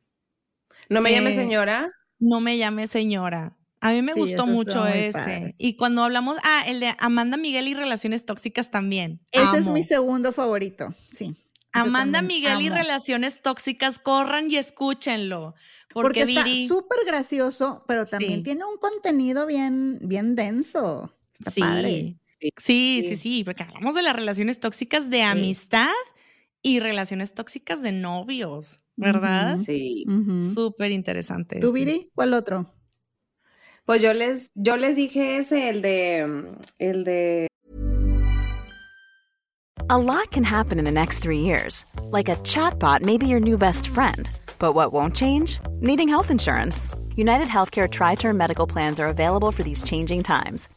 No 0.89 1.01
me 1.01 1.11
llame 1.11 1.31
Eh, 1.31 1.35
señora. 1.35 1.91
No 2.19 2.39
me 2.39 2.57
llame 2.57 2.87
señora. 2.87 3.57
A 3.79 3.91
mí 3.91 4.01
me 4.01 4.13
Sí, 4.13 4.19
gustó 4.21 4.47
mucho 4.47 4.87
ese. 4.87 5.11
padre. 5.11 5.55
Y 5.59 5.75
cuando 5.75 6.03
hablamos, 6.03 6.37
ah, 6.43 6.63
el 6.67 6.79
de 6.79 6.95
Amanda 6.97 7.37
Miguel 7.37 7.67
y 7.67 7.73
relaciones 7.75 8.25
tóxicas 8.25 8.71
también. 8.71 9.21
Ese 9.31 9.57
es 9.59 9.67
mi 9.67 9.83
segundo 9.83 10.33
favorito, 10.33 10.93
sí. 11.11 11.35
Amanda 11.73 12.23
Miguel 12.23 12.61
y 12.61 12.69
relaciones 12.69 13.41
tóxicas, 13.43 13.99
corran 13.99 14.49
y 14.49 14.57
escúchenlo. 14.57 15.53
Porque, 15.93 16.21
Porque, 16.21 16.33
está 16.33 16.45
súper 16.67 16.99
gracioso, 17.05 17.83
pero 17.87 18.05
también 18.07 18.37
Sí. 18.39 18.43
tiene 18.43 18.65
un 18.65 18.77
contenido 18.77 19.45
bien, 19.45 19.99
bien 20.01 20.33
denso. 20.35 21.15
Está 21.39 21.51
sí, 21.51 21.61
padre. 21.61 22.17
sí, 22.39 22.49
sí, 22.57 23.03
Sí. 23.09 23.15
sí, 23.15 23.43
porque 23.43 23.61
hablamos 23.63 23.93
de 23.93 24.01
las 24.01 24.15
relaciones 24.15 24.59
tóxicas 24.59 25.09
de 25.11 25.21
amistad 25.21 25.91
y 26.63 26.79
relaciones 26.79 27.33
tóxicas 27.35 27.83
de 27.83 27.91
novios, 27.91 28.79
¿verdad? 28.97 29.55
Ujú. 29.55 29.63
Sí. 29.63 30.05
Ujú. 30.07 30.53
Súper 30.53 30.91
interesante. 30.91 31.59
¿Tú, 31.59 31.67
ese. 31.67 31.73
Viri? 31.75 32.11
¿Cuál 32.13 32.33
otro? 32.33 32.73
Pues 33.85 34.01
yo 34.01 34.13
les, 34.13 34.51
yo 34.53 34.75
les 34.75 34.97
dije 34.97 35.37
ese, 35.37 35.69
el 35.69 35.81
de, 35.81 36.57
el 36.77 37.03
de 37.05 37.47
A 39.89 39.97
lot 39.97 40.31
can 40.31 40.43
happen 40.43 40.79
in 40.79 40.83
the 40.83 40.91
next 40.91 41.19
three 41.19 41.39
years. 41.39 41.85
Like 42.11 42.27
a 42.27 42.35
chatbot 42.43 43.01
may 43.01 43.17
be 43.17 43.27
your 43.27 43.39
new 43.39 43.57
best 43.57 43.87
friend. 43.87 44.29
But 44.59 44.73
what 44.73 44.91
won't 44.91 45.15
change? 45.15 45.59
Needing 45.79 46.09
health 46.09 46.29
insurance. 46.29 46.89
United 47.15 47.47
Healthcare 47.47 47.89
Tri 47.89 48.15
Term 48.15 48.37
Medical 48.37 48.67
Plans 48.67 48.99
are 48.99 49.07
available 49.07 49.51
for 49.53 49.63
these 49.63 49.83
changing 49.83 50.23
times. 50.23 50.67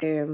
eh, 0.00 0.26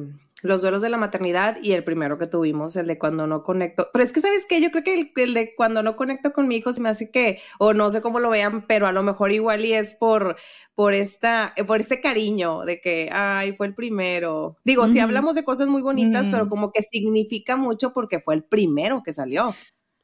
los 0.42 0.60
duelos 0.60 0.82
de 0.82 0.88
la 0.88 0.96
maternidad 0.96 1.58
y 1.62 1.72
el 1.72 1.84
primero 1.84 2.18
que 2.18 2.26
tuvimos, 2.26 2.74
el 2.76 2.86
de 2.88 2.98
cuando 2.98 3.26
no 3.26 3.42
conecto. 3.44 3.88
Pero 3.92 4.02
es 4.02 4.12
que, 4.12 4.20
¿sabes 4.20 4.44
qué? 4.48 4.60
Yo 4.60 4.70
creo 4.72 4.82
que 4.82 4.94
el, 4.94 5.12
el 5.16 5.34
de 5.34 5.54
cuando 5.54 5.82
no 5.82 5.94
conecto 5.96 6.32
con 6.32 6.48
mi 6.48 6.56
hijo 6.56 6.72
se 6.72 6.80
me 6.80 6.88
hace 6.88 7.10
que, 7.10 7.40
o 7.58 7.72
no 7.72 7.88
sé 7.90 8.02
cómo 8.02 8.18
lo 8.18 8.30
vean, 8.30 8.66
pero 8.66 8.86
a 8.86 8.92
lo 8.92 9.02
mejor 9.04 9.30
igual 9.32 9.64
y 9.64 9.72
es 9.74 9.94
por, 9.94 10.36
por, 10.74 10.94
esta, 10.94 11.54
por 11.66 11.80
este 11.80 12.00
cariño 12.00 12.62
de 12.64 12.80
que, 12.80 13.08
ay, 13.12 13.52
fue 13.56 13.68
el 13.68 13.74
primero. 13.74 14.56
Digo, 14.64 14.88
si 14.88 14.98
Ujú. 14.98 15.04
hablamos 15.04 15.36
de 15.36 15.44
cosas 15.44 15.68
muy 15.68 15.82
bonitas, 15.82 16.28
pero 16.30 16.42
Ujú. 16.42 16.50
como 16.50 16.72
que 16.72 16.82
significa 16.82 17.54
mucho 17.56 17.92
porque 17.92 18.20
fue 18.20 18.34
el 18.34 18.42
primero 18.44 19.02
que 19.04 19.12
salió. 19.12 19.54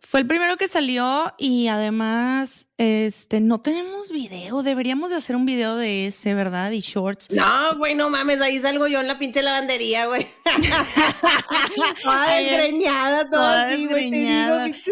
Fue 0.01 0.21
el 0.21 0.27
primero 0.27 0.57
que 0.57 0.69
salió 0.69 1.35
y 1.39 1.67
además, 1.69 2.69
este, 2.79 3.41
no 3.41 3.61
tenemos 3.61 4.11
video. 4.11 4.63
Deberíamos 4.63 5.11
de 5.11 5.17
hacer 5.17 5.37
un 5.37 5.45
video 5.45 5.77
de 5.77 6.07
ese, 6.07 6.33
¿verdad? 6.35 6.71
Y 6.71 6.81
shorts. 6.81 7.29
No, 7.31 7.77
güey, 7.77 7.95
no 7.95 8.09
mames, 8.09 8.41
ahí 8.41 8.59
salgo 8.61 8.87
yo 8.87 9.01
en 9.01 9.07
la 9.09 9.19
pinche 9.19 9.43
lavandería, 9.43 10.07
güey. 10.07 10.27
toda 12.05 12.35
desgreñada, 12.37 13.29
toda 13.29 13.31
Toda 13.31 13.67
así, 13.69 13.87
güey, 13.87 14.09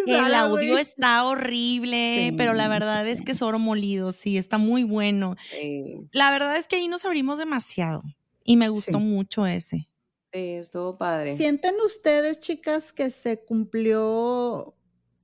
El 0.06 0.34
audio 0.34 0.72
güey. 0.72 0.82
está 0.82 1.24
horrible, 1.24 2.28
Sí, 2.30 2.36
pero 2.36 2.52
la 2.52 2.68
verdad 2.68 3.06
es 3.06 3.22
que 3.22 3.32
es 3.32 3.42
oro 3.42 3.58
molido, 3.58 4.12
sí, 4.12 4.36
está 4.36 4.58
muy 4.58 4.82
bueno. 4.82 5.36
Sí, 5.50 5.96
La 6.12 6.30
verdad 6.30 6.56
es 6.56 6.68
que 6.68 6.76
ahí 6.76 6.88
nos 6.88 7.04
abrimos 7.04 7.38
demasiado 7.38 8.02
y 8.44 8.56
me 8.56 8.68
gustó 8.68 8.98
Sí. 8.98 9.04
mucho 9.04 9.46
ese. 9.46 9.88
sí, 10.32 10.40
estuvo 10.50 10.98
padre. 10.98 11.34
¿Sienten 11.34 11.74
ustedes, 11.84 12.40
chicas, 12.40 12.92
que 12.92 13.10
se 13.10 13.42
cumplió 13.44 14.74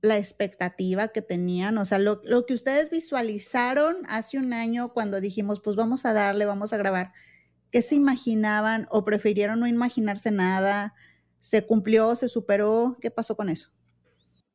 la 0.03 0.17
expectativa 0.17 1.07
que 1.07 1.23
tenían? 1.23 1.77
O 1.79 1.85
sea, 1.85 1.97
lo, 1.97 2.21
lo 2.25 2.45
que 2.45 2.53
ustedes 2.53 2.91
visualizaron 2.91 3.95
hace 4.07 4.37
un 4.37 4.53
año 4.53 4.93
cuando 4.93 5.19
dijimos, 5.21 5.61
pues 5.61 5.75
vamos 5.75 6.05
a 6.05 6.13
darle, 6.13 6.45
vamos 6.45 6.73
a 6.73 6.77
grabar, 6.77 7.13
¿qué 7.71 7.81
se 7.81 7.95
imaginaban 7.95 8.85
o 8.91 9.03
prefirieron 9.05 9.59
no 9.61 9.65
imaginarse 9.65 10.29
nada? 10.29 10.93
¿Se 11.39 11.65
cumplió, 11.65 12.15
se 12.15 12.29
superó? 12.29 12.97
¿Qué 13.01 13.09
pasó 13.11 13.35
con 13.35 13.49
eso? 13.49 13.71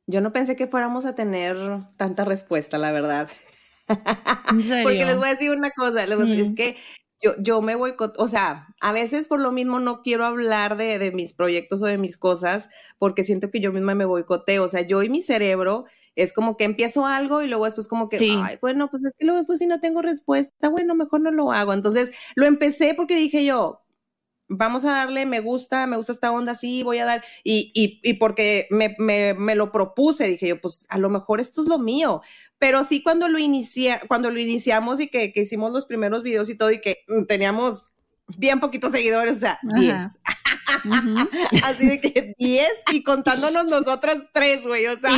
Yo 0.06 0.20
no 0.20 0.32
pensé 0.32 0.54
que 0.54 0.68
fuéramos 0.68 1.04
a 1.06 1.14
tener 1.14 1.56
tanta 1.96 2.24
respuesta, 2.24 2.78
la 2.78 2.92
verdad. 2.92 3.28
¿En 4.50 4.62
serio? 4.62 4.84
Porque 4.84 5.04
les 5.04 5.16
voy 5.16 5.28
a 5.28 5.32
decir 5.32 5.50
una 5.50 5.70
cosa, 5.70 6.06
les 6.06 6.16
voy 6.16 6.26
a 6.26 6.30
decir, 6.30 6.44
Mm. 6.44 6.48
es 6.48 6.54
que 6.54 6.76
yo, 7.20 7.32
yo 7.38 7.60
me 7.62 7.74
voy, 7.74 7.94
o 7.98 8.28
sea, 8.28 8.68
a 8.80 8.92
veces 8.92 9.28
por 9.28 9.40
lo 9.40 9.52
mismo 9.52 9.80
no 9.80 10.02
quiero 10.02 10.24
hablar 10.24 10.76
de, 10.76 10.98
de, 10.98 11.10
mis 11.10 11.32
proyectos 11.32 11.82
o 11.82 11.86
de 11.86 11.98
mis 11.98 12.16
cosas 12.16 12.68
porque 12.98 13.24
siento 13.24 13.50
que 13.50 13.60
yo 13.60 13.72
misma 13.72 13.94
me 13.94 14.04
boicoteo, 14.04 14.64
o 14.64 14.68
sea, 14.68 14.82
yo 14.82 15.02
y 15.02 15.08
mi 15.08 15.22
cerebro 15.22 15.86
es 16.14 16.32
como 16.32 16.56
que 16.56 16.64
empiezo 16.64 17.06
algo 17.06 17.42
y 17.42 17.46
luego 17.46 17.64
después 17.64 17.86
como 17.86 18.08
que, 18.08 18.18
ay, 18.42 18.58
bueno, 18.60 18.90
pues 18.90 19.04
es 19.04 19.14
que 19.16 19.24
luego 19.24 19.38
después 19.38 19.60
si 19.60 19.66
no 19.66 19.78
tengo 19.78 20.02
respuesta, 20.02 20.68
bueno, 20.68 20.96
mejor 20.96 21.20
no 21.20 21.30
lo 21.30 21.52
hago. 21.52 21.72
Entonces 21.72 22.10
lo 22.34 22.46
empecé 22.46 22.94
porque 22.94 23.14
dije 23.14 23.44
yo, 23.44 23.82
vamos 24.48 24.84
a 24.84 24.92
darle, 24.92 25.26
me 25.26 25.40
gusta, 25.40 25.86
me 25.86 25.96
gusta 25.96 26.12
esta 26.12 26.32
onda, 26.32 26.54
sí, 26.54 26.82
voy 26.82 26.98
a 26.98 27.04
dar, 27.04 27.24
y, 27.44 27.70
y, 27.74 28.00
y 28.02 28.14
porque 28.14 28.66
me, 28.70 28.96
me, 28.98 29.34
me, 29.34 29.54
lo 29.54 29.70
propuse, 29.70 30.26
dije 30.26 30.48
yo, 30.48 30.60
pues 30.60 30.86
a 30.88 30.98
lo 30.98 31.10
mejor 31.10 31.40
esto 31.40 31.60
es 31.60 31.68
lo 31.68 31.78
mío, 31.78 32.22
pero 32.58 32.84
sí 32.84 33.02
cuando 33.02 33.28
lo 33.28 33.38
inicia, 33.38 34.00
cuando 34.08 34.30
lo 34.30 34.40
iniciamos 34.40 35.00
y 35.00 35.08
que, 35.08 35.32
que 35.32 35.42
hicimos 35.42 35.72
los 35.72 35.86
primeros 35.86 36.22
videos 36.22 36.48
y 36.48 36.56
todo 36.56 36.70
y 36.70 36.80
que 36.80 37.04
mm, 37.08 37.24
teníamos 37.24 37.94
bien 38.36 38.60
poquitos 38.60 38.92
seguidores, 38.92 39.36
o 39.36 39.40
sea, 39.40 39.58
10. 39.62 40.18
Así 41.64 41.86
de 41.86 42.00
que 42.00 42.34
10 42.38 42.68
y 42.92 43.02
contándonos 43.02 43.66
nosotras 43.66 44.18
tres, 44.32 44.66
güey. 44.66 44.86
O 44.86 44.98
sea, 44.98 45.10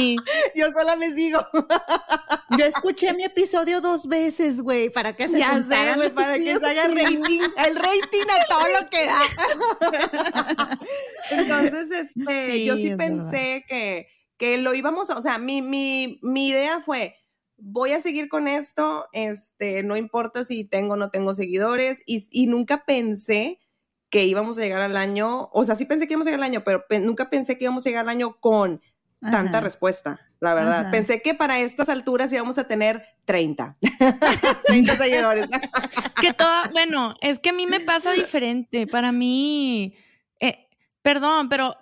yo 0.55 0.73
sola 0.73 0.97
me 0.97 1.15
sigo. 1.15 1.47
yo 2.59 2.65
escuché 2.65 3.13
mi 3.15 3.25
episodio 3.25 3.81
dos 3.81 4.07
veces, 4.07 4.61
güey, 4.61 4.91
para 4.91 5.15
que 5.15 5.29
se 5.29 5.39
ya 5.39 5.63
sé, 5.63 6.11
para 6.11 6.39
que 6.39 6.57
se 6.57 6.67
haga 6.67 6.89
rating, 6.89 7.41
el 7.57 7.77
rating 7.77 8.27
a 8.29 8.47
todo 8.49 8.67
lo 8.81 8.91
que 8.91 9.07
da. 9.07 10.79
Entonces, 11.31 11.91
este, 11.91 12.65
yo 12.65 12.77
sí 12.77 12.95
pensé 12.97 13.65
que, 13.69 14.09
que 14.37 14.59
lo 14.59 14.75
íbamos 14.75 15.11
a, 15.11 15.19
o 15.19 15.23
sea, 15.23 15.39
mi, 15.39 15.63
mi, 15.63 16.19
mi 16.23 16.49
idea 16.49 16.81
fue, 16.81 17.17
voy 17.57 17.93
a 17.93 18.01
seguir 18.01 18.29
con 18.29 18.49
esto, 18.49 19.07
este, 19.13 19.83
no 19.83 19.97
importa 19.97 20.45
si 20.45 20.65
tengo 20.65 20.95
o 20.95 20.97
no 20.97 21.11
tengo 21.11 21.35
seguidores, 21.35 22.03
y, 22.07 22.27
y, 22.31 22.47
nunca 22.47 22.85
pensé 22.85 23.59
que 24.11 24.25
íbamos 24.25 24.59
a 24.59 24.63
llegar 24.63 24.81
al 24.81 24.97
año, 24.97 25.49
o 25.53 25.65
sea, 25.65 25.77
sí 25.77 25.85
pensé 25.85 26.07
que 26.07 26.15
íbamos 26.15 26.27
a 26.27 26.31
llegar 26.31 26.41
al 26.41 26.51
año, 26.51 26.63
pero 26.65 26.87
pe 26.89 26.99
nunca 26.99 27.31
pensé 27.31 27.57
que 27.57 27.65
íbamos 27.65 27.87
a 27.87 27.89
llegar 27.89 28.05
al 28.05 28.11
año 28.11 28.39
con 28.41 28.83
Ajá. 29.23 29.31
tanta 29.31 29.61
respuesta, 29.61 30.21
la 30.41 30.55
verdad. 30.55 30.81
Ajá. 30.81 30.91
Pensé 30.91 31.23
que 31.23 31.35
para 31.35 31.61
estas 31.61 31.89
alturas 31.89 32.33
íbamos 32.33 32.59
a 32.59 32.65
tener 32.65 33.05
30, 33.25 33.79
30 34.65 34.97
seguidores. 34.99 35.49
que 36.21 36.33
todo, 36.33 36.51
bueno, 36.73 37.15
es 37.21 37.39
que 37.39 37.51
a 37.51 37.53
mí 37.53 37.67
me 37.67 37.81
pasa 37.81 38.13
diferente, 38.13 38.87
para 38.89 39.13
mí, 39.13 39.95
eh, 40.41 40.69
perdón, 41.03 41.49
pero 41.49 41.77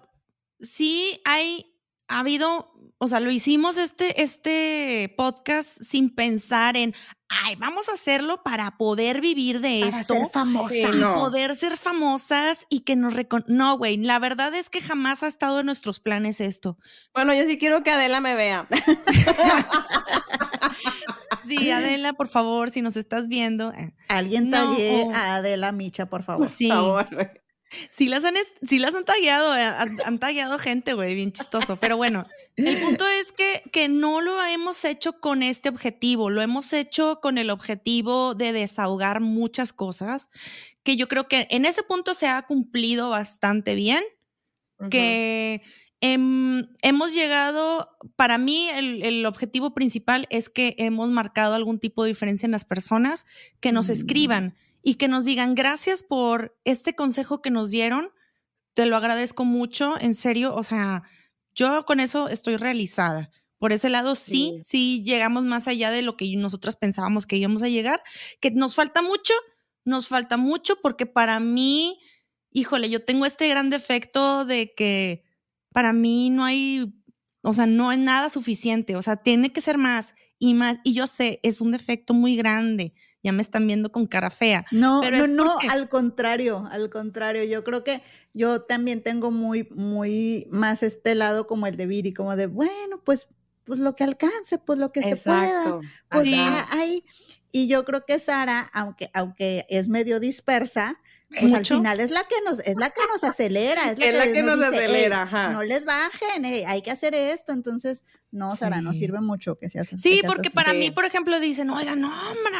sí 0.60 1.22
hay, 1.24 1.74
ha 2.08 2.20
habido 2.20 2.77
o 2.98 3.08
sea, 3.08 3.20
lo 3.20 3.30
hicimos 3.30 3.76
este, 3.76 4.22
este 4.22 5.14
podcast 5.16 5.80
sin 5.82 6.12
pensar 6.14 6.76
en, 6.76 6.94
ay, 7.28 7.54
vamos 7.56 7.88
a 7.88 7.92
hacerlo 7.92 8.42
para 8.42 8.76
poder 8.76 9.20
vivir 9.20 9.60
de 9.60 9.86
para 9.88 10.00
esto. 10.00 10.14
Ser 10.14 10.26
famosas. 10.28 10.72
Sí, 10.72 10.84
no. 10.94 11.14
Poder 11.14 11.54
ser 11.54 11.76
famosas 11.76 12.66
y 12.68 12.80
que 12.80 12.96
nos 12.96 13.14
recon 13.14 13.44
No, 13.46 13.78
güey, 13.78 13.96
la 13.98 14.18
verdad 14.18 14.52
es 14.54 14.68
que 14.68 14.80
jamás 14.80 15.22
ha 15.22 15.28
estado 15.28 15.60
en 15.60 15.66
nuestros 15.66 16.00
planes 16.00 16.40
esto. 16.40 16.76
Bueno, 17.14 17.32
yo 17.34 17.44
sí 17.46 17.56
quiero 17.58 17.82
que 17.84 17.92
Adela 17.92 18.20
me 18.20 18.34
vea. 18.34 18.66
sí, 21.46 21.70
Adela, 21.70 22.12
por 22.14 22.28
favor, 22.28 22.70
si 22.70 22.82
nos 22.82 22.96
estás 22.96 23.28
viendo. 23.28 23.72
Alguien 24.08 24.50
No. 24.50 24.70
talle 24.70 25.06
a 25.14 25.36
Adela 25.36 25.72
Micha, 25.72 26.06
por 26.06 26.22
favor. 26.22 26.48
Sí. 26.48 26.68
Por 26.68 26.76
favor, 26.76 27.08
güey. 27.14 27.28
Sí 27.90 28.08
las 28.08 28.24
han, 28.24 28.34
sí 28.62 28.78
las 28.78 28.94
han 28.94 29.04
tagueado, 29.04 29.56
eh, 29.56 29.62
han, 29.62 29.88
han 30.04 30.18
tagueado 30.18 30.58
gente, 30.58 30.94
güey, 30.94 31.14
bien 31.14 31.32
chistoso. 31.32 31.76
Pero 31.76 31.96
bueno, 31.96 32.26
el 32.56 32.78
punto 32.80 33.06
es 33.06 33.32
que, 33.32 33.62
que 33.72 33.88
no 33.88 34.20
lo 34.20 34.42
hemos 34.42 34.84
hecho 34.84 35.20
con 35.20 35.42
este 35.42 35.68
objetivo, 35.68 36.30
lo 36.30 36.40
hemos 36.40 36.72
hecho 36.72 37.20
con 37.20 37.36
el 37.38 37.50
objetivo 37.50 38.34
de 38.34 38.52
desahogar 38.52 39.20
muchas 39.20 39.72
cosas, 39.72 40.30
que 40.82 40.96
yo 40.96 41.08
creo 41.08 41.28
que 41.28 41.46
en 41.50 41.66
ese 41.66 41.82
punto 41.82 42.14
se 42.14 42.26
ha 42.28 42.40
cumplido 42.42 43.10
bastante 43.10 43.74
bien, 43.74 44.02
que 44.90 45.62
em, 46.00 46.68
hemos 46.82 47.12
llegado, 47.12 47.90
para 48.16 48.38
mí 48.38 48.68
el, 48.70 49.02
el 49.02 49.26
objetivo 49.26 49.74
principal 49.74 50.26
es 50.30 50.48
que 50.48 50.76
hemos 50.78 51.08
marcado 51.08 51.54
algún 51.54 51.80
tipo 51.80 52.04
de 52.04 52.08
diferencia 52.08 52.46
en 52.46 52.52
las 52.52 52.64
personas, 52.64 53.26
que 53.60 53.72
nos 53.72 53.88
Mm. 53.88 53.92
escriban 53.92 54.56
y 54.88 54.94
que 54.94 55.06
nos 55.06 55.26
digan 55.26 55.54
gracias 55.54 56.02
por 56.02 56.58
este 56.64 56.94
consejo 56.94 57.42
que 57.42 57.50
nos 57.50 57.70
dieron. 57.70 58.08
Te 58.72 58.86
lo 58.86 58.96
agradezco 58.96 59.44
mucho, 59.44 60.00
en 60.00 60.14
serio. 60.14 60.56
O 60.56 60.62
sea, 60.62 61.02
yo 61.54 61.84
con 61.84 62.00
eso 62.00 62.30
estoy 62.30 62.56
realizada. 62.56 63.30
Por 63.58 63.74
ese 63.74 63.90
lado, 63.90 64.14
sí, 64.14 64.62
sí, 64.64 65.02
llegamos 65.02 65.44
más 65.44 65.68
allá 65.68 65.90
de 65.90 66.00
lo 66.00 66.16
que 66.16 66.34
nosotras 66.38 66.76
pensábamos 66.76 67.26
que 67.26 67.36
íbamos 67.36 67.62
a 67.62 67.68
llegar. 67.68 68.02
Que 68.40 68.50
nos 68.50 68.76
falta 68.76 69.02
mucho, 69.02 69.34
nos 69.84 70.08
falta 70.08 70.38
mucho 70.38 70.80
porque 70.80 71.04
para 71.04 71.38
mí, 71.38 72.00
híjole, 72.50 72.88
yo 72.88 73.04
tengo 73.04 73.26
este 73.26 73.46
gran 73.46 73.68
defecto 73.68 74.46
de 74.46 74.72
que 74.74 75.22
para 75.70 75.92
mí 75.92 76.30
no 76.30 76.46
hay, 76.46 76.94
o 77.42 77.52
sea, 77.52 77.66
no 77.66 77.90
hay 77.90 77.98
nada 77.98 78.30
suficiente. 78.30 78.96
O 78.96 79.02
sea, 79.02 79.16
tiene 79.16 79.52
que 79.52 79.60
ser 79.60 79.76
más 79.76 80.14
y 80.38 80.54
más. 80.54 80.78
Y 80.82 80.94
yo 80.94 81.06
sé, 81.06 81.40
es 81.42 81.60
un 81.60 81.72
defecto 81.72 82.14
muy 82.14 82.36
grande. 82.36 82.94
Ya 83.22 83.32
me 83.32 83.42
están 83.42 83.66
viendo 83.66 83.90
con 83.90 84.06
cara 84.06 84.30
fea. 84.30 84.64
No, 84.70 85.00
Pero 85.02 85.26
no, 85.26 85.44
no, 85.44 85.58
al 85.70 85.88
contrario, 85.88 86.68
al 86.70 86.88
contrario. 86.88 87.44
Yo 87.44 87.64
creo 87.64 87.82
que 87.82 88.00
yo 88.32 88.62
también 88.62 89.02
tengo 89.02 89.30
muy, 89.30 89.68
muy 89.70 90.46
más 90.50 90.82
este 90.82 91.14
lado 91.14 91.46
como 91.46 91.66
el 91.66 91.76
de 91.76 91.86
Viri, 91.86 92.12
como 92.12 92.36
de, 92.36 92.46
bueno, 92.46 93.02
pues, 93.04 93.28
pues 93.64 93.80
lo 93.80 93.96
que 93.96 94.04
alcance, 94.04 94.58
pues 94.58 94.78
lo 94.78 94.92
que 94.92 95.02
se 95.02 95.16
pueda. 95.16 95.48
Exacto. 95.48 95.80
Pues 96.10 96.28
ah, 96.34 96.66
ahí. 96.70 97.04
Y 97.50 97.66
yo 97.66 97.84
creo 97.84 98.04
que 98.04 98.18
Sara, 98.18 98.70
aunque, 98.72 99.10
aunque 99.14 99.66
es 99.68 99.88
medio 99.88 100.20
dispersa, 100.20 101.00
pues 101.28 101.52
al 101.52 101.64
final 101.66 102.00
es 102.00 102.10
la 102.10 102.24
que 102.24 102.36
nos, 102.44 102.60
es 102.60 102.76
la 102.76 102.90
que 102.90 103.02
nos 103.12 103.22
acelera, 103.22 103.90
es 103.90 103.98
la 103.98 104.06
Es 104.06 104.12
que, 104.12 104.18
la 104.18 104.32
que 104.32 104.42
nos 104.42 104.58
dice, 104.58 104.68
"Ey, 104.78 104.84
acelera, 104.84 105.22
ajá. 105.22 105.48
no 105.50 105.62
les 105.62 105.84
bajen, 105.84 106.44
ey, 106.44 106.64
hay 106.64 106.80
que 106.82 106.90
hacer 106.90 107.14
esto. 107.14 107.52
Entonces, 107.52 108.02
no, 108.30 108.56
Sara, 108.56 108.80
Sí. 108.80 108.98
sirve 109.00 109.20
mucho 109.20 109.56
que 109.56 109.68
seas. 109.68 109.88
que 109.90 109.98
Sí, 109.98 110.22
porque 110.26 110.50
para 110.50 110.72
Sí. 110.72 110.78
mí, 110.78 110.90
por 110.90 111.04
ejemplo, 111.04 111.38
dicen, 111.40 111.68
oiga, 111.70 111.96
no, 111.96 112.10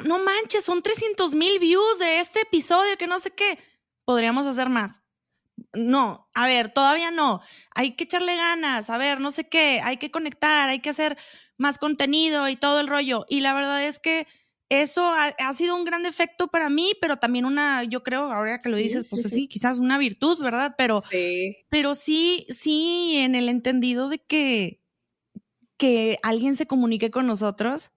no 0.05 0.19
manches, 0.19 0.65
son 0.65 0.83
300 0.83 1.35
mil 1.35 1.59
views 1.59 1.99
de 1.99 2.21
este 2.21 2.41
episodio, 2.43 2.97
que 2.99 3.07
no 3.07 3.19
sé 3.19 3.31
qué. 3.31 3.59
Podríamos 4.05 4.47
hacer 4.47 4.69
más. 4.69 5.01
No, 5.73 6.29
a 6.35 6.47
ver, 6.47 6.73
todavía 6.73 7.11
no. 7.11 7.41
Hay 7.75 7.93
que 7.97 8.05
echarle 8.05 8.37
ganas, 8.37 8.91
a 8.91 8.99
ver, 8.99 9.21
no 9.21 9.31
sé 9.31 9.49
qué, 9.49 9.81
hay 9.83 9.97
que 9.97 10.11
conectar, 10.11 10.69
hay 10.69 10.81
que 10.81 10.91
hacer 10.91 11.17
más 11.57 11.79
contenido 11.79 12.49
y 12.49 12.57
todo 12.57 12.81
el 12.81 12.87
rollo. 12.87 13.27
Y 13.29 13.41
la 13.41 13.53
verdad 13.55 13.83
es 13.83 13.99
que 13.99 14.27
eso 14.69 15.05
ha, 15.05 15.27
ha 15.39 15.53
sido 15.55 15.75
un 15.77 15.85
gran 15.85 16.05
efecto 16.07 16.49
para 16.49 16.69
mí, 16.69 16.93
pero 17.01 17.17
también 17.17 17.45
una, 17.47 17.85
yo 17.85 18.03
creo, 18.03 18.31
ahora 18.33 18.59
que 18.59 18.69
lo 18.69 18.77
Sí, 18.77 18.83
dices, 18.85 19.09
pues 19.09 19.23
sí, 19.23 19.49
quizás 19.49 19.79
una 19.79 19.99
virtud, 19.99 20.39
¿verdad? 20.43 20.75
Pero 20.77 21.01
Sí. 21.11 21.57
pero 21.71 21.95
sí, 21.95 22.47
sí, 22.51 23.17
en 23.17 23.35
el 23.35 23.49
entendido 23.49 24.09
de 24.09 24.19
que, 24.19 24.83
que 25.77 26.19
alguien 26.23 26.55
se 26.55 26.67
comunique 26.67 27.11
con 27.11 27.27
nosotros, 27.27 27.93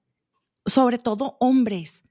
sobre 0.65 0.97
todo 0.97 1.37
hombres. 1.39 2.03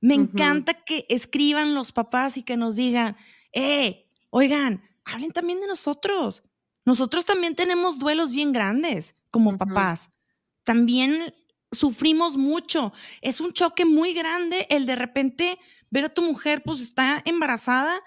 Me 0.00 0.14
encanta 0.14 0.74
que 0.84 1.06
escriban 1.08 1.74
los 1.74 1.92
papás 1.92 2.36
y 2.36 2.42
que 2.42 2.56
nos 2.58 2.76
digan, 2.76 3.16
eh, 3.52 4.06
oigan, 4.30 4.82
hablen 5.04 5.30
también 5.30 5.60
de 5.60 5.66
nosotros. 5.66 6.42
Nosotros 6.84 7.24
también 7.24 7.54
tenemos 7.54 7.98
duelos 7.98 8.32
bien 8.32 8.52
grandes 8.52 9.16
como 9.30 9.56
papás. 9.56 10.10
También 10.62 11.34
sufrimos 11.74 12.36
mucho. 12.36 12.92
Es 13.20 13.40
un 13.40 13.52
choque 13.52 13.84
muy 13.84 14.12
grande 14.14 14.66
el 14.70 14.86
de 14.86 14.96
repente 14.96 15.58
ver 15.90 16.06
a 16.06 16.08
tu 16.08 16.22
mujer, 16.22 16.62
pues 16.64 16.80
está 16.80 17.22
embarazada, 17.24 18.02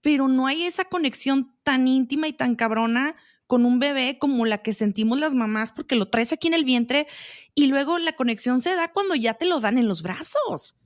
pero 0.00 0.28
no 0.28 0.46
hay 0.46 0.64
esa 0.64 0.84
conexión 0.84 1.54
tan 1.62 1.86
íntima 1.86 2.28
y 2.28 2.32
tan 2.32 2.56
cabrona 2.56 3.16
con 3.46 3.66
un 3.66 3.78
bebé 3.80 4.16
como 4.18 4.46
la 4.46 4.58
que 4.58 4.72
sentimos 4.72 5.18
las 5.18 5.34
mamás 5.34 5.72
porque 5.72 5.96
lo 5.96 6.08
traes 6.08 6.32
aquí 6.32 6.48
en 6.48 6.54
el 6.54 6.64
vientre 6.64 7.08
y 7.54 7.66
luego 7.66 7.98
la 7.98 8.14
conexión 8.14 8.60
se 8.60 8.74
da 8.74 8.92
cuando 8.92 9.14
ya 9.14 9.34
te 9.34 9.44
lo 9.44 9.60
dan 9.60 9.76
en 9.76 9.88
los 9.88 10.02
brazos. 10.02 10.76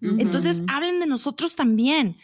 Entonces, 0.00 0.62
hablen 0.68 1.00
de 1.00 1.06
nosotros 1.06 1.56
también. 1.56 2.18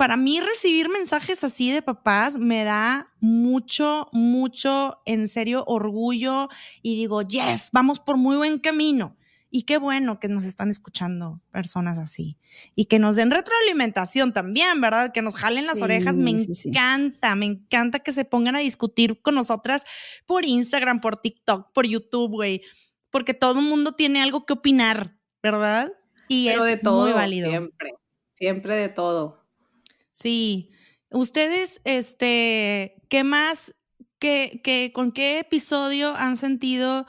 Para 0.00 0.16
mí 0.16 0.40
recibir 0.40 0.88
mensajes 0.88 1.44
así 1.44 1.70
de 1.70 1.82
papás 1.82 2.38
me 2.38 2.64
da 2.64 3.12
mucho, 3.20 4.08
mucho, 4.12 5.02
en 5.04 5.28
serio, 5.28 5.62
orgullo 5.66 6.48
y 6.80 6.96
digo, 6.96 7.20
yes, 7.20 7.68
vamos 7.70 8.00
por 8.00 8.16
muy 8.16 8.38
buen 8.38 8.58
camino. 8.60 9.18
Y 9.50 9.64
qué 9.64 9.76
bueno 9.76 10.18
que 10.18 10.28
nos 10.28 10.46
están 10.46 10.70
escuchando 10.70 11.42
personas 11.50 11.98
así 11.98 12.38
y 12.74 12.86
que 12.86 12.98
nos 12.98 13.14
den 13.16 13.30
retroalimentación 13.30 14.32
también, 14.32 14.80
¿verdad? 14.80 15.12
Que 15.12 15.20
nos 15.20 15.34
jalen 15.36 15.66
las 15.66 15.76
Sí, 15.76 15.84
orejas. 15.84 16.16
Me 16.16 16.30
sí, 16.30 16.54
sí. 16.54 16.68
encanta, 16.70 17.34
me 17.34 17.44
encanta 17.44 17.98
que 17.98 18.14
se 18.14 18.24
pongan 18.24 18.56
a 18.56 18.60
discutir 18.60 19.20
con 19.20 19.34
nosotras 19.34 19.84
por 20.24 20.46
Instagram, 20.46 21.02
por 21.02 21.18
TikTok, 21.18 21.74
por 21.74 21.86
YouTube, 21.86 22.30
güey, 22.30 22.62
porque 23.10 23.34
todo 23.34 23.60
el 23.60 23.66
mundo 23.66 23.92
tiene 23.96 24.22
algo 24.22 24.46
que 24.46 24.54
opinar, 24.54 25.18
¿verdad? 25.42 25.92
Y 26.26 26.46
Pero 26.48 26.64
es 26.64 26.70
de 26.70 26.76
todo, 26.78 27.02
muy 27.02 27.12
válido. 27.12 27.50
siempre. 27.50 27.92
Siempre 28.34 28.76
de 28.76 28.88
todo. 28.88 29.39
Sí. 30.20 30.70
Ustedes, 31.10 31.80
este, 31.84 33.02
¿qué 33.08 33.24
más, 33.24 33.74
qué, 34.18 34.60
qué, 34.62 34.92
con 34.94 35.12
qué 35.12 35.38
episodio 35.38 36.14
han 36.14 36.36
sentido 36.36 37.06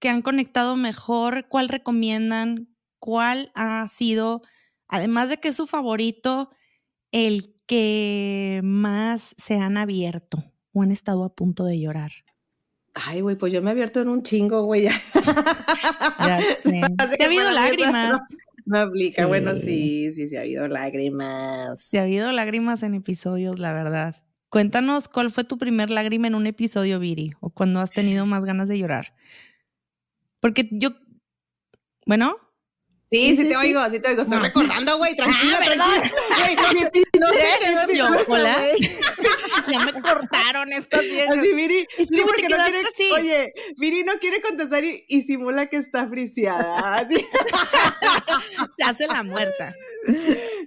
que 0.00 0.08
han 0.08 0.22
conectado 0.22 0.76
mejor? 0.76 1.46
¿Cuál 1.48 1.68
recomiendan? 1.68 2.74
¿Cuál 2.98 3.52
ha 3.54 3.86
sido 3.88 4.42
además 4.88 5.28
de 5.28 5.38
que 5.38 5.48
es 5.48 5.56
su 5.56 5.66
favorito, 5.66 6.50
el 7.12 7.54
que 7.66 8.60
más 8.64 9.34
se 9.38 9.56
han 9.56 9.76
abierto 9.76 10.42
o 10.72 10.82
han 10.82 10.90
estado 10.90 11.24
a 11.24 11.34
punto 11.34 11.64
de 11.64 11.78
llorar? 11.78 12.10
Ay, 12.94 13.20
güey, 13.20 13.36
pues 13.36 13.52
yo 13.52 13.62
me 13.62 13.70
he 13.70 13.72
abierto 13.72 14.00
en 14.00 14.08
un 14.08 14.24
chingo, 14.24 14.64
güey. 14.64 14.82
Ya. 14.82 15.00
Ya 16.18 16.38
sé. 16.64 16.80
Ha 16.80 17.24
habido 17.24 17.42
esa 17.42 17.52
lágrimas. 17.52 18.20
No, 18.68 18.76
no 18.78 18.78
aplica. 18.90 19.22
Sí. 19.22 19.28
Bueno, 19.28 19.54
sí, 19.54 20.12
sí, 20.12 20.28
sí 20.28 20.36
ha 20.36 20.40
habido 20.40 20.68
lágrimas. 20.68 21.80
Sí 21.80 21.96
ha 21.96 22.02
habido 22.02 22.30
lágrimas 22.32 22.82
en 22.82 22.94
episodios, 22.94 23.58
la 23.58 23.72
verdad. 23.72 24.16
Cuéntanos 24.50 25.08
cuál 25.08 25.30
fue 25.30 25.44
tu 25.44 25.58
primer 25.58 25.90
lágrima 25.90 26.26
en 26.26 26.34
un 26.34 26.46
episodio, 26.46 26.98
Viri, 26.98 27.32
o 27.40 27.50
cuando 27.50 27.80
has 27.80 27.92
tenido 27.92 28.26
más 28.26 28.44
ganas 28.44 28.68
de 28.68 28.78
llorar. 28.78 29.14
Porque 30.40 30.68
yo, 30.70 30.90
bueno, 32.06 32.36
Sí, 33.10 33.30
Sí, 33.30 33.36
sí, 33.36 33.42
sí, 33.44 33.48
te 33.48 33.56
oigo, 33.56 33.80
sí 33.90 34.00
te 34.00 34.08
oigo. 34.10 34.20
Estoy 34.20 34.38
recordando, 34.38 34.98
güey. 34.98 35.16
Tranquila, 35.16 35.58
Ah, 35.60 35.64
tranquila. 35.64 36.10
Güey, 36.70 36.90
sí, 36.92 37.02
no 37.18 37.28
se 37.32 37.38
quedó 37.58 37.86
ya 39.70 39.84
me 39.84 39.92
cortaron 40.00 40.72
estas 40.72 41.02
viejas. 41.02 41.36
Así, 41.38 41.54
Viri, 41.54 41.86
te 41.96 42.22
porque 42.22 42.48
no 42.48 42.56
quiere, 42.56 42.80
así. 42.80 43.10
oye, 43.14 43.52
Viri 43.76 44.04
no 44.04 44.18
quiere 44.18 44.40
contestar 44.40 44.84
y, 44.84 45.04
y 45.08 45.22
simula 45.22 45.66
que 45.66 45.76
está 45.76 46.08
friseada. 46.08 46.96
Así. 46.96 47.16
Se 48.78 48.84
hace 48.84 49.06
la 49.06 49.22
muerta. 49.22 49.74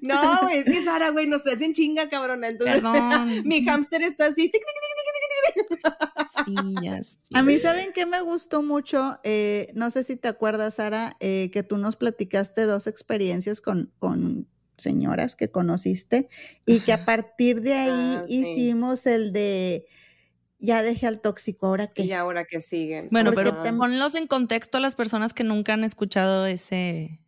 No, 0.01 0.39
güey, 0.43 0.59
es 0.59 0.65
que 0.65 0.83
Sara, 0.83 1.09
güey, 1.09 1.27
nos 1.27 1.43
traes 1.43 1.61
en 1.61 1.73
chinga, 1.73 2.09
cabrona. 2.09 2.47
Entonces, 2.49 2.81
mi 3.45 3.63
hámster 3.63 4.01
está 4.01 4.25
así. 4.25 4.49
tic, 4.49 4.61
tic, 4.61 4.63
tic, 4.63 4.93
tic, 4.97 5.67
tic, 5.67 5.69
tic, 5.69 5.79
tic. 5.79 6.45
Sí, 6.45 6.75
ya 6.81 7.03
sé. 7.03 7.17
A 7.33 7.43
mí, 7.43 7.57
¿saben 7.59 7.91
qué 7.93 8.05
me 8.05 8.21
gustó 8.21 8.63
mucho? 8.63 9.19
Eh, 9.23 9.71
no 9.75 9.89
sé 9.89 10.03
si 10.03 10.15
te 10.15 10.27
acuerdas, 10.27 10.75
Sara, 10.75 11.15
eh, 11.19 11.49
que 11.53 11.63
tú 11.63 11.77
nos 11.77 11.95
platicaste 11.95 12.63
dos 12.63 12.87
experiencias 12.87 13.61
con, 13.61 13.93
con 13.99 14.47
señoras 14.81 15.35
que 15.35 15.49
conociste 15.49 16.27
y 16.65 16.81
que 16.81 16.93
a 16.93 17.05
partir 17.05 17.61
de 17.61 17.73
ahí 17.73 18.15
Ah, 18.17 18.25
sí. 18.27 18.39
hicimos 18.41 19.05
el 19.05 19.31
de 19.33 19.85
ya 20.59 20.83
dejé 20.83 21.07
al 21.07 21.21
tóxico, 21.21 21.67
ahora 21.67 21.87
que 21.87 22.03
Y 22.03 22.11
ahora 22.11 22.45
que 22.45 22.61
sigue. 22.61 23.07
Bueno, 23.11 23.31
Porque 23.31 23.51
pero 23.51 23.77
ponlos 23.77 24.13
en 24.15 24.27
contexto 24.27 24.77
a 24.77 24.81
las 24.81 24.95
personas 24.95 25.33
que 25.33 25.43
nunca 25.43 25.73
han 25.73 25.83
escuchado 25.83 26.45
ese, 26.45 27.19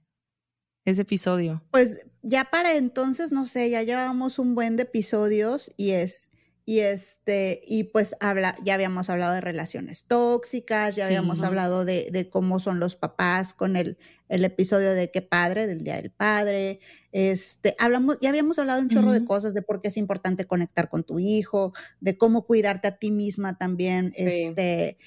ese 0.85 1.01
episodio. 1.01 1.63
Pues 1.71 2.05
ya 2.21 2.45
para 2.45 2.75
entonces, 2.75 3.31
no 3.31 3.45
sé, 3.47 3.69
ya 3.69 3.81
llevábamos 3.83 4.37
un 4.37 4.53
buen 4.53 4.75
de 4.77 4.83
episodios 4.83 5.71
y 5.77 5.91
es, 5.91 6.32
y 6.65 6.79
este, 6.79 7.61
y 7.67 7.83
pues 7.85 8.15
habla, 8.19 8.55
ya 8.63 8.75
habíamos 8.75 9.09
hablado 9.09 9.33
de 9.33 9.41
relaciones 9.41 10.05
tóxicas, 10.05 10.95
ya 10.95 11.03
Sí. 11.05 11.07
habíamos 11.13 11.43
hablado 11.43 11.83
de, 11.85 12.09
de 12.11 12.29
cómo 12.29 12.59
son 12.59 12.79
los 12.79 12.95
papás 12.95 13.53
con 13.53 13.75
el, 13.75 13.97
el 14.29 14.45
episodio 14.45 14.91
de 14.93 15.11
qué 15.11 15.21
padre, 15.21 15.67
del 15.67 15.83
Día 15.83 15.97
del 15.97 16.09
Padre, 16.11 16.79
este, 17.11 17.75
hablamos, 17.79 18.17
ya 18.21 18.29
habíamos 18.29 18.57
hablado 18.59 18.81
un 18.81 18.89
chorro 18.89 19.11
de 19.11 19.25
cosas, 19.25 19.53
de 19.53 19.61
por 19.61 19.81
qué 19.81 19.89
es 19.89 19.97
importante 19.97 20.45
conectar 20.45 20.89
con 20.89 21.03
tu 21.03 21.19
hijo, 21.19 21.73
de 21.99 22.17
cómo 22.17 22.45
cuidarte 22.45 22.87
a 22.87 22.97
ti 22.97 23.11
misma 23.11 23.57
también, 23.57 24.13
Sí. 24.15 24.23
este, 24.25 24.97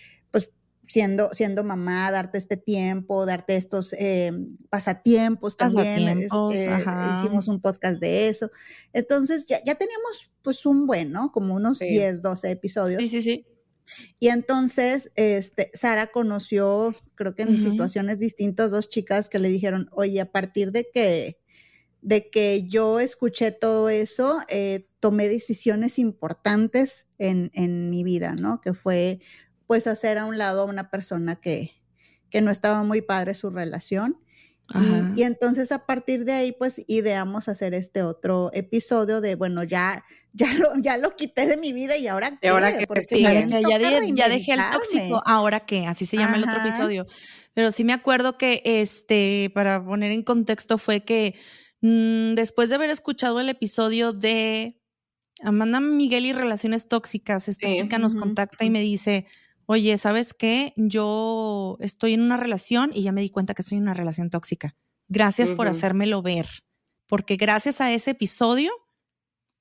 siendo, 0.88 1.30
siendo 1.32 1.64
mamá, 1.64 2.10
darte 2.10 2.38
este 2.38 2.56
tiempo, 2.56 3.26
darte 3.26 3.56
estos 3.56 3.92
eh, 3.98 4.32
pasatiempos 4.70 5.56
también. 5.56 6.08
es- 6.08 6.28
Pasatiempos, 6.30 6.54
eh, 6.56 6.70
ajá. 6.70 7.14
hicimos 7.16 7.48
un 7.48 7.60
podcast 7.60 7.98
de 8.00 8.28
eso. 8.28 8.50
Entonces 8.92 9.46
ya, 9.46 9.62
ya 9.64 9.74
teníamos 9.74 10.30
pues 10.42 10.64
un 10.66 10.86
buen, 10.86 11.12
¿no? 11.12 11.32
Como 11.32 11.54
unos 11.54 11.78
Sí. 11.78 11.88
10, 11.88 12.22
12 12.22 12.50
episodios. 12.50 13.02
Sí, 13.02 13.08
sí, 13.08 13.22
sí. 13.22 13.46
Y 14.18 14.28
entonces, 14.28 15.12
este, 15.14 15.70
Sara 15.72 16.08
conoció, 16.08 16.92
creo 17.14 17.34
que 17.36 17.42
en 17.42 17.50
Ujú. 17.54 17.60
situaciones 17.60 18.18
distintas, 18.18 18.72
dos 18.72 18.88
chicas 18.88 19.28
que 19.28 19.38
le 19.38 19.48
dijeron, 19.48 19.88
oye, 19.92 20.20
a 20.20 20.32
partir 20.32 20.72
de 20.72 20.88
que, 20.92 21.38
de 22.02 22.28
que 22.30 22.64
yo 22.68 22.98
escuché 23.00 23.52
todo 23.52 23.88
eso, 23.88 24.38
eh, 24.48 24.88
tomé 25.00 25.28
decisiones 25.28 25.98
importantes 26.00 27.06
en, 27.18 27.50
en 27.54 27.88
mi 27.90 28.02
vida, 28.02 28.34
¿no? 28.34 28.60
Que 28.60 28.74
fue, 28.74 29.20
pues, 29.66 29.86
hacer 29.86 30.18
a 30.18 30.24
un 30.24 30.38
lado 30.38 30.62
a 30.62 30.64
una 30.66 30.90
persona 30.90 31.36
que, 31.36 31.72
que 32.30 32.40
no 32.40 32.50
estaba 32.50 32.82
muy 32.82 33.02
padre 33.02 33.34
su 33.34 33.50
relación. 33.50 34.18
Y, 35.14 35.20
y 35.20 35.22
entonces 35.22 35.70
a 35.70 35.86
partir 35.86 36.24
de 36.24 36.32
ahí, 36.32 36.50
pues 36.50 36.82
ideamos 36.88 37.48
hacer 37.48 37.72
este 37.72 38.02
otro 38.02 38.50
episodio 38.52 39.20
de, 39.20 39.36
bueno, 39.36 39.62
ya, 39.62 40.04
ya 40.32 40.52
lo, 40.54 40.72
ya 40.80 40.96
lo 40.96 41.14
quité 41.14 41.46
de 41.46 41.56
mi 41.56 41.72
vida 41.72 41.96
y 41.96 42.08
ahora 42.08 42.36
¿Y 42.42 42.46
ahora 42.48 42.76
qué? 42.76 42.84
también 42.86 43.48
que 43.48 43.62
ya, 43.62 43.78
de- 43.78 44.12
ya 44.12 44.28
dejé 44.28 44.54
el 44.54 44.60
tóxico. 44.72 45.22
Ahora 45.24 45.60
qué, 45.66 45.86
así 45.86 46.04
se 46.04 46.16
llama 46.16 46.36
el 46.36 46.42
otro 46.44 46.56
episodio. 46.66 47.06
Pero 47.54 47.70
sí 47.70 47.84
me 47.84 47.92
acuerdo 47.92 48.36
que, 48.38 48.60
este, 48.64 49.50
para 49.54 49.84
poner 49.84 50.10
en 50.10 50.22
contexto, 50.24 50.78
fue 50.78 51.04
que 51.04 51.36
mm, 51.80 52.34
después 52.34 52.68
de 52.68 52.74
haber 52.74 52.90
escuchado 52.90 53.38
el 53.40 53.48
episodio 53.48 54.12
de 54.12 54.82
Amanda 55.42 55.78
Miguel 55.80 56.26
y 56.26 56.32
relaciones 56.32 56.88
tóxicas, 56.88 57.48
esta 57.48 57.68
Sí. 57.68 57.82
chica 57.82 57.98
nos 57.98 58.16
contacta 58.16 58.64
y 58.64 58.70
me 58.70 58.80
dice, 58.80 59.26
oye, 59.66 59.96
¿sabes 59.98 60.34
qué? 60.34 60.72
Yo 60.76 61.76
estoy 61.80 62.14
en 62.14 62.22
una 62.22 62.36
relación 62.36 62.90
y 62.94 63.02
ya 63.02 63.12
me 63.12 63.20
di 63.20 63.30
cuenta 63.30 63.54
que 63.54 63.62
estoy 63.62 63.76
en 63.78 63.82
una 63.82 63.94
relación 63.94 64.30
tóxica. 64.30 64.76
Gracias 65.08 65.52
por 65.52 65.68
hacérmelo 65.68 66.22
ver, 66.22 66.46
porque 67.06 67.36
gracias 67.36 67.80
a 67.80 67.92
ese 67.92 68.12
episodio 68.12 68.72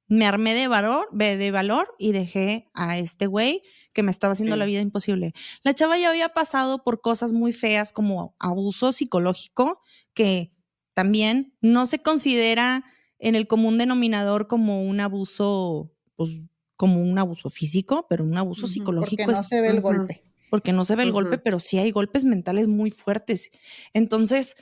me 0.07 0.25
armé 0.25 0.53
de 0.53 0.67
valor, 0.67 1.07
de 1.11 1.37
de 1.37 1.51
valor 1.51 1.93
y 1.97 2.11
dejé 2.11 2.69
a 2.73 2.97
este 2.97 3.27
güey 3.27 3.61
que 3.93 4.03
me 4.03 4.11
estaba 4.11 4.33
haciendo 4.33 4.55
Sí. 4.55 4.59
la 4.59 4.65
vida 4.65 4.81
imposible. 4.81 5.33
La 5.63 5.73
chava 5.73 5.97
ya 5.97 6.09
había 6.09 6.29
pasado 6.29 6.83
por 6.83 7.01
cosas 7.01 7.33
muy 7.33 7.53
feas 7.53 7.91
como 7.93 8.35
abuso 8.39 8.91
psicológico, 8.91 9.81
que 10.13 10.51
también 10.93 11.55
no 11.61 11.85
se 11.85 11.99
considera 11.99 12.83
en 13.19 13.35
el 13.35 13.47
común 13.47 13.77
denominador 13.77 14.47
como 14.47 14.83
un 14.83 14.99
abuso, 14.99 15.91
pues 16.15 16.31
como 16.76 17.01
un 17.01 17.17
abuso 17.17 17.49
físico, 17.49 18.05
pero 18.09 18.23
un 18.23 18.38
abuso 18.38 18.67
psicológico 18.67 19.23
Porque 19.23 19.34
no 19.34 19.39
es 19.41 19.47
se 19.47 19.61
ve 19.61 19.69
el 19.69 19.82
golpe. 19.82 20.23
porque 20.49 20.73
no 20.73 20.86
se 20.86 20.95
ve 20.95 21.03
el 21.03 21.11
golpe, 21.11 21.38
pero 21.38 21.59
sí 21.59 21.78
hay 21.78 21.91
golpes 21.91 22.26
mentales 22.26 22.67
muy 22.67 22.91
fuertes. 22.91 23.51
Entonces, 23.93 24.55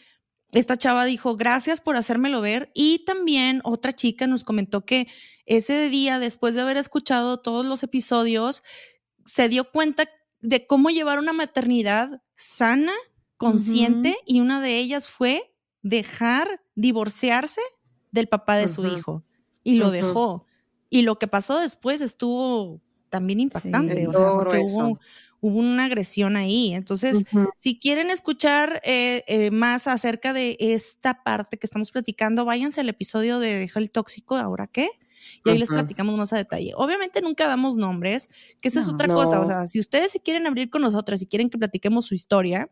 esta 0.52 0.78
chava 0.78 1.06
dijo, 1.06 1.36
gracias 1.36 1.82
por 1.82 1.96
hacérmelo 1.96 2.42
ver. 2.42 2.72
Y 2.74 3.04
también 3.06 3.62
otra 3.64 3.92
chica 3.92 4.28
nos 4.28 4.44
comentó 4.44 4.86
que 4.86 5.08
ese 5.46 5.90
día, 5.90 6.20
después 6.20 6.56
de 6.56 6.62
haber 6.62 6.78
escuchado 6.78 7.38
todos 7.38 7.66
los 7.66 7.84
episodios, 7.84 8.64
se 9.26 9.50
dio 9.50 9.72
cuenta 9.72 10.10
de 10.42 10.68
cómo 10.68 10.90
llevar 10.90 11.20
una 11.20 11.34
maternidad 11.34 12.22
sana, 12.36 12.94
consciente, 13.38 14.18
y 14.26 14.40
una 14.40 14.62
de 14.62 14.78
ellas 14.78 15.10
fue 15.10 15.54
dejar 15.82 16.62
divorciarse 16.76 17.62
del 18.12 18.28
papá 18.28 18.56
de 18.58 18.68
su 18.68 18.86
hijo. 18.86 19.24
Y 19.64 19.76
lo 19.76 19.92
dejó. 19.92 20.46
Y 20.94 21.02
lo 21.02 21.18
que 21.18 21.28
pasó 21.28 21.60
después 21.60 22.02
estuvo 22.02 22.82
también 23.10 23.40
impactante. 23.40 23.98
Sí. 24.00 24.06
o 24.06 24.14
sea, 24.14 24.32
porque 24.34 24.62
hubo, 24.66 25.00
hubo 25.42 25.60
una 25.60 25.86
agresión 25.86 26.36
ahí. 26.36 26.74
Entonces, 26.74 27.26
si 27.58 27.80
quieren 27.80 28.10
escuchar 28.10 28.82
eh, 28.84 29.24
eh, 29.28 29.52
más 29.52 29.88
acerca 29.88 30.34
de 30.34 30.56
esta 30.60 31.24
parte 31.24 31.58
que 31.58 31.66
estamos 31.68 31.92
platicando, 31.92 32.46
váyanse 32.46 32.82
al 32.82 32.90
episodio 32.90 33.40
de 33.40 33.56
Deja 33.56 33.80
el 33.80 33.92
tóxico, 33.92 34.38
¿ahora 34.38 34.68
qué? 34.68 34.90
Y 35.46 35.50
ahí 35.50 35.58
les 35.58 35.70
platicamos 35.70 36.16
más 36.16 36.32
a 36.34 36.38
detalle. 36.38 36.74
Obviamente 36.76 37.22
nunca 37.22 37.48
damos 37.48 37.76
nombres, 37.76 38.30
que 38.62 38.68
esa 38.68 38.80
es 38.80 38.88
No. 38.88 38.94
otra 38.94 39.08
cosa. 39.08 39.40
O 39.40 39.46
sea, 39.46 39.66
si 39.66 39.80
ustedes 39.80 40.12
se 40.12 40.20
quieren 40.20 40.46
abrir 40.48 40.70
con 40.70 40.82
nosotras 40.82 41.22
y 41.22 41.28
quieren 41.28 41.50
que 41.50 41.58
platiquemos 41.58 42.06
su 42.06 42.14
historia, 42.14 42.70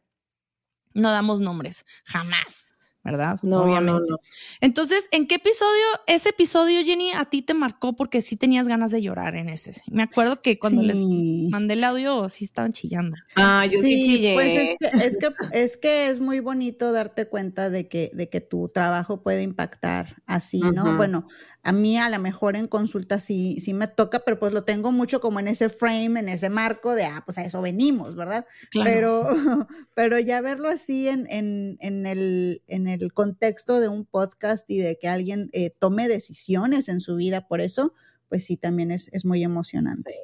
no 0.93 1.09
damos 1.11 1.39
nombres, 1.39 1.85
jamás, 2.05 2.67
¿verdad? 3.03 3.39
No, 3.41 3.63
Obviamente. 3.63 3.99
no, 4.01 4.15
no. 4.15 4.17
Entonces, 4.59 5.07
¿en 5.11 5.27
qué 5.27 5.35
episodio, 5.35 5.85
ese 6.07 6.29
episodio, 6.29 6.83
Jenny, 6.83 7.11
a 7.13 7.25
ti 7.25 7.41
te 7.41 7.53
marcó 7.53 7.93
porque 7.95 8.21
sí 8.21 8.35
tenías 8.35 8.67
ganas 8.67 8.91
de 8.91 9.01
llorar 9.01 9.35
en 9.35 9.49
ese? 9.49 9.81
Me 9.89 10.03
acuerdo 10.03 10.41
que 10.41 10.57
cuando 10.57 10.83
les 10.83 10.97
Sí. 10.97 11.47
mandé 11.51 11.73
el 11.73 11.83
audio, 11.83 12.29
sí 12.29 12.45
estaban 12.45 12.71
chillando. 12.71 13.17
Ah, 13.35 13.65
yo 13.65 13.81
sí, 13.81 14.01
chillé. 14.03 14.33
Pues 14.35 14.55
es 14.55 14.75
que, 14.79 14.87
es 15.05 15.17
que 15.17 15.27
es 15.51 15.77
que 15.77 16.09
es 16.09 16.19
muy 16.19 16.39
bonito 16.39 16.91
darte 16.91 17.27
cuenta 17.27 17.69
de 17.69 17.87
que, 17.87 18.11
de 18.13 18.29
que 18.29 18.41
tu 18.41 18.69
trabajo 18.69 19.23
puede 19.23 19.41
impactar 19.43 20.21
así, 20.27 20.59
¿no? 20.59 20.95
Bueno, 20.95 21.27
a 21.63 21.71
mí 21.73 21.97
a 21.97 22.09
lo 22.09 22.19
mejor 22.19 22.55
en 22.55 22.67
consulta 22.67 23.19
sí, 23.19 23.59
sí 23.61 23.73
me 23.73 23.87
toca, 23.87 24.19
pero 24.25 24.39
pues 24.39 24.51
lo 24.53 24.63
tengo 24.63 24.91
mucho 24.91 25.19
como 25.21 25.39
en 25.39 25.47
ese 25.47 25.69
frame, 25.69 26.19
en 26.19 26.29
ese 26.29 26.49
marco 26.49 26.95
de, 26.95 27.03
ah, 27.05 27.21
pues 27.25 27.37
a 27.37 27.45
eso 27.45 27.61
venimos, 27.61 28.15
¿verdad? 28.15 28.45
Pero, 28.83 29.23
pero 29.95 30.17
ya 30.19 30.41
verlo 30.41 30.69
así 30.69 31.07
en, 31.07 31.27
en, 31.29 31.77
en, 31.79 32.05
el, 32.07 32.63
en 32.67 32.87
el 32.87 33.13
contexto 33.13 33.79
de 33.79 33.89
un 33.89 34.05
podcast 34.05 34.69
y 34.69 34.79
de 34.79 34.97
que 34.99 35.07
alguien 35.07 35.49
eh, 35.53 35.69
tome 35.77 36.07
decisiones 36.07 36.89
en 36.89 36.99
su 36.99 37.15
vida 37.15 37.47
por 37.47 37.61
eso, 37.61 37.93
pues 38.27 38.45
sí, 38.45 38.57
también 38.57 38.91
es, 38.91 39.09
es 39.13 39.25
muy 39.25 39.43
emocionante. 39.43 40.15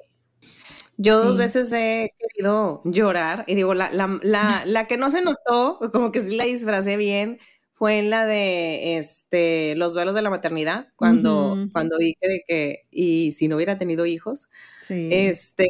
Yo 0.97 1.19
dos 1.19 1.33
Sí. 1.33 1.37
veces 1.37 1.71
he 1.73 2.15
querido 2.17 2.81
llorar 2.85 3.43
y 3.47 3.53
digo, 3.55 3.73
la, 3.75 3.91
la, 3.91 4.19
la, 4.23 4.63
la 4.65 4.87
que 4.87 4.97
no 4.97 5.09
se 5.11 5.21
notó, 5.21 5.79
como 5.93 6.11
que 6.11 6.21
sí 6.21 6.35
la 6.35 6.45
disfracé 6.45 6.97
bien, 6.97 7.39
fue 7.77 7.99
en 7.99 8.09
la 8.09 8.25
de 8.25 8.97
este 8.97 9.75
los 9.75 9.93
duelos 9.93 10.15
de 10.15 10.21
la 10.23 10.29
maternidad, 10.31 10.87
cuando, 10.95 11.57
cuando 11.71 11.97
dije 11.97 12.17
de 12.27 12.43
que, 12.47 12.85
y 12.91 13.31
si 13.33 13.47
no 13.47 13.55
hubiera 13.55 13.77
tenido 13.77 14.05
hijos, 14.05 14.47
Sí. 14.81 15.09
este, 15.11 15.67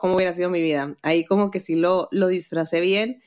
cómo 0.00 0.14
hubiera 0.14 0.32
sido 0.32 0.48
mi 0.48 0.62
vida. 0.62 0.94
Ahí 1.02 1.24
como 1.24 1.50
que 1.50 1.60
sí 1.60 1.74
lo, 1.74 2.08
lo 2.12 2.28
disfracé 2.28 2.80
bien, 2.80 3.20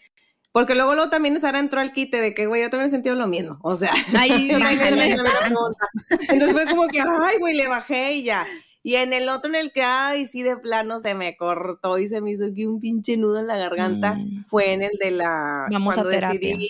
Porque 0.52 0.76
luego, 0.76 0.94
luego 0.96 1.10
también 1.10 1.40
Sara 1.42 1.60
entró 1.60 1.80
al 1.82 1.94
quite 1.94 2.22
de 2.22 2.34
que, 2.34 2.46
güey, 2.48 2.62
yo 2.62 2.70
también 2.70 2.88
he 2.88 2.92
sentido 2.92 3.16
lo 3.16 3.28
mismo. 3.28 3.58
O 3.64 3.76
sea, 3.76 3.92
Ahí. 4.18 4.50
Entonces 6.30 6.52
fue 6.54 6.66
como 6.68 6.88
que, 6.88 7.02
ay, 7.02 7.38
güey, 7.40 7.56
le 7.58 7.68
bajé 7.68 8.14
y 8.14 8.24
ya. 8.24 8.46
Y 8.84 8.96
en 8.96 9.14
el 9.14 9.30
otro 9.30 9.50
en 9.50 9.56
el 9.56 9.72
que, 9.72 9.82
ay, 9.82 10.26
sí, 10.28 10.44
de 10.44 10.58
plano 10.58 11.00
se 11.00 11.16
me 11.16 11.38
cortó 11.38 11.98
y 12.00 12.08
se 12.10 12.20
me 12.22 12.32
hizo 12.32 12.46
aquí 12.46 12.66
un 12.66 12.80
pinche 12.82 13.16
nudo 13.18 13.40
en 13.40 13.48
la 13.48 13.58
garganta, 13.58 14.16
Mm. 14.16 14.46
fue 14.48 14.74
en 14.74 14.84
el 14.84 14.92
de 15.00 15.12
la... 15.12 15.68
Vamos 15.72 15.94
a 15.98 16.02
cuando 16.02 16.12
terapia. 16.12 16.40
decidí 16.40 16.70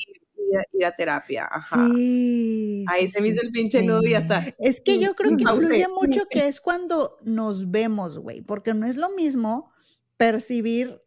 ir 0.53 0.59
a, 0.59 0.63
ir 0.73 0.85
a 0.85 0.95
terapia. 0.95 1.47
Ajá. 1.51 1.87
Sí. 1.93 2.85
Ahí 2.87 3.07
sí, 3.07 3.13
se 3.13 3.21
me 3.21 3.27
hizo 3.29 3.41
sí. 3.41 3.47
el 3.47 3.51
pinche 3.51 3.81
nudo 3.83 4.03
y 4.03 4.13
hasta... 4.13 4.43
Es 4.59 4.81
que 4.81 4.99
yo 4.99 5.15
creo 5.15 5.35
que 5.35 5.43
influye 5.43 5.87
mucho 5.87 6.21
que 6.29 6.47
es 6.47 6.61
cuando 6.61 7.17
nos 7.23 7.71
vemos, 7.71 8.19
güey, 8.19 8.41
porque 8.41 8.73
no 8.73 8.85
es 8.85 8.97
lo 8.97 9.09
mismo 9.09 9.71
percibir 10.17 11.01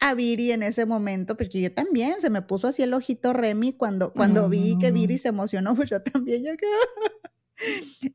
a 0.00 0.14
Viri 0.14 0.50
en 0.50 0.62
ese 0.62 0.84
momento, 0.84 1.36
porque 1.36 1.60
yo 1.60 1.72
también 1.72 2.20
se 2.20 2.28
me 2.28 2.42
puso 2.42 2.66
así 2.66 2.82
el 2.82 2.92
ojito 2.92 3.32
Remy 3.32 3.74
cuando, 3.74 4.12
cuando 4.12 4.48
vi 4.48 4.76
que 4.78 4.90
Viri 4.90 5.16
se 5.16 5.28
emocionó, 5.28 5.74
pues 5.76 5.90
yo 5.90 6.02
también 6.02 6.42
ya 6.42 6.56
que... 6.56 6.66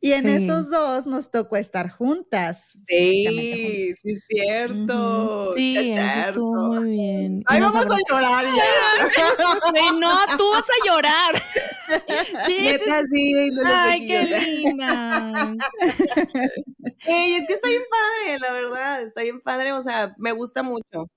Y 0.02 0.12
en 0.14 0.24
Sí. 0.26 0.30
esos 0.46 0.70
dos 0.70 1.06
nos 1.08 1.32
tocó 1.32 1.58
estar 1.58 1.90
juntas. 1.90 2.72
Sí, 2.86 3.26
juntas. 3.26 4.00
sí 4.02 4.12
es 4.12 4.24
cierto. 4.28 5.52
Sí, 5.54 5.92
estuvo 5.92 6.74
muy 6.74 6.90
bien. 6.92 7.44
Ay, 7.48 7.62
vamos 7.62 7.86
a 7.86 7.98
llorar 8.10 8.46
ya. 8.46 8.64
Güey, 9.72 10.00
no, 10.00 10.10
tú 10.38 10.50
vas 10.52 10.64
a 10.64 10.86
llorar. 10.86 11.44
Sí, 12.46 12.58
Neta, 12.60 13.02
sí, 13.10 13.34
Ay, 13.66 14.08
qué 14.08 14.24
linda. 14.26 15.32
Ey, 17.06 17.34
es 17.36 17.48
que 17.48 17.54
está 17.54 17.70
bien 17.70 17.84
padre, 17.90 18.40
la 18.40 18.52
verdad, 18.52 19.02
está 19.04 19.22
bien 19.22 19.40
padre, 19.42 19.72
o 19.72 19.82
sea, 19.82 20.14
me 20.18 20.34
gusta 20.34 20.64
mucho. 20.64 21.10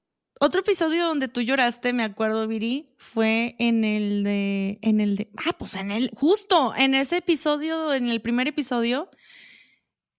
Otro 0.43 0.61
episodio 0.63 1.07
donde 1.07 1.29
tú 1.29 1.43
lloraste, 1.43 1.93
me 1.93 2.03
acuerdo, 2.03 2.49
Viri, 2.49 2.95
fue 2.97 3.57
en 3.59 3.85
el 3.85 4.25
de, 4.25 4.79
en 4.81 5.03
el 5.03 5.17
de, 5.17 5.31
ah, 5.37 5.53
pues 5.59 5.75
en 5.75 5.91
el, 5.91 6.11
justo 6.17 6.75
en 6.75 6.95
ese 6.95 7.19
episodio, 7.19 7.93
en 7.93 8.09
el 8.09 8.23
primer 8.23 8.49
episodio, 8.49 9.11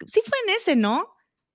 sí 0.05 0.21
fue 0.23 0.37
en 0.45 0.55
ese, 0.55 0.75
¿no? 0.75 1.07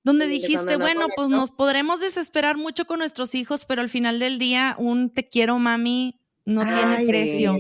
Donde 0.02 0.24
Sí, 0.24 0.32
dijiste, 0.32 0.78
bueno, 0.78 1.06
pues 1.14 1.28
nos 1.28 1.52
podremos 1.52 2.00
desesperar 2.00 2.56
mucho 2.56 2.86
con 2.86 2.98
nuestros 2.98 3.36
hijos, 3.36 3.66
pero 3.66 3.82
al 3.82 3.88
final 3.88 4.18
del 4.18 4.40
día, 4.40 4.74
un 4.80 5.10
te 5.14 5.28
quiero, 5.28 5.60
mami, 5.60 6.20
no 6.46 6.62
Ay, 6.62 6.68
tiene 6.74 7.06
precio. 7.08 7.56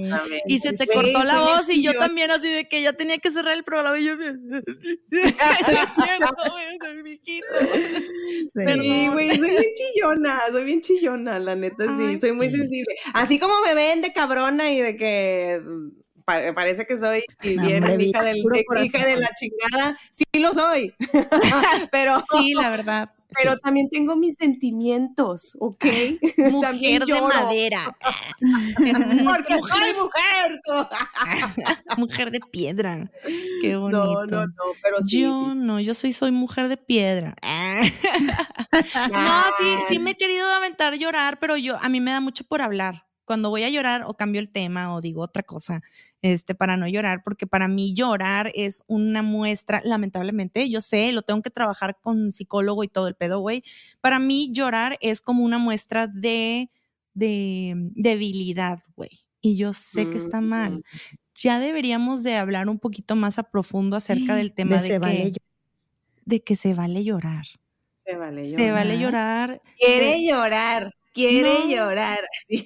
Y 0.46 0.58
se 0.60 0.72
te 0.72 0.86
cortó 0.86 1.22
la 1.24 1.40
voz 1.40 1.68
y 1.68 1.82
yo 1.82 1.94
también 1.98 2.30
así 2.30 2.48
de 2.48 2.68
que 2.68 2.80
ya 2.82 2.92
tenía 2.94 3.18
que 3.18 3.30
cerrar 3.30 3.52
el 3.54 3.64
programa 3.64 3.98
y 3.98 4.04
yo 4.04 4.14
Sí, 4.16 4.22
es 5.10 5.88
cierto, 5.94 6.34
güey, 6.50 6.78
soy 6.80 7.02
viejito. 7.02 7.46
Sí. 8.54 9.08
Güey, 9.12 9.28
soy 9.38 9.50
bien 9.50 9.62
chillona, 9.74 10.40
soy 10.50 10.64
bien 10.64 10.80
chillona, 10.80 11.38
la 11.38 11.54
neta, 11.56 11.84
sí, 11.96 12.04
Ay, 12.08 12.16
soy 12.16 12.32
muy 12.32 12.48
sí. 12.48 12.58
sensible. 12.58 12.94
Así 13.12 13.38
como 13.38 13.60
me 13.60 13.74
ven 13.74 14.00
de 14.02 14.12
cabrona 14.12 14.70
y 14.70 14.80
de 14.80 14.96
que 14.96 15.60
mm, 15.64 15.88
pa- 16.24 16.54
parece 16.54 16.86
que 16.86 16.96
soy 16.96 17.24
y 17.42 17.58
bien 17.58 17.84
hija, 18.00 18.22
del, 18.22 18.38
hija 18.38 19.06
de 19.06 19.16
la 19.16 19.28
chingada, 19.38 19.98
sí 20.10 20.24
lo 20.40 20.52
soy, 20.54 20.94
pero, 21.90 22.22
Sí, 22.30 22.54
la 22.54 22.70
verdad. 22.70 23.10
Pero 23.34 23.56
también 23.58 23.88
tengo 23.88 24.16
mis 24.16 24.34
sentimientos, 24.38 25.56
¿ok? 25.58 25.84
Mujer 26.50 26.60
también 26.60 27.02
de 27.04 27.20
madera. 27.20 27.96
Porque 28.40 29.56
mujer, 29.56 29.60
soy 29.72 29.94
mujer. 29.94 30.60
mujer 31.96 32.30
de 32.30 32.40
piedra. 32.50 33.10
Qué 33.60 33.76
bonito. 33.76 34.04
No, 34.04 34.26
no, 34.26 34.46
no, 34.46 34.64
pero 34.82 35.02
sí, 35.02 35.22
yo 35.22 35.32
sí. 35.32 35.52
no, 35.56 35.80
yo 35.80 35.94
soy, 35.94 36.12
soy 36.12 36.30
mujer 36.30 36.68
de 36.68 36.76
piedra. 36.76 37.34
no, 39.10 39.42
sí, 39.58 39.76
sí 39.88 39.98
me 39.98 40.10
he 40.12 40.16
querido 40.16 40.48
aventar 40.50 40.94
llorar, 40.96 41.38
pero 41.38 41.56
yo, 41.56 41.76
a 41.80 41.88
mí 41.88 42.00
me 42.00 42.12
da 42.12 42.20
mucho 42.20 42.44
por 42.44 42.62
hablar. 42.62 43.05
Cuando 43.26 43.50
voy 43.50 43.64
a 43.64 43.68
llorar 43.68 44.04
o 44.06 44.14
cambio 44.14 44.40
el 44.40 44.48
tema 44.48 44.94
o 44.94 45.02
digo 45.02 45.20
otra 45.20 45.42
cosa, 45.42 45.82
este, 46.22 46.54
para 46.54 46.78
no 46.78 46.88
llorar, 46.88 47.22
porque 47.22 47.46
para 47.46 47.68
mí 47.68 47.92
llorar 47.92 48.50
es 48.54 48.84
una 48.86 49.20
muestra, 49.20 49.82
lamentablemente, 49.84 50.70
yo 50.70 50.80
sé, 50.80 51.12
lo 51.12 51.22
tengo 51.22 51.42
que 51.42 51.50
trabajar 51.50 51.98
con 52.00 52.32
psicólogo 52.32 52.84
y 52.84 52.88
todo 52.88 53.08
el 53.08 53.14
pedo, 53.14 53.40
güey. 53.40 53.62
Para 54.00 54.18
mí 54.18 54.50
llorar 54.52 54.96
es 55.00 55.20
como 55.20 55.44
una 55.44 55.58
muestra 55.58 56.06
de, 56.06 56.70
de 57.12 57.74
debilidad, 57.94 58.80
güey. 58.94 59.26
Y 59.40 59.56
yo 59.56 59.72
sé 59.72 60.08
que 60.08 60.16
está 60.16 60.40
mal. 60.40 60.82
Ya 61.34 61.60
deberíamos 61.60 62.22
de 62.22 62.36
hablar 62.36 62.68
un 62.68 62.78
poquito 62.78 63.14
más 63.14 63.38
a 63.38 63.44
profundo 63.44 63.96
acerca 63.96 64.34
del 64.34 64.52
tema 64.54 64.78
De 64.78 64.88
que, 64.88 64.98
vale 64.98 65.32
de 66.24 66.42
que 66.42 66.56
se 66.56 66.74
vale 66.74 67.04
llorar. 67.04 67.46
Se 68.04 68.16
vale 68.16 68.44
llorar. 68.44 68.58
Se 68.58 68.70
vale 68.72 68.98
llorar. 68.98 69.62
Quiere 69.78 70.24
llorar, 70.26 70.94
quiere 71.16 71.54
No. 71.64 71.74
llorar. 71.74 72.18
Sí. 72.48 72.64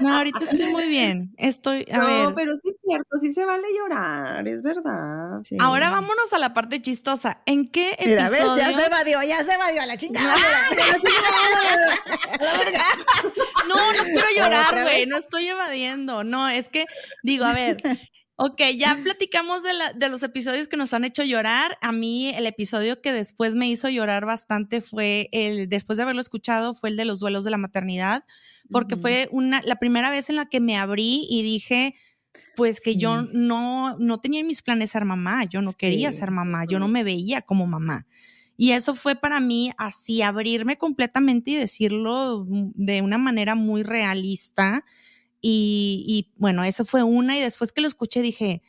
No, 0.00 0.14
ahorita 0.16 0.38
estoy 0.44 0.70
muy 0.70 0.88
bien. 0.88 1.34
Estoy, 1.36 1.84
a 1.92 1.98
no, 1.98 2.06
ver. 2.06 2.34
pero 2.36 2.54
sí 2.54 2.62
es 2.68 2.78
cierto, 2.86 3.16
sí 3.20 3.32
se 3.32 3.44
vale 3.44 3.64
llorar, 3.76 4.46
es 4.46 4.62
verdad. 4.62 5.40
Sí. 5.42 5.56
Ahora 5.60 5.90
vámonos 5.90 6.32
a 6.32 6.38
la 6.38 6.54
parte 6.54 6.80
chistosa. 6.80 7.42
¿En 7.46 7.68
qué 7.70 7.96
Mira, 8.04 8.30
ves, 8.30 8.38
episodio? 8.40 8.62
ya 8.62 8.78
se 8.78 8.86
evadió, 8.86 9.22
ya 9.24 9.44
se 9.44 9.52
evadió 9.54 9.82
a 9.82 9.86
la 9.86 9.96
chingada. 9.98 10.36
No, 13.68 13.74
no 13.92 14.04
quiero 14.04 14.26
llorar, 14.36 14.66
¿Otra 14.68 14.82
güey. 14.82 15.06
No 15.06 15.18
estoy 15.18 15.48
evadiendo. 15.48 16.24
No, 16.24 16.48
es 16.48 16.68
que 16.68 16.86
digo, 17.22 17.44
a 17.44 17.52
ver. 17.52 17.80
Ok, 18.42 18.62
ya 18.78 18.96
platicamos 19.02 19.62
de, 19.62 19.74
la- 19.74 19.92
de 19.92 20.08
los 20.08 20.22
episodios 20.22 20.66
que 20.66 20.78
nos 20.78 20.94
han 20.94 21.04
hecho 21.04 21.22
llorar. 21.22 21.76
A 21.82 21.92
mí 21.92 22.28
el 22.30 22.46
episodio 22.46 23.02
que 23.02 23.12
después 23.12 23.54
me 23.54 23.68
hizo 23.68 23.90
llorar 23.90 24.24
bastante 24.24 24.80
fue 24.80 25.28
el, 25.32 25.68
después 25.68 25.98
de 25.98 26.04
haberlo 26.04 26.22
escuchado, 26.22 26.72
fue 26.72 26.88
el 26.88 26.96
de 26.96 27.04
los 27.04 27.20
duelos 27.20 27.44
de 27.44 27.50
la 27.50 27.58
maternidad, 27.58 28.24
porque 28.70 28.94
fue 28.96 29.28
una, 29.30 29.60
la 29.66 29.76
primera 29.76 30.08
vez 30.08 30.30
en 30.30 30.36
la 30.36 30.46
que 30.48 30.58
me 30.60 30.78
abrí 30.78 31.26
y 31.28 31.42
dije, 31.42 31.96
pues 32.56 32.80
que 32.80 32.96
yo 32.96 33.22
no, 33.34 33.98
no 33.98 34.20
tenía 34.20 34.40
en 34.40 34.46
mis 34.46 34.62
planes 34.62 34.90
ser 34.92 35.04
mamá, 35.04 35.44
yo 35.44 35.60
no 35.60 35.74
quería 35.74 36.10
ser 36.12 36.30
mamá, 36.30 36.64
yo 36.64 36.78
no 36.78 36.88
me 36.88 37.04
veía 37.04 37.42
como 37.42 37.66
mamá. 37.66 38.06
Y 38.56 38.72
eso 38.72 38.94
fue 38.94 39.16
para 39.16 39.40
mí 39.40 39.70
así 39.76 40.22
abrirme 40.22 40.78
completamente 40.78 41.50
y 41.50 41.56
decirlo 41.56 42.46
de 42.48 43.02
una 43.02 43.18
manera 43.18 43.54
muy 43.54 43.82
realista. 43.82 44.84
Y, 45.40 46.04
y, 46.06 46.34
bueno, 46.38 46.64
eso 46.64 46.84
fue 46.84 47.02
una. 47.02 47.36
Y 47.36 47.40
después 47.40 47.72
que 47.72 47.80
lo 47.80 47.88
escuché 47.88 48.20
dije, 48.22 48.62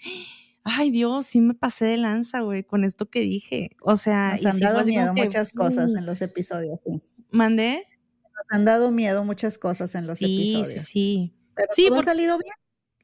ay 0.64 0.92
Dios, 0.92 1.26
sí 1.28 1.42
me 1.42 1.54
pasé 1.54 1.86
de 1.86 1.98
lanza, 1.98 2.42
güey, 2.42 2.64
con 2.64 2.84
esto 2.84 3.10
que 3.10 3.20
dije. 3.22 3.76
O 3.82 3.98
sea, 3.98 4.36
Nos 4.42 4.46
han 4.54 4.60
dado 4.60 4.86
miedo 4.86 5.14
que, 5.14 5.24
muchas 5.24 5.54
cosas 5.54 5.92
uh, 5.94 5.98
en 5.98 6.06
los 6.06 6.22
episodios. 6.22 6.80
sí. 6.86 7.02
¿Mandé? 7.32 7.88
Nos 8.24 8.46
han 8.50 8.66
dado 8.66 8.92
miedo 8.92 9.24
muchas 9.24 9.58
cosas 9.58 9.96
en 9.96 10.06
los 10.08 10.20
Sí, 10.20 10.26
sí, 10.26 10.56
episodios. 10.60 10.86
sí. 10.88 11.34
Pero 11.56 11.68
Sí, 11.74 11.86
todo 11.90 12.00
ha 12.00 12.04
salido 12.04 12.38
bien. 12.38 12.54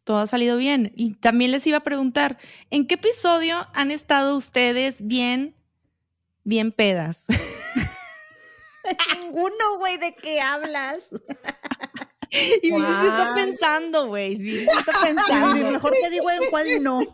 Todo 0.03 0.17
ha 0.19 0.27
salido 0.27 0.55
bien. 0.57 0.91
Y 0.95 1.15
también 1.15 1.51
les 1.51 1.67
iba 1.67 1.77
a 1.77 1.83
preguntar, 1.83 2.37
¿en 2.69 2.87
qué 2.87 2.95
episodio 2.95 3.57
han 3.73 3.91
estado 3.91 4.37
ustedes 4.37 5.05
bien, 5.05 5.55
bien 6.45 6.71
pedas? 6.71 7.25
Ninguno, 9.21 9.77
güey, 9.79 9.97
¿de 9.97 10.15
qué 10.15 10.39
hablas? 10.39 11.09
Y 12.61 12.71
Viri 12.71 12.85
sí 12.87 13.07
está 13.07 13.33
pensando, 13.35 14.07
güey. 14.07 14.35
Viri 14.35 14.59
sí 14.59 14.67
está 14.79 14.91
pensando. 15.01 15.71
mejor 15.71 15.93
te 16.01 16.09
digo 16.09 16.29
en 16.31 16.49
cuál 16.49 16.83
no. 16.83 17.01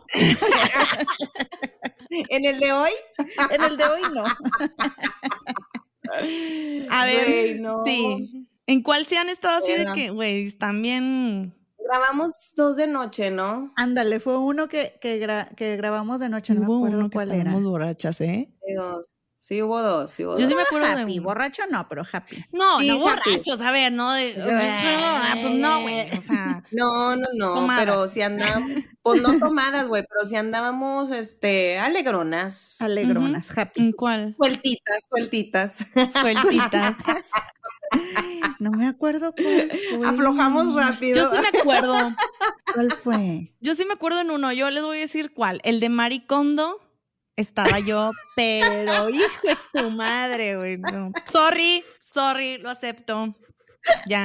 En 2.30 2.44
el 2.44 2.60
de 2.60 2.72
hoy, 2.72 2.90
En 3.50 3.62
el 3.62 3.76
de 3.76 3.84
hoy 3.84 4.02
no. 4.14 4.24
A 6.90 7.04
ver, 7.06 7.60
no. 7.60 7.82
sí. 7.84 8.48
¿En 8.66 8.82
cuál 8.82 9.04
se 9.06 9.18
han 9.18 9.28
estado 9.28 9.56
así 9.56 9.72
de 9.72 9.92
que, 9.94 10.10
güey, 10.10 10.44
bien? 10.80 11.54
grabamos 11.90 12.52
dos 12.56 12.76
de 12.76 12.86
noche, 12.86 13.30
¿no? 13.30 13.70
Ándale, 13.76 14.18
fue 14.20 14.38
uno 14.38 14.68
que, 14.68 14.96
que, 15.02 15.20
gra- 15.20 15.54
que 15.54 15.76
grabamos 15.76 16.18
de 16.20 16.28
noche, 16.30 16.54
no 16.54 16.60
me 16.60 16.66
Hubo 16.66 16.76
acuerdo 16.78 16.98
uno 17.00 17.10
que 17.10 17.14
cuál 17.14 17.28
era. 17.28 17.38
estábamos 17.38 17.66
borrachas, 17.66 18.20
¿eh? 18.22 18.48
Dos. 18.74 19.13
Sí, 19.46 19.60
hubo 19.60 19.82
dos, 19.82 20.10
sí 20.10 20.24
hubo 20.24 20.38
Yo 20.38 20.48
sí 20.48 20.54
me 20.54 20.62
acuerdo 20.62 20.86
de 20.96 21.02
Happy, 21.02 21.18
uno. 21.18 21.24
borracho 21.24 21.64
no, 21.70 21.86
pero 21.86 22.02
happy. 22.10 22.42
No, 22.50 22.80
Sí, 22.80 22.88
no 22.88 23.06
happy. 23.06 23.28
borrachos, 23.30 23.60
a 23.60 23.72
ver, 23.72 23.92
no 23.92 24.10
de. 24.14 24.32
Pues 25.42 25.54
no, 25.56 25.82
güey. 25.82 26.10
O 26.16 26.22
sea, 26.22 26.62
No, 26.72 27.14
no, 27.14 27.26
no, 27.34 27.54
Tomadas. 27.56 27.84
pero 27.84 28.08
si 28.08 28.22
andábamos, 28.22 28.70
pues 29.02 29.20
no 29.20 29.38
tomadas, 29.38 29.86
güey, 29.86 30.02
pero 30.08 30.26
si 30.26 30.36
andábamos, 30.36 31.10
este, 31.10 31.78
alegronas. 31.78 32.80
Alegronas, 32.80 33.50
happy. 33.58 33.82
¿en 33.82 33.92
cuál? 33.92 34.34
Sueltitas, 34.38 35.04
sueltitas. 35.10 35.84
Sueltitas. 36.18 36.94
No 38.58 38.70
me 38.72 38.88
acuerdo 38.88 39.34
cuál 39.34 39.70
fue. 39.98 40.08
Aflojamos 40.08 40.74
rápido. 40.74 41.16
Yo 41.30 41.36
sí 41.36 41.42
me 41.42 41.58
acuerdo. 41.60 41.94
¿Cuál 42.72 42.90
fue? 42.92 43.52
Yo 43.60 43.74
sí 43.74 43.84
me 43.84 43.92
acuerdo 43.92 44.20
en 44.20 44.30
uno. 44.32 44.52
Yo 44.52 44.68
les 44.70 44.82
voy 44.82 44.96
a 44.96 45.00
decir 45.00 45.32
cuál. 45.32 45.60
El 45.64 45.78
de 45.80 45.90
Maricondo. 45.90 46.80
Estaba 47.36 47.80
yo, 47.80 48.10
pero 48.36 49.08
hijo 49.10 49.24
es 49.48 49.58
tu 49.72 49.90
madre, 49.90 50.56
güey. 50.56 50.78
no. 50.78 51.12
Sorry, 51.26 51.84
sorry, 51.98 52.58
lo 52.58 52.70
acepto. 52.70 53.34
Ya. 54.06 54.24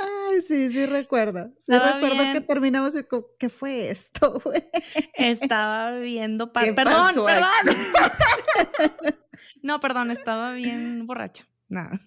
Ay, 0.00 0.40
sí, 0.46 0.70
sí 0.70 0.86
recuerdo. 0.86 1.52
Sí 1.58 1.72
Estaba 1.72 1.92
recuerdo 1.94 2.16
bien. 2.22 2.32
que 2.32 2.40
terminamos 2.40 2.96
y 2.96 3.04
como, 3.04 3.26
¿qué 3.38 3.48
fue 3.48 3.90
esto, 3.90 4.40
güey? 4.44 4.62
Estaba 5.14 5.96
viendo. 5.98 6.52
pa- 6.52 6.64
¿Qué 6.64 6.72
perdón, 6.72 6.94
pasó 7.14 7.28
aquí? 7.28 7.38
perdón. 7.64 7.76
no, 9.62 9.80
perdón, 9.80 10.10
estaba 10.10 10.52
bien 10.52 11.06
borracha. 11.06 11.46
Nada. 11.68 12.00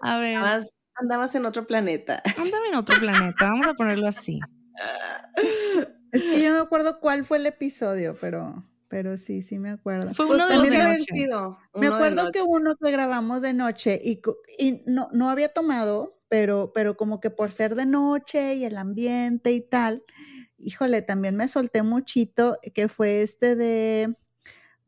A 0.00 0.18
ver, 0.18 0.36
Andabas, 0.36 0.74
andabas 0.96 1.34
en 1.34 1.46
otro 1.46 1.66
planeta. 1.66 2.22
ándame 2.24 2.68
en 2.68 2.74
otro 2.76 2.98
planeta, 3.00 3.50
vamos 3.50 3.66
a 3.66 3.74
ponerlo 3.74 4.06
así. 4.08 4.38
Es 6.12 6.24
que 6.24 6.42
yo 6.42 6.50
no 6.50 6.56
me 6.56 6.62
acuerdo 6.62 7.00
cuál 7.00 7.24
fue 7.24 7.38
el 7.38 7.46
episodio, 7.46 8.16
pero, 8.20 8.64
pero 8.88 9.16
sí, 9.16 9.42
sí 9.42 9.58
me 9.58 9.70
acuerdo. 9.70 10.12
Fue 10.14 10.26
Pues 10.26 10.42
uno 10.42 10.48
de 10.48 10.56
los 10.56 11.04
sido 11.04 11.58
Me 11.74 11.88
acuerdo 11.88 12.30
que 12.30 12.42
uno 12.42 12.76
que 12.82 12.90
grabamos 12.90 13.42
de 13.42 13.52
noche 13.52 14.00
y, 14.02 14.20
y 14.58 14.82
no, 14.86 15.08
no 15.12 15.30
había 15.30 15.48
tomado, 15.48 16.18
pero, 16.28 16.72
pero 16.74 16.96
como 16.96 17.20
que 17.20 17.30
por 17.30 17.52
ser 17.52 17.74
de 17.74 17.86
noche 17.86 18.54
y 18.54 18.64
el 18.64 18.76
ambiente 18.76 19.52
y 19.52 19.60
tal, 19.60 20.04
híjole, 20.58 21.02
también 21.02 21.36
me 21.36 21.48
solté 21.48 21.82
muchito, 21.82 22.58
que 22.74 22.88
fue 22.88 23.22
este 23.22 23.56
de 23.56 24.16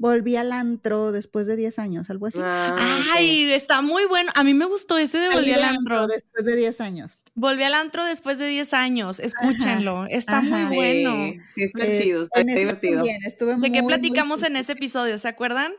Volví 0.00 0.34
al 0.36 0.50
antro 0.52 1.12
después 1.12 1.46
de 1.46 1.56
10 1.56 1.78
años, 1.78 2.08
algo 2.08 2.24
así. 2.26 2.38
Ah, 2.42 2.74
sí. 3.04 3.08
Ay, 3.12 3.52
está 3.52 3.82
muy 3.82 4.06
bueno. 4.06 4.32
A 4.34 4.42
mí 4.44 4.54
me 4.54 4.64
gustó 4.64 4.96
ese 4.96 5.18
de 5.18 5.28
Volví 5.28 5.52
al 5.52 5.62
antro. 5.62 6.06
después 6.06 6.46
de 6.46 6.56
10 6.56 6.80
años. 6.80 7.18
Volví 7.34 7.64
al 7.64 7.74
antro 7.74 8.02
después 8.06 8.38
de 8.38 8.46
10 8.46 8.72
años. 8.72 9.20
Escúchenlo. 9.20 10.06
Está 10.08 10.40
muy 10.40 10.74
bueno. 10.74 11.32
Sí, 11.34 11.40
sí, 11.54 11.62
está 11.64 11.84
Eh, 11.84 12.00
chido, 12.00 12.22
está 12.24 12.40
en 12.40 12.46
divertido. 12.46 12.94
también 13.00 13.18
estuve 13.26 13.56
¿De 13.56 13.70
qué 13.72 13.82
muy 13.82 13.88
platicamos 13.92 14.42
en 14.42 14.56
ese 14.56 14.72
episodio? 14.72 15.18
¿Se 15.18 15.28
acuerdan? 15.28 15.72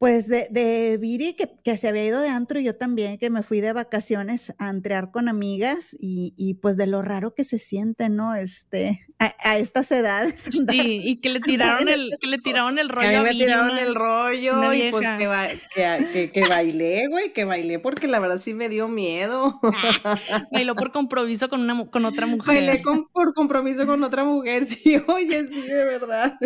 Pues 0.00 0.28
de, 0.28 0.48
de 0.50 0.96
Viri, 0.98 1.34
que, 1.34 1.50
que 1.62 1.76
se 1.76 1.86
había 1.86 2.06
ido 2.06 2.22
de 2.22 2.30
antro, 2.30 2.58
y 2.58 2.64
yo 2.64 2.74
también, 2.74 3.18
que 3.18 3.28
me 3.28 3.42
fui 3.42 3.60
de 3.60 3.74
vacaciones 3.74 4.54
a 4.58 4.70
entrear 4.70 5.10
con 5.10 5.28
amigas, 5.28 5.94
y, 6.00 6.32
y 6.38 6.54
pues 6.54 6.78
de 6.78 6.86
lo 6.86 7.02
raro 7.02 7.34
que 7.34 7.44
se 7.44 7.58
siente, 7.58 8.08
¿no? 8.08 8.34
Este, 8.34 9.06
a, 9.18 9.34
a 9.44 9.58
estas 9.58 9.92
edades. 9.92 10.46
andar- 10.58 10.74
Sí, 10.74 11.02
y 11.04 11.20
que 11.20 11.28
le 11.28 11.40
tiraron 11.40 11.86
el, 11.90 12.08
que 12.18 12.28
le 12.28 12.38
tiraron 12.38 12.78
el 12.78 12.88
Que 12.88 12.94
rollo 12.94 13.08
a 13.08 13.10
mí 13.10 13.16
a 13.16 13.22
me 13.24 13.30
Viri, 13.32 13.44
tiraron 13.44 13.70
una- 13.72 13.80
el 13.82 13.94
rollo 13.94 14.72
y 14.72 14.90
pues 14.90 15.06
que, 15.18 15.26
ba- 15.26 15.48
que, 15.74 16.06
que- 16.14 16.32
que 16.32 16.48
bailé, 16.48 17.02
güey, 17.10 17.34
que 17.34 17.44
bailé 17.44 17.78
porque 17.78 18.06
la 18.08 18.20
verdad 18.20 18.40
sí 18.42 18.54
me 18.54 18.70
dio 18.70 18.88
miedo. 18.88 19.60
bailó 20.50 20.74
por 20.76 20.92
compromiso 20.92 21.50
con 21.50 21.60
una 21.60 21.74
mu- 21.74 21.90
con 21.90 22.06
otra 22.06 22.24
mujer. 22.24 22.54
Bailé 22.54 22.80
con, 22.80 23.06
por 23.12 23.34
compromiso 23.34 23.86
con 23.86 24.02
otra 24.02 24.24
mujer, 24.24 24.64
sí, 24.66 24.96
oye, 25.08 25.44
sí, 25.44 25.60
de 25.60 25.84
verdad. 25.84 26.38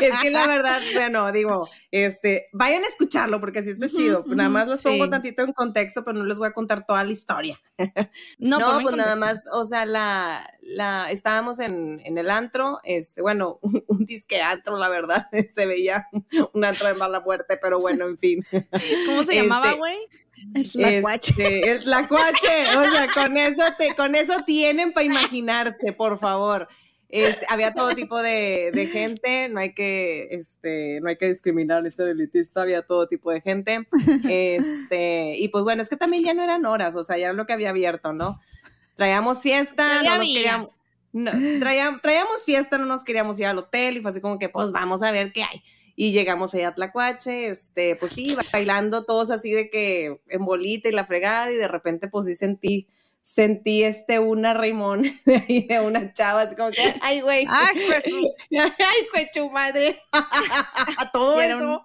es 0.00 0.12
que 0.22 0.30
la 0.30 0.46
verdad, 0.46 0.80
bueno, 0.94 1.30
digo, 1.30 1.68
este, 1.90 2.46
vayan 2.54 2.82
a 2.82 2.86
escucharlo 3.02 3.40
porque 3.40 3.60
así 3.60 3.70
está 3.70 3.88
chido. 3.88 4.24
Nada 4.26 4.48
más 4.48 4.68
les 4.68 4.80
pongo 4.82 5.04
Sí. 5.04 5.10
tantito 5.10 5.42
en 5.42 5.52
contexto, 5.52 6.04
pero 6.04 6.18
no 6.18 6.24
les 6.24 6.38
voy 6.38 6.48
a 6.48 6.52
contar 6.52 6.86
toda 6.86 7.04
la 7.04 7.12
historia. 7.12 7.60
No, 8.38 8.58
pues 8.82 8.96
nada 8.96 9.16
más, 9.16 9.44
o 9.52 9.64
sea, 9.64 9.86
la, 9.86 10.48
la, 10.60 11.10
estábamos 11.10 11.58
en, 11.58 12.00
en 12.04 12.18
el 12.18 12.30
antro, 12.30 12.80
este, 12.84 13.22
bueno, 13.22 13.58
un, 13.62 13.84
un 13.86 14.04
disque 14.04 14.40
antro, 14.40 14.76
la 14.78 14.88
verdad, 14.88 15.26
se 15.54 15.66
veía 15.66 16.08
un 16.52 16.64
antro 16.64 16.88
de 16.88 16.94
mala 16.94 17.20
muerte, 17.20 17.58
pero 17.60 17.80
bueno, 17.80 18.06
en 18.06 18.18
fin. 18.18 18.44
¿Cómo 19.06 19.24
se 19.24 19.34
llamaba, 19.34 19.68
este, 19.68 19.78
güey? 19.78 19.96
La 20.74 21.00
cuache. 21.02 21.32
Este, 21.32 21.70
el 21.70 21.82
tlacuache, 21.84 22.76
o 22.76 22.90
sea, 22.90 23.08
con 23.14 23.36
eso 23.36 23.62
te, 23.78 23.94
con 23.94 24.14
eso 24.14 24.42
tienen 24.44 24.92
para 24.92 25.06
imaginarse, 25.06 25.92
por 25.92 26.18
favor. 26.18 26.68
Este, 27.12 27.44
había 27.50 27.74
todo 27.74 27.94
tipo 27.94 28.22
de, 28.22 28.70
de 28.72 28.86
gente, 28.86 29.50
no 29.50 29.60
hay 29.60 29.74
que, 29.74 30.28
este, 30.30 30.98
no 31.02 31.10
hay 31.10 31.18
que 31.18 31.28
discriminar, 31.28 31.82
ni 31.82 31.90
ser 31.90 32.08
elitista, 32.08 32.62
había 32.62 32.80
todo 32.80 33.06
tipo 33.06 33.30
de 33.30 33.42
gente. 33.42 33.86
Este, 34.30 35.34
y 35.36 35.48
pues 35.48 35.62
bueno, 35.62 35.82
es 35.82 35.90
que 35.90 35.98
también 35.98 36.24
ya 36.24 36.32
no 36.32 36.42
eran 36.42 36.64
horas, 36.64 36.96
o 36.96 37.04
sea, 37.04 37.18
ya 37.18 37.26
era 37.26 37.34
lo 37.34 37.44
que 37.44 37.52
había 37.52 37.68
abierto, 37.68 38.14
¿no? 38.14 38.40
Traíamos 38.96 39.42
fiesta, 39.42 40.00
¿Qué 40.00 40.08
no 40.08 40.16
nos 40.16 40.26
queríamos, 40.26 40.68
no, 41.12 41.30
traíamos, 41.60 42.00
traíamos 42.00 42.44
fiesta, 42.46 42.78
no 42.78 42.86
nos 42.86 43.04
queríamos 43.04 43.38
ir 43.38 43.44
al 43.46 43.58
hotel, 43.58 43.98
y 43.98 44.00
fue 44.00 44.10
así 44.10 44.22
como 44.22 44.38
que, 44.38 44.48
pues 44.48 44.72
vamos 44.72 45.02
a 45.02 45.10
ver 45.10 45.34
qué 45.34 45.42
hay. 45.42 45.62
Y 45.94 46.12
llegamos 46.12 46.54
allá 46.54 46.68
a 46.68 46.74
Tlacuache, 46.74 47.48
este, 47.48 47.94
pues 47.96 48.12
sí, 48.12 48.34
bailando 48.54 49.04
todos 49.04 49.30
así 49.30 49.52
de 49.52 49.68
que 49.68 50.18
en 50.28 50.44
bolita 50.46 50.88
y 50.88 50.92
la 50.92 51.04
fregada, 51.04 51.52
y 51.52 51.56
de 51.56 51.68
repente 51.68 52.08
pues 52.08 52.24
sí 52.24 52.34
sentí, 52.34 52.88
sentí 53.24 53.84
este 53.84 54.18
una 54.18 54.52
Raimón 54.52 55.02
de 55.26 55.80
una 55.84 56.12
chava, 56.12 56.42
así 56.42 56.56
como 56.56 56.70
que, 56.72 56.94
ay, 57.00 57.20
güey, 57.20 57.46
Ay, 57.48 57.76
güey, 59.12 59.28
chu 59.32 59.48
madre, 59.50 60.00
todo 61.12 61.40
Y 61.40 61.44
era 61.44 61.56
un- 61.56 61.62
eso. 61.62 61.84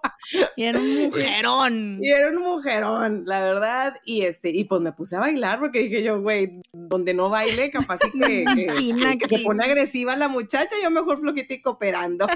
y 0.56 0.64
era 0.64 0.78
un 0.78 0.96
mujerón. 1.04 1.98
Y 2.00 2.10
era 2.10 2.30
un 2.30 2.42
mujerón, 2.42 3.22
la 3.26 3.40
verdad, 3.40 3.94
y 4.04 4.22
este, 4.22 4.50
y 4.50 4.64
pues 4.64 4.80
me 4.82 4.92
puse 4.92 5.16
a 5.16 5.20
bailar 5.20 5.60
porque 5.60 5.80
dije 5.84 6.02
yo, 6.02 6.20
güey, 6.20 6.60
donde 6.72 7.14
no 7.14 7.30
baile, 7.30 7.70
capaz 7.70 7.98
y 8.12 8.18
que, 8.18 8.44
que- 8.54 9.18
que 9.18 9.28
se 9.28 9.38
pone 9.38 9.64
agresiva 9.64 10.16
la 10.16 10.28
muchacha, 10.28 10.74
yo 10.82 10.90
mejor 10.90 11.20
floquita 11.20 11.54
y 11.54 11.62
cooperando. 11.62 12.26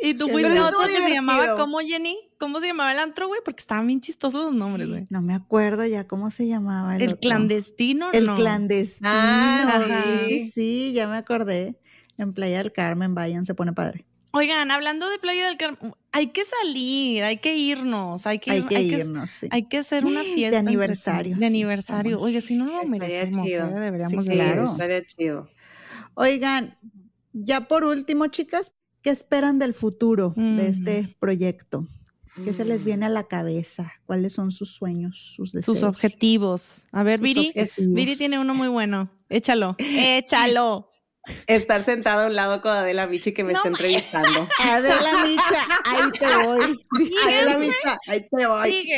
Y 0.00 0.14
tú 0.14 0.28
fuiste 0.28 0.56
a 0.58 0.66
otro 0.66 0.80
que 0.86 1.02
se 1.02 1.10
llamaba. 1.10 1.54
¿cómo, 1.56 1.78
Jenny? 1.80 2.16
¿Cómo 2.38 2.60
se 2.60 2.68
llamaba 2.68 2.92
el 2.92 2.98
antro, 3.00 3.26
güey? 3.28 3.40
Porque 3.44 3.60
estaban 3.60 3.86
bien 3.86 4.00
chistosos 4.00 4.44
los 4.44 4.54
nombres, 4.54 4.88
güey. 4.88 5.04
No 5.10 5.22
me 5.22 5.34
acuerdo 5.34 5.84
ya 5.86 6.06
cómo 6.06 6.30
se 6.30 6.46
llamaba 6.46 6.96
el, 6.96 7.02
El, 7.02 7.08
otro. 7.10 7.20
clandestino, 7.20 8.10
El 8.12 8.26
no. 8.26 8.36
clandestino. 8.36 9.08
Ah, 9.12 9.82
sí, 10.26 10.40
sí. 10.40 10.50
sí, 10.50 10.92
ya 10.92 11.08
me 11.08 11.16
acordé. 11.16 11.78
En 12.16 12.32
Playa 12.32 12.58
del 12.58 12.72
Carmen, 12.72 13.14
vayan, 13.14 13.44
se 13.44 13.54
pone 13.54 13.72
padre. 13.72 14.04
Oigan, 14.32 14.70
hablando 14.70 15.08
de 15.08 15.18
Playa 15.18 15.46
del 15.46 15.56
Carmen, 15.56 15.94
hay 16.12 16.28
que 16.28 16.44
salir, 16.44 17.22
hay 17.24 17.38
que 17.38 17.56
irnos, 17.56 18.26
hay 18.26 18.38
que, 18.40 18.50
Hay 18.50 18.62
que 18.64 18.82
irnos, 18.82 19.30
sí. 19.30 19.48
hay 19.50 19.64
que 19.68 19.78
hacer 19.78 20.04
una 20.04 20.20
fiesta. 20.22 20.58
entre 20.58 20.70
aniversario. 20.70 21.34
De 21.36 21.40
sí, 21.40 21.46
aniversario. 21.46 22.16
vamos. 22.18 22.26
Oye, 22.28 22.40
si 22.40 22.56
no 22.56 22.66
lo 22.66 22.72
Estaría 22.72 22.90
merecemos, 22.90 23.46
chido. 23.46 23.66
¿eh? 23.68 23.80
deberíamos 23.80 24.24
Sí, 24.24 24.30
de 24.30 24.34
claro. 24.36 24.50
hacerlo. 24.50 24.70
estaría 24.72 25.06
chido. 25.06 25.48
Oigan, 26.14 26.76
ya 27.32 27.62
por 27.68 27.84
último, 27.84 28.26
chicas, 28.26 28.72
¿qué 29.02 29.10
esperan 29.10 29.58
del 29.58 29.74
futuro 29.74 30.32
de 30.36 30.68
este 30.68 31.02
Mm. 31.02 31.14
proyecto? 31.18 31.86
¿Qué 32.44 32.54
se 32.54 32.64
les 32.64 32.84
viene 32.84 33.06
a 33.06 33.08
la 33.08 33.24
cabeza? 33.24 33.92
¿Cuáles 34.06 34.32
son 34.32 34.52
sus 34.52 34.70
sueños, 34.72 35.32
sus 35.34 35.50
deseos? 35.50 35.78
Sus 35.80 35.88
objetivos. 35.88 36.86
A 36.92 37.02
ver, 37.02 37.18
sus 37.18 37.24
Viri. 37.24 37.48
objetivos? 37.48 37.94
Viri 37.94 38.16
tiene 38.16 38.38
uno 38.38 38.54
muy 38.54 38.68
bueno. 38.68 39.10
Échalo. 39.28 39.74
Échalo. 39.78 40.88
Estar 41.46 41.82
sentado 41.84 42.22
a 42.22 42.26
un 42.28 42.36
lado 42.36 42.62
con 42.62 42.70
Adela 42.70 43.06
Michi 43.08 43.32
que 43.32 43.42
me 43.44 43.52
está 43.52 43.68
entrevistando. 43.68 44.48
Adela 44.64 45.10
Micha, 45.24 45.66
ahí 45.84 46.10
te 46.18 46.36
voy. 46.46 46.86
Adela 47.26 47.58
Micha, 47.58 47.98
ahí 48.06 48.26
te 48.34 48.46
voy. 48.46 48.88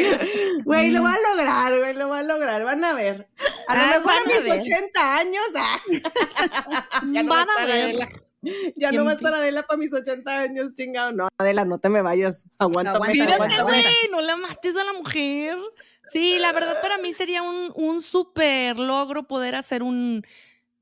Güey, 0.64 0.90
lo 0.90 1.02
va 1.02 1.14
a 1.14 1.18
lograr, 1.34 1.78
güey, 1.78 1.94
lo 1.96 2.08
va 2.10 2.18
a 2.20 2.22
lograr, 2.22 2.62
van 2.64 2.84
a 2.84 2.92
ver. 2.92 3.26
A 3.68 3.74
lo 3.74 3.80
Ah, 3.80 3.86
mejor 3.98 4.10
a 4.12 4.14
van 4.14 4.22
a 4.22 4.26
mis 4.36 4.44
ver. 4.44 4.60
80 4.60 5.16
años, 5.16 5.42
ah. 5.56 5.80
ya 7.12 7.22
no 7.22 7.28
Van 7.30 7.46
va 7.48 7.52
a 7.54 7.62
a 7.62 7.64
estar 7.64 7.66
ver. 7.66 7.84
Adela. 7.84 8.08
Ya 8.76 8.92
no 8.92 9.04
va 9.04 9.12
a 9.12 9.14
estar 9.14 9.34
Adela 9.34 9.62
para 9.64 9.78
mis 9.78 9.92
80 9.92 10.40
años, 10.40 10.74
chingado. 10.74 11.12
No, 11.12 11.28
Adela, 11.38 11.64
no 11.64 11.78
te 11.78 11.88
me 11.88 12.02
vayas. 12.02 12.46
Aguanta, 12.58 12.92
aguanta, 12.92 13.62
güey, 13.62 13.84
no 14.10 14.20
la 14.20 14.36
mates 14.36 14.76
a 14.76 14.84
la 14.84 14.92
mujer. 14.92 15.58
Sí, 16.12 16.38
la 16.38 16.52
verdad 16.52 16.80
para 16.82 16.98
mí 16.98 17.12
sería 17.12 17.42
un, 17.42 17.72
un 17.76 18.02
súper 18.02 18.78
logro 18.78 19.28
poder 19.28 19.54
hacer 19.54 19.82
un, 19.82 20.26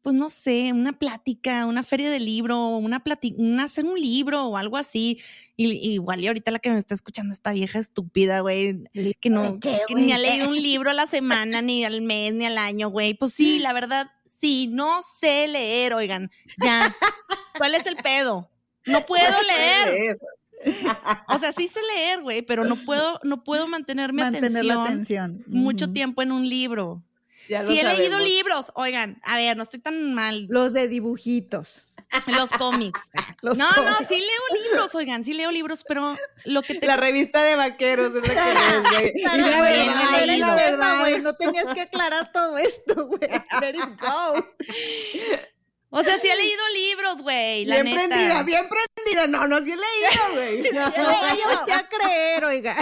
pues 0.03 0.15
no 0.15 0.29
sé, 0.29 0.73
una 0.73 0.99
plática, 0.99 1.67
una 1.67 1.83
feria 1.83 2.11
de 2.11 2.21
libro, 2.21 2.69
una 2.77 3.03
una, 3.37 3.65
hacer 3.65 3.85
un 3.85 4.01
libro 4.01 4.47
o 4.47 4.57
algo 4.57 4.77
así. 4.77 5.21
Y, 5.57 5.73
y 5.73 5.93
igual 5.95 6.21
y 6.23 6.29
ahorita 6.29 6.51
la 6.51 6.61
que 6.61 6.71
me 6.71 6.79
está 6.79 6.95
escuchando 6.95 7.33
esta 7.33 7.53
vieja 7.53 7.79
estúpida, 7.79 8.41
güey, 8.41 8.85
que 9.21 9.29
no, 9.31 9.59
qué, 9.61 9.81
que 9.89 9.95
ni 9.95 10.13
ha 10.13 10.19
leído 10.19 10.49
un 10.49 10.57
libro 10.57 10.91
a 10.91 10.95
la 10.95 11.07
semana, 11.07 11.63
ni 11.63 11.85
al 11.85 12.01
mes, 12.03 12.33
ni 12.33 12.47
al 12.47 12.59
año, 12.59 12.89
güey. 12.91 13.15
Pues 13.15 13.33
sí, 13.33 13.59
la 13.59 13.73
verdad, 13.73 14.11
sí, 14.25 14.69
no 14.69 15.01
sé 15.03 15.49
leer, 15.49 15.95
oigan, 15.95 16.31
ya. 16.63 16.95
¿Cuál 17.57 17.75
es 17.75 17.87
el 17.87 17.97
pedo? 17.97 18.51
No 18.87 19.01
puedo 19.07 19.43
leer. 19.43 20.19
O 21.29 21.39
sea, 21.39 21.53
sí 21.53 21.69
sé 21.69 21.81
leer, 21.97 22.23
güey, 22.23 22.43
pero 22.43 22.65
no 22.65 22.77
puedo, 22.77 23.21
no 23.23 23.45
puedo 23.45 23.69
mantener 23.69 24.13
mi 24.13 24.23
Mantener 24.23 24.65
la 24.65 24.83
atención 24.83 25.33
atención. 25.33 25.45
mucho 25.47 25.93
tiempo 25.93 26.23
en 26.23 26.33
un 26.33 26.49
libro. 26.49 27.03
Ya 27.49 27.65
Sí 27.65 27.79
he 27.79 27.85
leído 27.85 28.19
libros, 28.19 28.73
oigan, 28.75 29.21
a 29.25 29.37
ver, 29.37 29.57
no 29.57 29.63
estoy 29.63 29.81
tan 29.81 30.15
mal. 30.15 30.47
Los 30.49 30.73
de 30.73 30.89
dibujitos. 30.89 31.89
Los 32.27 32.51
cómics. 32.51 33.11
Los 33.43 33.59
no, 33.59 33.71
no, 33.71 33.99
sí 34.07 34.17
leo 34.17 34.63
libros, 34.65 34.95
oigan, 34.95 35.25
sí 35.25 35.35
leo 35.35 35.53
libros, 35.53 35.85
pero 35.87 36.17
lo 36.47 36.63
que 36.63 36.75
te 36.75 36.87
La 36.87 36.97
revista 36.97 37.43
de 37.43 37.55
vaqueros 37.55 38.15
es 38.15 38.27
la 38.29 38.35
que 38.35 38.51
es, 38.51 39.15
güey. 39.23 40.39
La 40.39 40.55
verdad, 40.55 41.01
güey. 41.01 41.21
No 41.21 41.35
tenías 41.35 41.73
que 41.75 41.83
aclarar 41.83 42.33
todo 42.33 42.59
esto, 42.59 43.07
güey. 43.07 43.21
Let 43.61 43.71
it 43.71 44.01
go. 44.01 44.47
O 45.91 46.03
sea, 46.03 46.19
sí 46.19 46.29
he 46.29 46.37
leído 46.37 46.63
libros, 46.75 47.23
güey, 47.23 47.65
Bien 47.65 47.85
neta. 47.85 47.97
prendida, 47.97 48.43
bien 48.43 48.67
prendida. 48.69 49.27
No, 49.27 49.47
no, 49.47 49.59
sí 49.65 49.73
he 49.73 49.77
leído, 49.77 50.35
güey. 50.35 50.71
No 50.73 50.91
vaya 50.91 51.53
usted 51.55 51.73
a 51.73 51.89
creer, 51.89 52.45
oiga. 52.45 52.77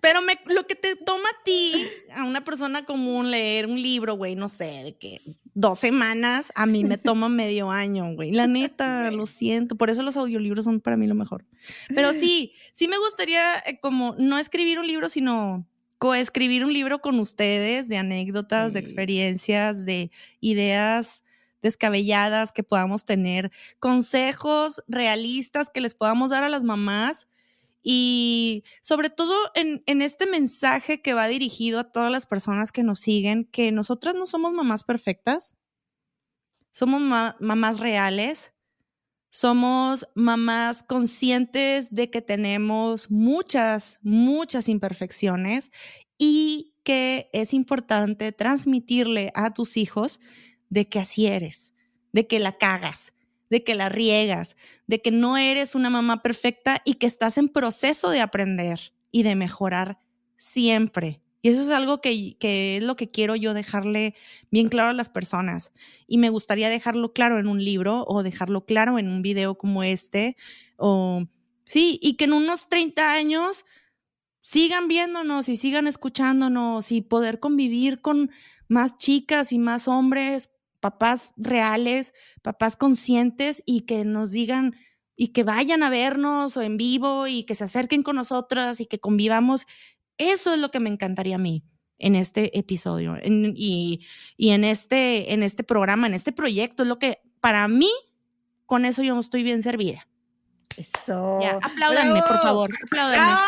Pero 0.00 0.22
me, 0.22 0.38
lo 0.46 0.66
que 0.66 0.74
te 0.74 0.96
toma 0.96 1.28
a 1.28 1.44
ti, 1.44 1.72
a 2.14 2.24
una 2.24 2.44
persona 2.44 2.84
común, 2.84 3.30
leer 3.30 3.66
un 3.66 3.80
libro, 3.80 4.14
güey, 4.14 4.36
no 4.36 4.48
sé, 4.48 4.82
de 4.84 4.96
que 4.96 5.20
dos 5.54 5.80
semanas, 5.80 6.52
a 6.54 6.66
mí 6.66 6.84
me 6.84 6.98
toma 6.98 7.28
medio 7.28 7.70
año, 7.70 8.14
güey. 8.14 8.30
La 8.30 8.46
neta, 8.46 9.10
lo 9.10 9.26
siento. 9.26 9.74
Por 9.74 9.90
eso 9.90 10.02
los 10.02 10.16
audiolibros 10.16 10.64
son 10.64 10.80
para 10.80 10.96
mí 10.96 11.06
lo 11.06 11.16
mejor. 11.16 11.44
Pero 11.88 12.12
sí, 12.12 12.52
sí 12.72 12.86
me 12.86 12.98
gustaría 12.98 13.58
eh, 13.66 13.80
como 13.80 14.14
no 14.18 14.38
escribir 14.38 14.78
un 14.78 14.86
libro, 14.86 15.08
sino 15.08 15.66
coescribir 15.98 16.64
un 16.64 16.72
libro 16.72 17.00
con 17.00 17.18
ustedes 17.18 17.88
de 17.88 17.96
anécdotas, 17.96 18.72
de 18.72 18.78
experiencias, 18.78 19.84
de 19.84 20.12
ideas 20.40 21.24
descabelladas 21.60 22.52
que 22.52 22.62
podamos 22.62 23.04
tener, 23.04 23.50
consejos 23.80 24.82
realistas 24.86 25.70
que 25.70 25.80
les 25.80 25.94
podamos 25.94 26.30
dar 26.30 26.44
a 26.44 26.48
las 26.48 26.62
mamás 26.62 27.26
Y 27.82 28.64
sobre 28.82 29.10
todo 29.10 29.34
en, 29.54 29.82
este 30.02 30.26
mensaje 30.26 31.00
que 31.00 31.14
va 31.14 31.28
dirigido 31.28 31.80
a 31.80 31.90
todas 31.90 32.10
las 32.10 32.26
personas 32.26 32.72
que 32.72 32.82
nos 32.82 33.00
siguen, 33.00 33.44
que 33.44 33.72
nosotras 33.72 34.14
no 34.14 34.26
somos 34.26 34.52
mamás 34.52 34.84
perfectas, 34.84 35.56
somos 36.70 37.00
ma- 37.00 37.36
mamás 37.40 37.78
reales, 37.80 38.52
somos 39.30 40.08
mamás 40.14 40.82
conscientes 40.82 41.94
de 41.94 42.10
que 42.10 42.22
tenemos 42.22 43.10
muchas, 43.10 43.98
muchas 44.02 44.68
imperfecciones 44.68 45.70
y 46.16 46.74
que 46.82 47.28
es 47.32 47.52
importante 47.52 48.32
transmitirle 48.32 49.30
a 49.34 49.52
tus 49.52 49.76
hijos 49.76 50.20
de 50.70 50.88
que 50.88 50.98
así 50.98 51.26
eres, 51.26 51.74
de 52.12 52.26
que 52.26 52.38
la 52.38 52.56
cagas, 52.56 53.12
de 53.50 53.64
que 53.64 53.74
la 53.74 53.88
riegas, 53.88 54.56
de 54.86 55.00
que 55.00 55.10
no 55.10 55.36
eres 55.36 55.74
una 55.74 55.90
mamá 55.90 56.22
perfecta 56.22 56.82
y 56.84 56.94
que 56.94 57.06
estás 57.06 57.38
en 57.38 57.48
proceso 57.48 58.10
de 58.10 58.20
aprender 58.20 58.92
y 59.10 59.22
de 59.22 59.34
mejorar 59.34 59.98
siempre. 60.36 61.20
Y 61.40 61.50
eso 61.50 61.62
es 61.62 61.70
algo 61.70 62.00
que, 62.00 62.36
que 62.38 62.78
es 62.78 62.82
lo 62.82 62.96
que 62.96 63.08
quiero 63.08 63.36
yo 63.36 63.54
dejarle 63.54 64.14
bien 64.50 64.68
claro 64.68 64.90
a 64.90 64.94
las 64.94 65.08
personas. 65.08 65.72
Y 66.06 66.18
me 66.18 66.30
gustaría 66.30 66.68
dejarlo 66.68 67.12
claro 67.12 67.38
en 67.38 67.46
un 67.46 67.64
libro 67.64 68.04
o 68.08 68.22
dejarlo 68.22 68.66
claro 68.66 68.98
en 68.98 69.08
un 69.08 69.22
video 69.22 69.56
como 69.56 69.82
este. 69.82 70.36
O 70.76 71.24
sí, 71.64 71.98
y 72.02 72.14
que 72.14 72.24
en 72.24 72.32
unos 72.32 72.68
30 72.68 73.12
años 73.12 73.64
sigan 74.40 74.88
viéndonos 74.88 75.48
y 75.48 75.56
sigan 75.56 75.86
escuchándonos 75.86 76.90
y 76.90 77.02
poder 77.02 77.38
convivir 77.38 78.00
con 78.00 78.30
más 78.66 78.96
chicas 78.96 79.52
y 79.52 79.58
más 79.58 79.88
hombres, 79.88 80.50
papás 80.80 81.32
reales, 81.36 82.12
papás 82.42 82.76
conscientes 82.76 83.62
y 83.66 83.82
que 83.82 84.04
nos 84.04 84.30
digan 84.32 84.74
y 85.16 85.28
que 85.28 85.42
vayan 85.44 85.82
a 85.82 85.90
vernos 85.90 86.56
o 86.56 86.62
en 86.62 86.76
vivo 86.76 87.26
y 87.26 87.42
que 87.44 87.54
se 87.56 87.64
acerquen 87.64 88.02
con 88.02 88.16
nosotras 88.16 88.80
y 88.80 88.86
que 88.86 89.00
convivamos. 89.00 89.66
Eso 90.16 90.52
es 90.52 90.60
lo 90.60 90.70
que 90.70 90.80
me 90.80 90.88
encantaría 90.90 91.34
a 91.36 91.38
mí 91.38 91.64
en 91.98 92.14
este 92.14 92.56
episodio 92.56 93.16
en- 93.20 93.54
y, 93.56 94.06
y 94.36 94.50
en, 94.50 94.62
este, 94.62 95.32
en 95.32 95.42
este 95.42 95.64
programa, 95.64 96.06
en 96.06 96.14
este 96.14 96.30
proyecto. 96.32 96.84
Es 96.84 96.88
lo 96.88 96.98
que 97.00 97.20
para 97.40 97.66
mí, 97.66 97.90
con 98.66 98.84
eso 98.84 99.02
yo 99.02 99.18
estoy 99.18 99.42
bien 99.42 99.62
servida. 99.62 100.06
Eso. 100.76 101.40
Ya, 101.42 101.58
apláudanme, 101.62 102.20
por 102.22 102.38
favor. 102.38 102.70
Apláudanme. 102.84 103.24
¡Bravo! 103.26 103.42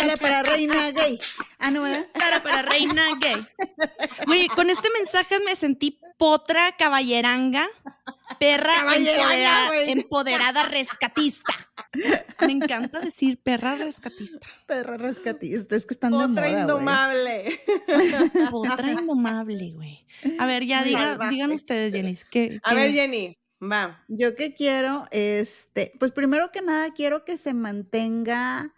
Para, 0.00 0.16
para 0.16 0.42
reina 0.42 0.90
gay. 0.92 1.18
Ah, 1.58 1.70
no, 1.70 1.82
¿verdad? 1.82 2.06
Para, 2.12 2.42
para 2.42 2.62
reina 2.62 3.06
gay. 3.20 3.46
Güey, 4.26 4.48
con 4.48 4.70
este 4.70 4.88
mensaje 4.90 5.40
me 5.40 5.54
sentí 5.56 6.00
potra 6.18 6.74
caballeranga, 6.76 7.68
perra 8.38 8.74
Caballeranga, 8.76 9.22
empodera- 9.34 9.66
güey. 9.68 9.90
empoderada 9.90 10.62
rescatista. 10.64 11.52
Me 12.40 12.52
encanta 12.52 13.00
decir 13.00 13.38
perra 13.42 13.74
rescatista. 13.76 14.46
Perra 14.66 14.96
rescatista. 14.96 15.76
Es 15.76 15.86
que 15.86 15.94
están 15.94 16.12
de 16.12 16.18
Otra 16.18 16.28
moda, 16.28 16.42
güey. 16.48 16.60
indomable. 16.60 17.60
Potra 18.50 18.92
indomable, 18.92 19.70
güey. 19.72 20.06
A 20.38 20.46
ver, 20.46 20.64
ya 20.64 20.84
diga- 20.84 21.18
digan 21.30 21.52
ustedes, 21.52 21.92
Jenny. 21.94 22.16
¿qué, 22.30 22.60
A 22.62 22.70
qué- 22.70 22.74
ver, 22.76 22.90
Jenny, 22.92 23.38
va. 23.62 24.02
Yo 24.08 24.34
que 24.34 24.54
quiero, 24.54 25.06
este, 25.10 25.92
pues 25.98 26.12
primero 26.12 26.50
que 26.52 26.62
nada 26.62 26.92
quiero 26.94 27.24
que 27.24 27.36
se 27.38 27.52
mantenga 27.54 28.72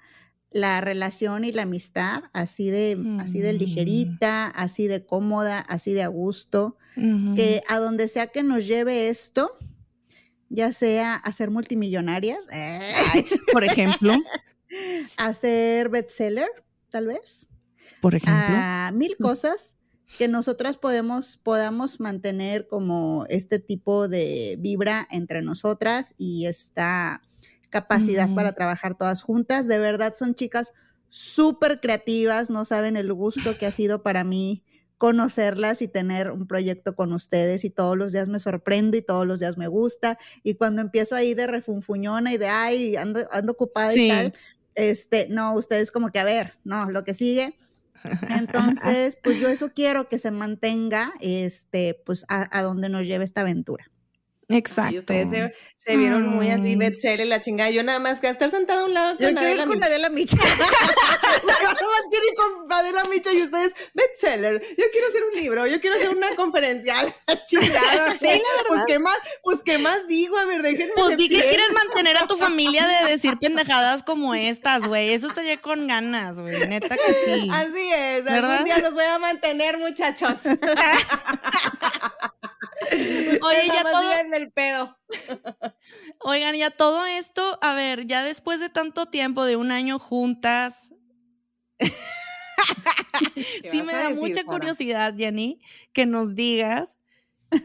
la 0.51 0.80
relación 0.80 1.44
y 1.44 1.53
la 1.53 1.62
amistad 1.62 2.24
así 2.32 2.70
de, 2.70 2.99
así 3.20 3.40
de 3.40 3.53
Mm. 3.53 3.57
ligerita, 3.57 4.46
así 4.46 4.86
de 4.86 5.05
cómoda, 5.05 5.61
así 5.61 5.92
de 5.92 6.03
a 6.03 6.09
gusto, 6.09 6.76
que 7.36 7.62
a 7.68 7.78
donde 7.78 8.09
sea 8.09 8.26
que 8.28 8.42
nos 8.42 8.66
lleve 8.66 9.09
esto, 9.09 9.57
ya 10.49 10.72
sea 10.72 11.14
a 11.14 11.32
ser 11.32 11.51
multimillonarias, 11.51 12.49
eh, 12.53 12.92
por 13.53 13.62
ejemplo, 13.64 14.12
a 15.18 15.34
ser 15.34 15.90
bestseller, 15.90 16.49
tal 16.90 17.07
vez, 17.09 17.46
por 18.01 18.14
ejemplo. 18.14 18.32
a 18.57 18.90
mil 18.94 19.16
cosas 19.18 19.76
que 20.16 20.26
nosotras 20.28 20.78
podemos, 20.78 21.36
podamos 21.36 22.01
mantener 22.01 22.66
como 22.66 23.26
este 23.28 23.59
tipo 23.59 24.09
de 24.09 24.57
vibra 24.59 25.07
entre 25.11 25.42
nosotras 25.42 26.14
y 26.16 26.46
esta 26.46 27.20
capacidad 27.68 28.32
para 28.34 28.52
trabajar 28.52 28.96
todas 28.96 29.22
juntas. 29.22 29.68
De 29.68 29.78
verdad 29.78 30.14
son 30.16 30.34
chicas 30.34 30.72
súper 31.08 31.80
creativas, 31.80 32.50
no 32.50 32.64
saben 32.64 32.96
el 32.96 33.12
gusto 33.12 33.56
que 33.58 33.66
ha 33.66 33.70
sido 33.70 34.02
para 34.02 34.24
mí 34.24 34.62
conocerlas 34.98 35.80
y 35.80 35.88
tener 35.88 36.30
un 36.30 36.46
proyecto 36.46 36.96
con 36.96 37.12
ustedes 37.12 37.64
y 37.64 37.70
todos 37.70 37.96
los 37.96 38.12
días 38.12 38.28
me 38.28 38.40
sorprendo 38.40 38.96
y 38.96 39.02
todos 39.02 39.26
los 39.26 39.38
días 39.38 39.56
me 39.56 39.68
gusta 39.68 40.18
y 40.42 40.54
cuando 40.54 40.82
empiezo 40.82 41.14
ahí 41.14 41.34
de 41.34 41.46
refunfuñona 41.46 42.32
y 42.32 42.36
de 42.36 42.48
ay, 42.48 42.96
ando, 42.96 43.20
ando 43.30 43.52
ocupada 43.52 43.92
Sí. 43.92 44.06
y 44.06 44.08
tal, 44.08 44.34
este, 44.74 45.28
no, 45.30 45.54
ustedes 45.54 45.92
como 45.92 46.10
que 46.10 46.18
a 46.18 46.24
ver, 46.24 46.52
no, 46.64 46.90
lo 46.90 47.04
que 47.04 47.14
sigue 47.14 47.56
entonces, 48.28 49.18
pues 49.22 49.38
yo 49.40 49.48
eso 49.48 49.72
quiero 49.72 50.08
que 50.08 50.18
se 50.18 50.30
mantenga, 50.30 51.12
este, 51.20 52.00
pues 52.04 52.24
a, 52.28 52.48
a 52.56 52.62
donde 52.62 52.88
nos 52.88 53.06
lleve 53.06 53.24
esta 53.24 53.40
aventura. 53.42 53.90
Exacto. 54.51 54.94
Y 54.94 54.99
ustedes 54.99 55.28
se, 55.28 55.53
se 55.76 55.96
vieron 55.99 56.26
muy 56.26 56.49
así, 56.51 56.68
Ay. 56.68 56.76
bestseller 56.76 57.26
y 57.26 57.28
la 57.28 57.40
chingada. 57.40 57.68
Yo 57.70 57.82
nada 57.82 57.99
más 57.99 58.18
que 58.18 58.28
estar 58.28 58.51
sentada 58.51 58.80
a 58.80 58.84
un 58.86 58.94
lado 58.94 59.16
Yo 59.18 59.26
con 59.28 59.36
quiero 59.36 59.42
ir 59.42 59.61
Adela 59.61 59.66
con. 59.66 59.84
Adela 59.84 60.09
Micha. 60.09 60.36
Yo 61.42 61.46
nada 61.46 61.72
más 61.72 62.03
quiero 62.11 62.26
ir 62.26 62.34
con 62.36 62.72
Adela 62.72 63.05
Micha 63.05 63.32
y 63.32 63.42
ustedes 63.42 63.74
bestseller. 63.92 64.61
Yo 64.62 64.84
quiero 64.90 65.09
hacer 65.09 65.22
un 65.30 65.40
libro, 65.40 65.66
yo 65.66 65.80
quiero 65.80 65.96
hacer 65.96 66.09
una 66.11 66.34
conferencia. 66.34 67.14
Chingada. 67.46 68.11
Sí, 68.12 68.26
la 68.26 68.68
Pues 68.68 68.82
qué 68.86 68.99
más, 68.99 69.18
pues 69.42 69.62
qué 69.62 69.76
más 69.78 70.07
digo, 70.09 70.38
a 70.38 70.46
ver, 70.46 70.62
déjenme. 70.62 70.92
Pues 70.96 71.16
di 71.18 71.28
que 71.28 71.40
quieres 71.42 71.72
mantener 71.72 72.16
a 72.16 72.26
tu 72.26 72.36
familia 72.38 72.86
de 72.86 73.11
decir 73.11 73.38
pendejadas 73.40 74.03
como 74.03 74.34
estas, 74.34 74.86
güey. 74.86 75.12
Eso 75.12 75.26
estaría 75.28 75.61
con 75.61 75.86
ganas, 75.86 76.38
güey. 76.38 76.59
Neta 76.68 76.96
que 76.96 77.12
sí. 77.24 77.49
Así 77.53 77.90
es, 77.92 78.24
¿Verdad? 78.24 78.51
algún 78.53 78.64
día 78.64 78.78
los 78.78 78.94
voy 78.94 79.05
a 79.05 79.18
mantener, 79.18 79.76
muchachos. 79.76 80.40
Oye, 83.43 83.66
ya 83.66 83.82
todo, 83.84 84.01
díganme 84.03 84.36
el 84.36 84.53
pedo. 84.53 84.97
oigan, 86.20 86.55
ya 86.57 86.70
todo 86.70 87.07
esto, 87.07 87.59
a 87.62 87.74
ver, 87.74 88.07
ya 88.07 88.22
después 88.24 88.61
de 88.61 88.68
tanto 88.68 89.07
tiempo, 89.07 89.45
de 89.45 89.57
un 89.57 89.70
año 89.72 89.99
juntas, 89.99 90.93
¿Qué 93.62 93.70
sí 93.70 93.82
me 93.82 93.93
da 93.93 94.09
decir, 94.09 94.16
mucha 94.16 94.45
Juana? 94.45 94.59
curiosidad, 94.61 95.14
Jenny, 95.16 95.61
que 95.93 96.07
nos 96.07 96.34
digas 96.34 96.99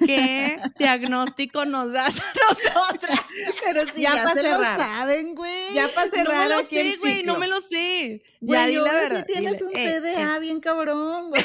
qué 0.06 0.60
diagnóstico 0.78 1.66
nos 1.66 1.92
das 1.92 2.20
a 2.20 2.24
nosotras. 2.50 3.20
Pero 3.64 3.86
si 3.94 4.02
Ya 4.02 4.14
ya, 4.14 4.28
se 4.30 4.42
cerrar. 4.42 4.60
lo 4.60 4.84
saben, 4.84 5.36
güey. 5.36 5.74
Ya 5.74 5.88
para 5.90 6.08
No 6.08 6.12
me 6.12 6.18
cerrar 6.18 6.50
lo 6.50 6.64
sé, 6.64 6.98
güey, 6.98 7.24
no 7.24 7.38
me 7.38 7.48
lo 7.48 7.60
sé. 7.62 8.24
Güey, 8.40 8.60
Ya, 8.60 8.68
di 8.68 8.74
yo 8.76 8.86
la 8.86 8.92
veo 8.94 9.02
verdad, 9.02 9.20
si 9.28 9.34
tienes 9.34 9.60
dile. 9.60 9.66
un 9.66 9.76
Eh, 9.76 10.00
TDA 10.02 10.36
eh. 10.36 10.40
bien 10.40 10.60
cabrón, 10.60 11.30
güey. 11.32 11.44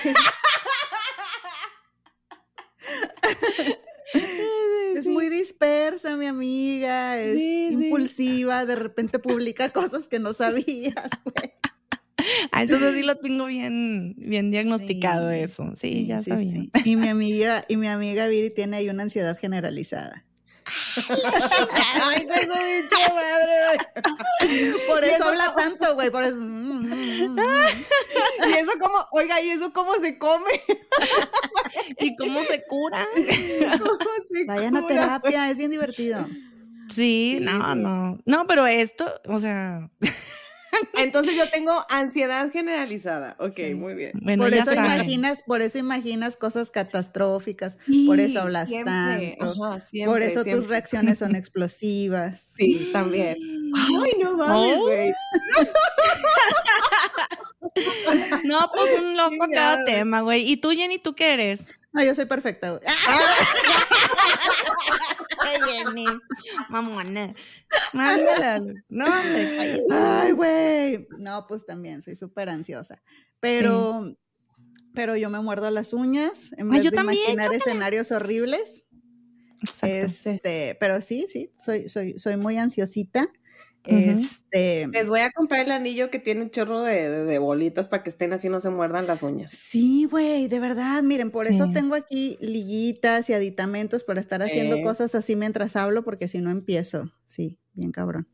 Es 4.97 5.07
muy 5.07 5.29
dispersa, 5.29 6.17
mi 6.17 6.27
amiga, 6.27 7.21
es 7.21 7.39
Sí, 7.39 7.69
sí. 7.69 7.85
impulsiva, 7.85 8.67
de 8.67 8.75
repente 8.75 9.19
publica 9.21 9.69
cosas 9.73 10.09
que 10.09 10.19
no 10.19 10.33
sabías, 10.33 11.11
güey. 11.25 11.53
Ah, 12.51 12.63
entonces 12.63 12.95
sí 12.97 13.03
lo 13.03 13.17
tengo 13.17 13.47
bien, 13.47 14.15
bien 14.19 14.51
diagnosticado 14.51 15.31
eso. 15.31 15.73
Sí, 15.77 16.05
ya 16.05 16.21
sabía. 16.23 16.51
sí. 16.53 16.71
Y 16.85 16.97
mi 16.97 17.09
amiga, 17.09 17.65
y 17.69 17.77
mi 17.77 17.87
amiga 17.87 18.27
Viri 18.27 18.51
tiene 18.51 18.79
ahí 18.79 18.89
una 18.89 19.05
ansiedad 19.05 19.39
generalizada. 19.39 20.25
Ay, 22.03 22.21
su 22.21 22.27
pinche 22.27 23.13
madre. 23.15 24.77
Por 24.87 25.05
eso 25.05 25.15
eso 25.15 25.25
habla 25.25 25.55
tanto, 25.57 25.95
güey, 25.95 26.11
por 26.11 26.25
eso. 26.25 26.37
mm, 26.37 26.87
mm, 26.87 27.35
mm. 27.35 27.39
Y 28.49 28.53
eso 28.55 28.73
como, 28.81 29.07
oiga, 29.13 29.41
¿y 29.41 29.51
eso 29.51 29.73
cómo 29.73 29.95
se 29.95 30.19
come? 30.19 30.51
¿Y 31.99 32.17
cómo 32.17 32.41
se 32.43 32.63
cura? 32.69 33.07
¿Cómo 33.79 33.99
se 34.33 34.45
Vayan 34.45 34.77
a 34.77 34.83
cura? 34.83 34.95
terapia, 34.95 35.51
es 35.51 35.59
bien 35.59 35.71
divertido. 35.71 36.27
Sí, 36.89 37.39
no, 37.41 37.75
no. 37.75 38.19
No, 38.25 38.47
pero 38.47 38.67
esto, 38.67 39.21
o 39.27 39.39
sea, 39.39 39.91
Entonces 40.99 41.35
yo 41.37 41.49
tengo 41.51 41.73
ansiedad 41.91 42.51
generalizada. 42.53 43.37
Ok, 43.39 43.55
Sí. 43.57 43.75
muy 43.75 43.95
bien. 43.95 44.13
bueno, 44.23 44.45
por 44.45 44.55
eso 44.55 44.65
saben. 44.67 44.85
imaginas, 44.85 45.43
por 45.47 45.63
eso 45.63 45.79
imaginas 45.79 46.37
cosas 46.37 46.71
catastróficas, 46.71 47.79
por 48.07 48.21
eso 48.21 48.41
hablas 48.41 48.69
siempre, 48.69 49.37
tanto, 49.39 49.65
ajá, 49.65 49.81
siempre, 49.81 50.13
por 50.13 50.23
eso 50.23 50.43
siempre. 50.43 50.61
tus 50.63 50.69
reacciones 50.71 51.19
son 51.19 51.35
explosivas. 51.37 52.55
Sí, 52.57 52.91
también. 52.93 53.37
Ay, 53.77 54.13
no 54.21 54.37
mames, 54.37 54.77
Oh. 54.79 54.83
güey. 54.83 55.13
No, 58.45 58.71
pues 58.75 58.99
un 58.99 59.17
loco 59.17 59.45
a 59.45 59.49
cada 59.49 59.85
tema, 59.85 60.23
güey. 60.23 60.51
¿Y 60.51 60.57
tú, 60.57 60.71
Jenny, 60.71 60.99
tú 60.99 61.15
qué 61.15 61.35
eres? 61.35 61.67
No, 61.93 62.03
yo 62.03 62.15
soy 62.15 62.25
perfecta, 62.27 62.71
güey. 62.71 62.81
Ay, 65.45 65.59
Jenny. 65.67 66.05
Mamona. 66.69 67.35
Mándala. 67.93 68.61
No, 68.89 69.05
hombre. 69.05 69.83
Ay, 69.91 70.33
güey. 70.33 71.09
No, 71.19 71.47
pues 71.47 71.65
también 71.67 72.03
soy 72.03 72.15
súper 72.17 72.49
ansiosa. 72.49 73.03
Pero, 73.41 74.17
pero 74.95 75.17
yo 75.17 75.31
me 75.31 75.41
muerdo 75.41 75.71
las 75.71 75.93
uñas 75.93 76.53
en 76.57 76.67
Ay, 76.71 76.79
vez 76.79 76.85
yo 76.85 76.91
de 76.91 76.97
también, 76.97 77.19
imaginar 77.23 77.45
chócala. 77.47 77.59
escenarios 77.59 78.13
horribles. 78.13 78.87
Exacto. 79.61 79.87
Este, 79.87 80.77
pero 80.81 81.01
sí, 81.01 81.27
sí, 81.29 81.53
soy, 81.59 81.89
soy, 81.89 82.19
soy 82.19 82.37
muy 82.37 82.59
ansiosita. 82.59 83.29
Este, 83.85 84.87
Les 84.89 85.09
voy 85.09 85.21
a 85.21 85.31
comprar 85.33 85.61
el 85.65 85.73
anillo 85.73 86.11
que 86.11 86.19
tiene 86.19 86.43
un 86.43 86.51
chorro 86.51 86.83
de, 86.83 87.09
de- 87.11 87.25
de 87.25 87.39
bolitas 87.39 87.89
para 87.89 88.03
que 88.03 88.11
estén 88.11 88.33
así, 88.33 88.49
no 88.49 88.61
se 88.61 88.71
muerdan 88.71 89.07
las 89.07 89.23
uñas. 89.23 89.51
sí, 89.53 90.05
güey, 90.11 90.49
de 90.49 90.61
verdad, 90.61 91.03
miren, 91.03 91.31
por 91.31 91.47
eso 91.47 91.71
tengo 91.73 91.95
aquí 91.95 92.37
liguitas 92.41 93.31
y 93.31 93.33
aditamentos 93.35 94.05
para 94.05 94.21
estar 94.21 94.43
haciendo 94.43 94.77
Eh. 94.77 94.83
cosas 94.83 95.15
así 95.15 95.37
mientras 95.37 95.77
hablo, 95.77 96.05
porque 96.05 96.29
si 96.29 96.39
no 96.39 96.51
empiezo. 96.51 97.11
Sí, 97.27 97.59
bien 97.73 97.93
cabrón. 97.93 98.29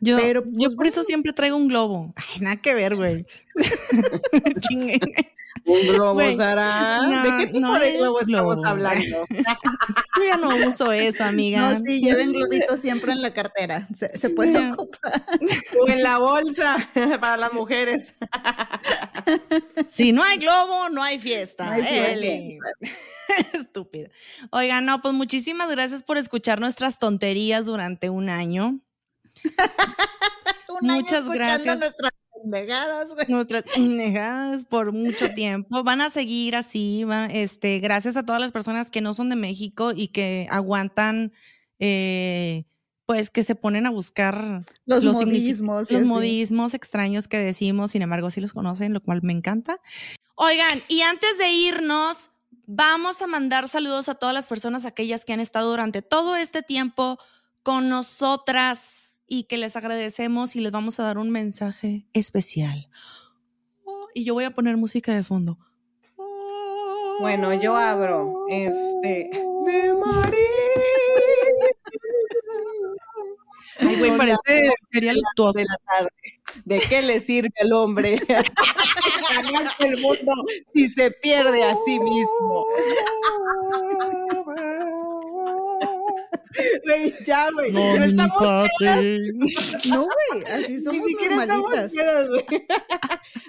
Yo, 0.00 0.16
Pero, 0.16 0.44
yo 0.46 0.66
pues, 0.66 0.76
por 0.76 0.86
eso 0.86 1.02
siempre 1.02 1.32
traigo 1.32 1.56
un 1.56 1.68
globo. 1.68 2.12
Ay, 2.16 2.40
nada 2.40 2.56
que 2.56 2.74
ver, 2.74 2.96
güey. 2.96 3.26
¿Un 5.64 5.86
globo, 5.88 6.14
Güey, 6.14 6.36
Sara? 6.36 7.02
no, 7.06 7.22
¿De 7.22 7.36
qué 7.36 7.46
tipo 7.52 7.60
no 7.60 7.78
de 7.78 7.88
es 7.90 7.98
globo 7.98 8.20
estamos 8.20 8.54
globo. 8.56 8.66
hablando? 8.66 9.26
Yo 10.16 10.24
ya 10.24 10.36
no 10.36 10.48
uso 10.66 10.92
eso, 10.92 11.24
amiga. 11.24 11.60
No, 11.60 11.76
sí, 11.84 12.00
lleven 12.00 12.32
globitos 12.32 12.80
siempre 12.80 13.12
en 13.12 13.20
la 13.20 13.32
cartera. 13.34 13.86
Se, 13.92 14.16
se 14.16 14.30
puede 14.30 14.70
ocupar. 14.72 15.24
O 15.80 15.88
en 15.88 16.02
la 16.02 16.18
bolsa 16.18 16.88
para 17.20 17.36
las 17.36 17.52
mujeres. 17.52 18.14
Si 19.90 20.12
no 20.12 20.22
hay 20.22 20.38
globo, 20.38 20.88
no 20.90 21.02
hay 21.02 21.18
fiesta. 21.18 21.64
No 21.66 21.72
hay. 21.84 22.58
Estúpida. 23.52 24.08
Oigan, 24.50 24.86
no, 24.86 25.02
pues 25.02 25.12
muchísimas 25.12 25.70
gracias 25.70 26.02
por 26.02 26.16
escuchar 26.16 26.60
nuestras 26.60 26.98
tonterías 26.98 27.66
durante 27.66 28.08
un 28.08 28.30
año. 28.30 28.80
Un 30.80 30.90
año 30.90 31.00
Muchas 31.00 31.22
escuchando 31.22 31.34
gracias. 31.34 31.78
nuestras 31.80 32.12
pendejadas, 32.42 33.14
güey. 33.14 33.26
Nuestras 33.28 33.78
negadas 33.78 34.64
por 34.64 34.92
mucho 34.92 35.30
tiempo. 35.34 35.82
Van 35.82 36.00
a 36.00 36.10
seguir 36.10 36.54
así. 36.56 37.04
van- 37.04 37.30
este, 37.30 37.78
gracias 37.80 38.16
a 38.16 38.24
todas 38.24 38.40
las 38.40 38.52
personas 38.52 38.90
que 38.90 39.00
no 39.00 39.14
son 39.14 39.28
de 39.30 39.36
México 39.36 39.92
y 39.94 40.08
que 40.08 40.46
aguantan, 40.50 41.32
eh, 41.80 42.64
pues 43.06 43.30
que 43.30 43.42
se 43.42 43.54
ponen 43.54 43.86
a 43.86 43.90
buscar 43.90 44.64
Los, 44.84 45.02
modismos. 45.04 45.90
los 45.90 46.02
modismos 46.02 46.74
extraños 46.74 47.26
que 47.26 47.38
decimos, 47.38 47.92
sin 47.92 48.02
embargo, 48.02 48.30
sí 48.30 48.40
los 48.40 48.52
conocen, 48.52 48.92
lo 48.92 49.00
cual 49.02 49.20
me 49.22 49.32
encanta. 49.32 49.80
Oigan, 50.36 50.82
y 50.88 51.00
antes 51.00 51.38
de 51.38 51.48
irnos, 51.50 52.30
vamos 52.66 53.22
a 53.22 53.26
mandar 53.26 53.68
saludos 53.68 54.08
a 54.10 54.14
todas 54.14 54.34
las 54.34 54.46
personas, 54.46 54.84
aquellas 54.84 55.24
que 55.24 55.32
han 55.32 55.40
estado 55.40 55.70
durante 55.70 56.02
todo 56.02 56.36
este 56.36 56.62
tiempo 56.62 57.18
con 57.62 57.88
nosotras 57.88 59.06
y 59.28 59.44
que 59.44 59.58
les 59.58 59.76
agradecemos 59.76 60.56
y 60.56 60.60
les 60.60 60.72
vamos 60.72 60.98
a 60.98 61.04
dar 61.04 61.18
un 61.18 61.30
mensaje 61.30 62.06
especial. 62.14 62.88
Oh, 63.84 64.08
y 64.14 64.24
yo 64.24 64.34
voy 64.34 64.44
a 64.44 64.54
poner 64.54 64.76
música 64.76 65.14
de 65.14 65.22
fondo. 65.22 65.58
Bueno, 67.20 67.52
yo 67.54 67.76
abro. 67.76 68.46
Este. 68.48 69.30
Me 69.64 69.92
morí. 69.92 70.36
Ay, 73.80 73.98
güey, 73.98 74.16
parece 74.16 74.66
las 74.66 74.74
sería 74.90 75.12
de 75.12 75.64
la 75.64 75.78
tarde. 75.86 76.10
¿De 76.64 76.80
qué 76.88 77.02
le 77.02 77.20
sirve 77.20 77.50
al 77.60 77.72
hombre 77.72 78.18
ganarse 78.26 79.86
el 79.86 80.00
mundo 80.00 80.32
si 80.74 80.88
se 80.88 81.10
pierde 81.10 81.62
a 81.62 81.76
sí 81.84 82.00
mismo? 82.00 82.66
Güey, 86.84 87.14
ya, 87.26 87.50
güey. 87.52 87.72
No, 87.72 87.94
estamos 88.04 88.40
No, 89.86 90.02
güey, 90.04 90.44
así 90.52 90.72
ni 90.74 90.80
somos 90.82 91.06
siquiera 91.08 91.42
estamos 91.42 91.70
normalitas. 91.70 91.92
pedas, 91.92 92.28
güey. 92.28 92.44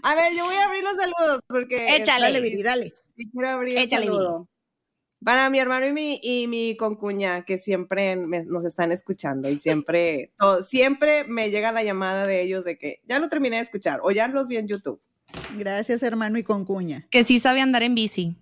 A 0.03 0.15
ver, 0.15 0.33
yo 0.37 0.45
voy 0.45 0.55
a 0.55 0.65
abrir 0.65 0.83
los 0.83 0.95
saludos 0.95 1.41
porque 1.47 1.95
Échale. 1.95 2.25
Dale, 2.25 2.41
Viri, 2.41 2.63
dale. 2.63 2.93
Sí, 3.17 3.29
quiero 3.31 3.49
abrir 3.49 3.77
el 3.77 3.83
Échale, 3.83 4.05
saludo. 4.05 4.47
Para 5.23 5.49
mi 5.49 5.59
hermano 5.59 5.85
y 5.87 5.91
mi, 5.91 6.19
y 6.23 6.47
mi 6.47 6.77
concuña, 6.77 7.43
que 7.43 7.57
siempre 7.57 8.15
me- 8.15 8.45
nos 8.45 8.63
están 8.63 8.91
escuchando 8.93 9.49
y 9.49 9.57
siempre, 9.57 10.31
todo- 10.39 10.63
siempre 10.63 11.25
me 11.25 11.49
llega 11.51 11.73
la 11.73 11.83
llamada 11.83 12.25
de 12.25 12.41
ellos 12.41 12.63
de 12.63 12.77
que 12.77 13.01
ya 13.05 13.19
lo 13.19 13.27
terminé 13.27 13.57
de 13.57 13.63
escuchar 13.63 13.99
o 14.01 14.11
ya 14.11 14.29
los 14.29 14.47
vi 14.47 14.55
en 14.57 14.67
YouTube. 14.69 15.01
Gracias, 15.57 16.03
hermano 16.03 16.37
y 16.39 16.43
concuña. 16.43 17.05
Que 17.11 17.23
sí 17.25 17.39
sabe 17.39 17.59
andar 17.61 17.83
en 17.83 17.95
bici. 17.95 18.37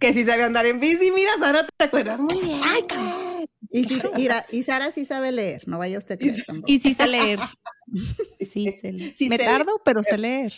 Que 0.00 0.12
si 0.12 0.24
sabe 0.24 0.42
andar 0.42 0.66
en 0.66 0.80
bici, 0.80 1.12
mira, 1.12 1.30
Sara, 1.38 1.64
¿te 1.76 1.84
acuerdas? 1.84 2.20
Muy 2.20 2.40
bien. 2.42 2.60
Ay, 2.64 2.82
Y, 3.76 3.84
sí, 3.86 4.00
mira, 4.14 4.46
y 4.52 4.62
Sara 4.62 4.92
sí 4.92 5.04
sabe 5.04 5.32
leer, 5.32 5.66
no 5.66 5.78
vaya 5.78 5.98
usted 5.98 6.16
tampoco. 6.46 6.72
Y 6.72 6.78
sí 6.78 6.94
sé 6.94 7.08
leer. 7.08 7.40
Sí 8.38 8.70
sé 8.70 8.92
leer. 8.92 9.14
Sí 9.14 9.28
Me 9.28 9.36
sé 9.36 9.44
tardo, 9.44 9.82
pero 9.84 10.02
sé 10.04 10.16
leer. 10.16 10.52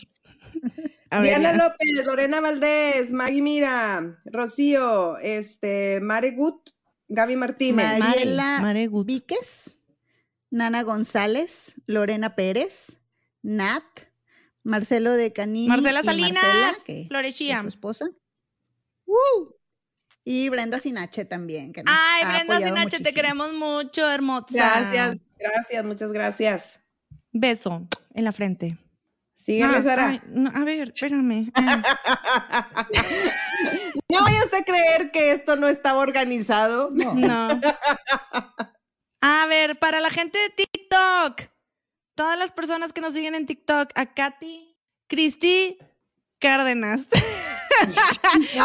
A 1.10 1.22
Diana. 1.22 1.54
López, 1.54 2.04
Lorena 2.04 2.40
Valdés, 2.40 3.12
Maggie 3.12 3.40
Mira, 3.40 4.20
Rocío, 4.26 5.16
este, 5.18 6.00
Mare 6.02 6.32
Gut, 6.32 6.70
Gaby 7.08 7.36
Martínez. 7.36 7.98
Mariela 7.98 8.58
Mare 8.60 8.86
Gut. 8.86 9.06
Víquez, 9.06 9.80
Nana 10.50 10.82
González, 10.82 11.74
Lorena 11.86 12.36
Pérez, 12.36 12.98
Nat, 13.42 13.84
Marcelo 14.62 15.12
de 15.12 15.32
Canini. 15.32 15.68
Marcela 15.68 16.00
y 16.00 16.04
Salinas, 16.04 16.42
Marcela, 16.42 17.08
Florechía. 17.08 17.62
su 17.62 17.68
esposa. 17.68 18.10
¡Woo! 19.06 19.55
Y 20.28 20.48
Brenda 20.48 20.80
Sinache 20.80 21.24
también. 21.24 21.72
Que 21.72 21.84
nos 21.84 21.94
Ay, 21.96 22.22
ha 22.24 22.28
Brenda 22.44 22.58
Sinache, 22.66 22.98
te 22.98 23.12
queremos 23.12 23.52
mucho, 23.52 24.10
hermosa. 24.10 24.46
Gracias, 24.50 25.18
gracias, 25.38 25.84
muchas 25.84 26.10
gracias. 26.10 26.80
Beso 27.30 27.86
en 28.12 28.24
la 28.24 28.32
frente. 28.32 28.76
Sígueme, 29.36 29.76
Ah, 29.76 29.82
Sara. 29.84 30.08
ay, 30.08 30.20
no, 30.26 30.50
a 30.52 30.64
ver, 30.64 30.88
espérame. 30.92 31.48
Ah, 31.54 32.88
No 34.10 34.22
vaya 34.24 34.44
usted 34.44 34.58
a 34.58 34.64
creer 34.64 35.10
que 35.12 35.30
esto 35.30 35.54
no 35.54 35.68
estaba 35.68 35.98
organizado. 36.00 36.90
No. 36.92 37.14
no. 37.14 37.48
A 39.20 39.46
ver, 39.48 39.78
para 39.78 40.00
la 40.00 40.10
gente 40.10 40.38
de 40.38 40.50
TikTok, 40.50 41.42
todas 42.14 42.38
las 42.38 42.52
personas 42.52 42.92
que 42.92 43.00
nos 43.00 43.14
siguen 43.14 43.34
en 43.34 43.46
TikTok, 43.46 43.90
a 43.94 44.06
Katy, 44.14 44.76
Cristi, 45.08 45.78
Cárdenas. 46.40 47.08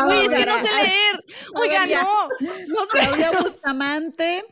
Uy, 0.08 0.26
es 0.26 0.36
que 0.36 0.46
no 0.46 0.58
sé 0.60 0.70
leer. 0.84 1.26
Oiga, 1.56 1.86
no, 1.86 2.28
no 2.68 2.86
sé. 2.86 3.00
Claudia 3.00 3.32
Bustamante, 3.42 4.44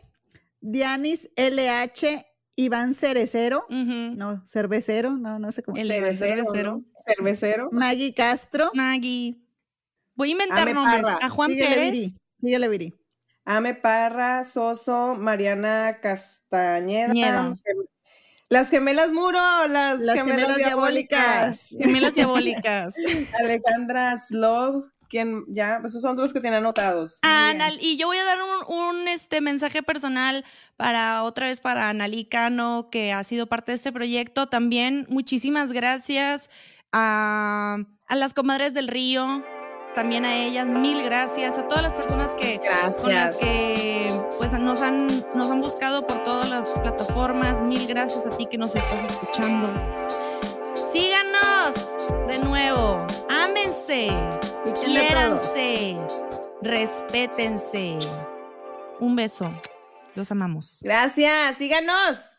Dianis 0.62 1.30
LH, 1.36 2.26
Iván 2.56 2.94
Cerecero, 2.94 3.66
no, 3.70 4.46
cervecero, 4.46 5.12
no, 5.12 5.40
no 5.40 5.52
sé 5.52 5.64
cómo. 5.64 5.78
El 5.78 5.88
cervecero, 5.88 6.44
cervecero. 6.44 6.72
¿no? 6.74 6.84
Cervecero. 7.06 7.70
Maggie 7.72 8.14
Castro. 8.14 8.72
Maggie. 8.74 9.42
Voy 10.16 10.30
a 10.30 10.32
inventar 10.34 10.60
Ame 10.60 10.74
nombres. 10.74 11.02
Parra. 11.02 11.18
A 11.22 11.30
Juan 11.30 11.50
síguele, 11.50 11.76
Pérez. 11.76 11.92
Viri, 11.92 12.16
síguele, 12.42 12.68
Viri. 12.68 12.96
Ame 13.46 13.74
Parra, 13.74 14.44
Soso, 14.44 15.16
Mariana 15.16 16.00
Castañeda. 16.02 17.14
Ñeda. 17.14 17.56
Las 18.50 18.70
gemelas 18.70 19.12
Muro, 19.12 19.40
las, 19.68 20.00
Las 20.00 20.16
gemelas, 20.18 20.42
gemelas 20.42 20.58
diabólicas. 20.58 21.70
diabólicas. 21.70 21.76
Gemelas 21.80 22.14
diabólicas. 22.16 22.94
Alejandra 23.40 24.18
Slov, 24.18 24.86
quien 25.08 25.44
ya, 25.48 25.82
esos 25.86 26.02
son 26.02 26.18
los 26.18 26.34
que 26.34 26.42
tienen 26.42 26.58
anotados. 26.60 27.20
Anal, 27.22 27.78
y 27.80 27.98
yo 27.98 28.08
voy 28.08 28.18
a 28.18 28.24
dar 28.24 28.40
un, 28.42 28.76
un, 28.76 29.08
este 29.08 29.42
mensaje 29.42 29.84
personal 29.84 30.44
para 30.78 31.22
otra 31.24 31.46
vez 31.46 31.62
para 31.62 31.90
Analí 31.90 32.26
Cano, 32.26 32.90
que 32.92 33.14
ha 33.14 33.24
sido 33.24 33.46
parte 33.48 33.72
de 33.72 33.76
este 33.76 33.92
proyecto. 33.92 34.48
También 34.48 35.06
muchísimas 35.10 35.72
gracias 35.72 36.50
a, 36.92 37.78
a 38.08 38.16
las 38.16 38.34
comadres 38.34 38.74
del 38.74 38.88
río, 38.88 39.44
también 39.96 40.26
a 40.26 40.36
ellas, 40.36 40.66
mil 40.66 41.04
gracias, 41.04 41.58
a 41.58 41.68
todas 41.68 41.84
las 41.84 41.94
personas 41.94 42.36
que 42.36 42.62
con 43.02 43.10
las 43.10 43.36
que 43.36 44.12
pues 44.38 44.54
nos 44.54 44.82
han, 44.82 45.08
nos 45.36 45.50
han 45.50 45.62
buscado 45.62 46.06
por 46.06 46.24
todas 46.24 46.50
las 46.50 46.68
plataformas. 46.80 47.62
Mil 47.62 47.88
gracias 47.88 48.26
a 48.26 48.38
ti 48.38 48.46
que 48.46 48.58
nos 48.58 48.76
estás 48.76 49.04
escuchando. 49.04 49.68
Síganos 50.92 52.08
de 52.28 52.40
nuevo. 52.40 53.06
Ámense. 53.30 54.10
Quiéranse. 54.84 55.98
Respétense. 56.62 58.00
Un 59.00 59.16
beso. 59.16 59.52
Los 60.16 60.32
amamos. 60.32 60.80
Gracias, 60.82 61.58
síganos. 61.58 62.39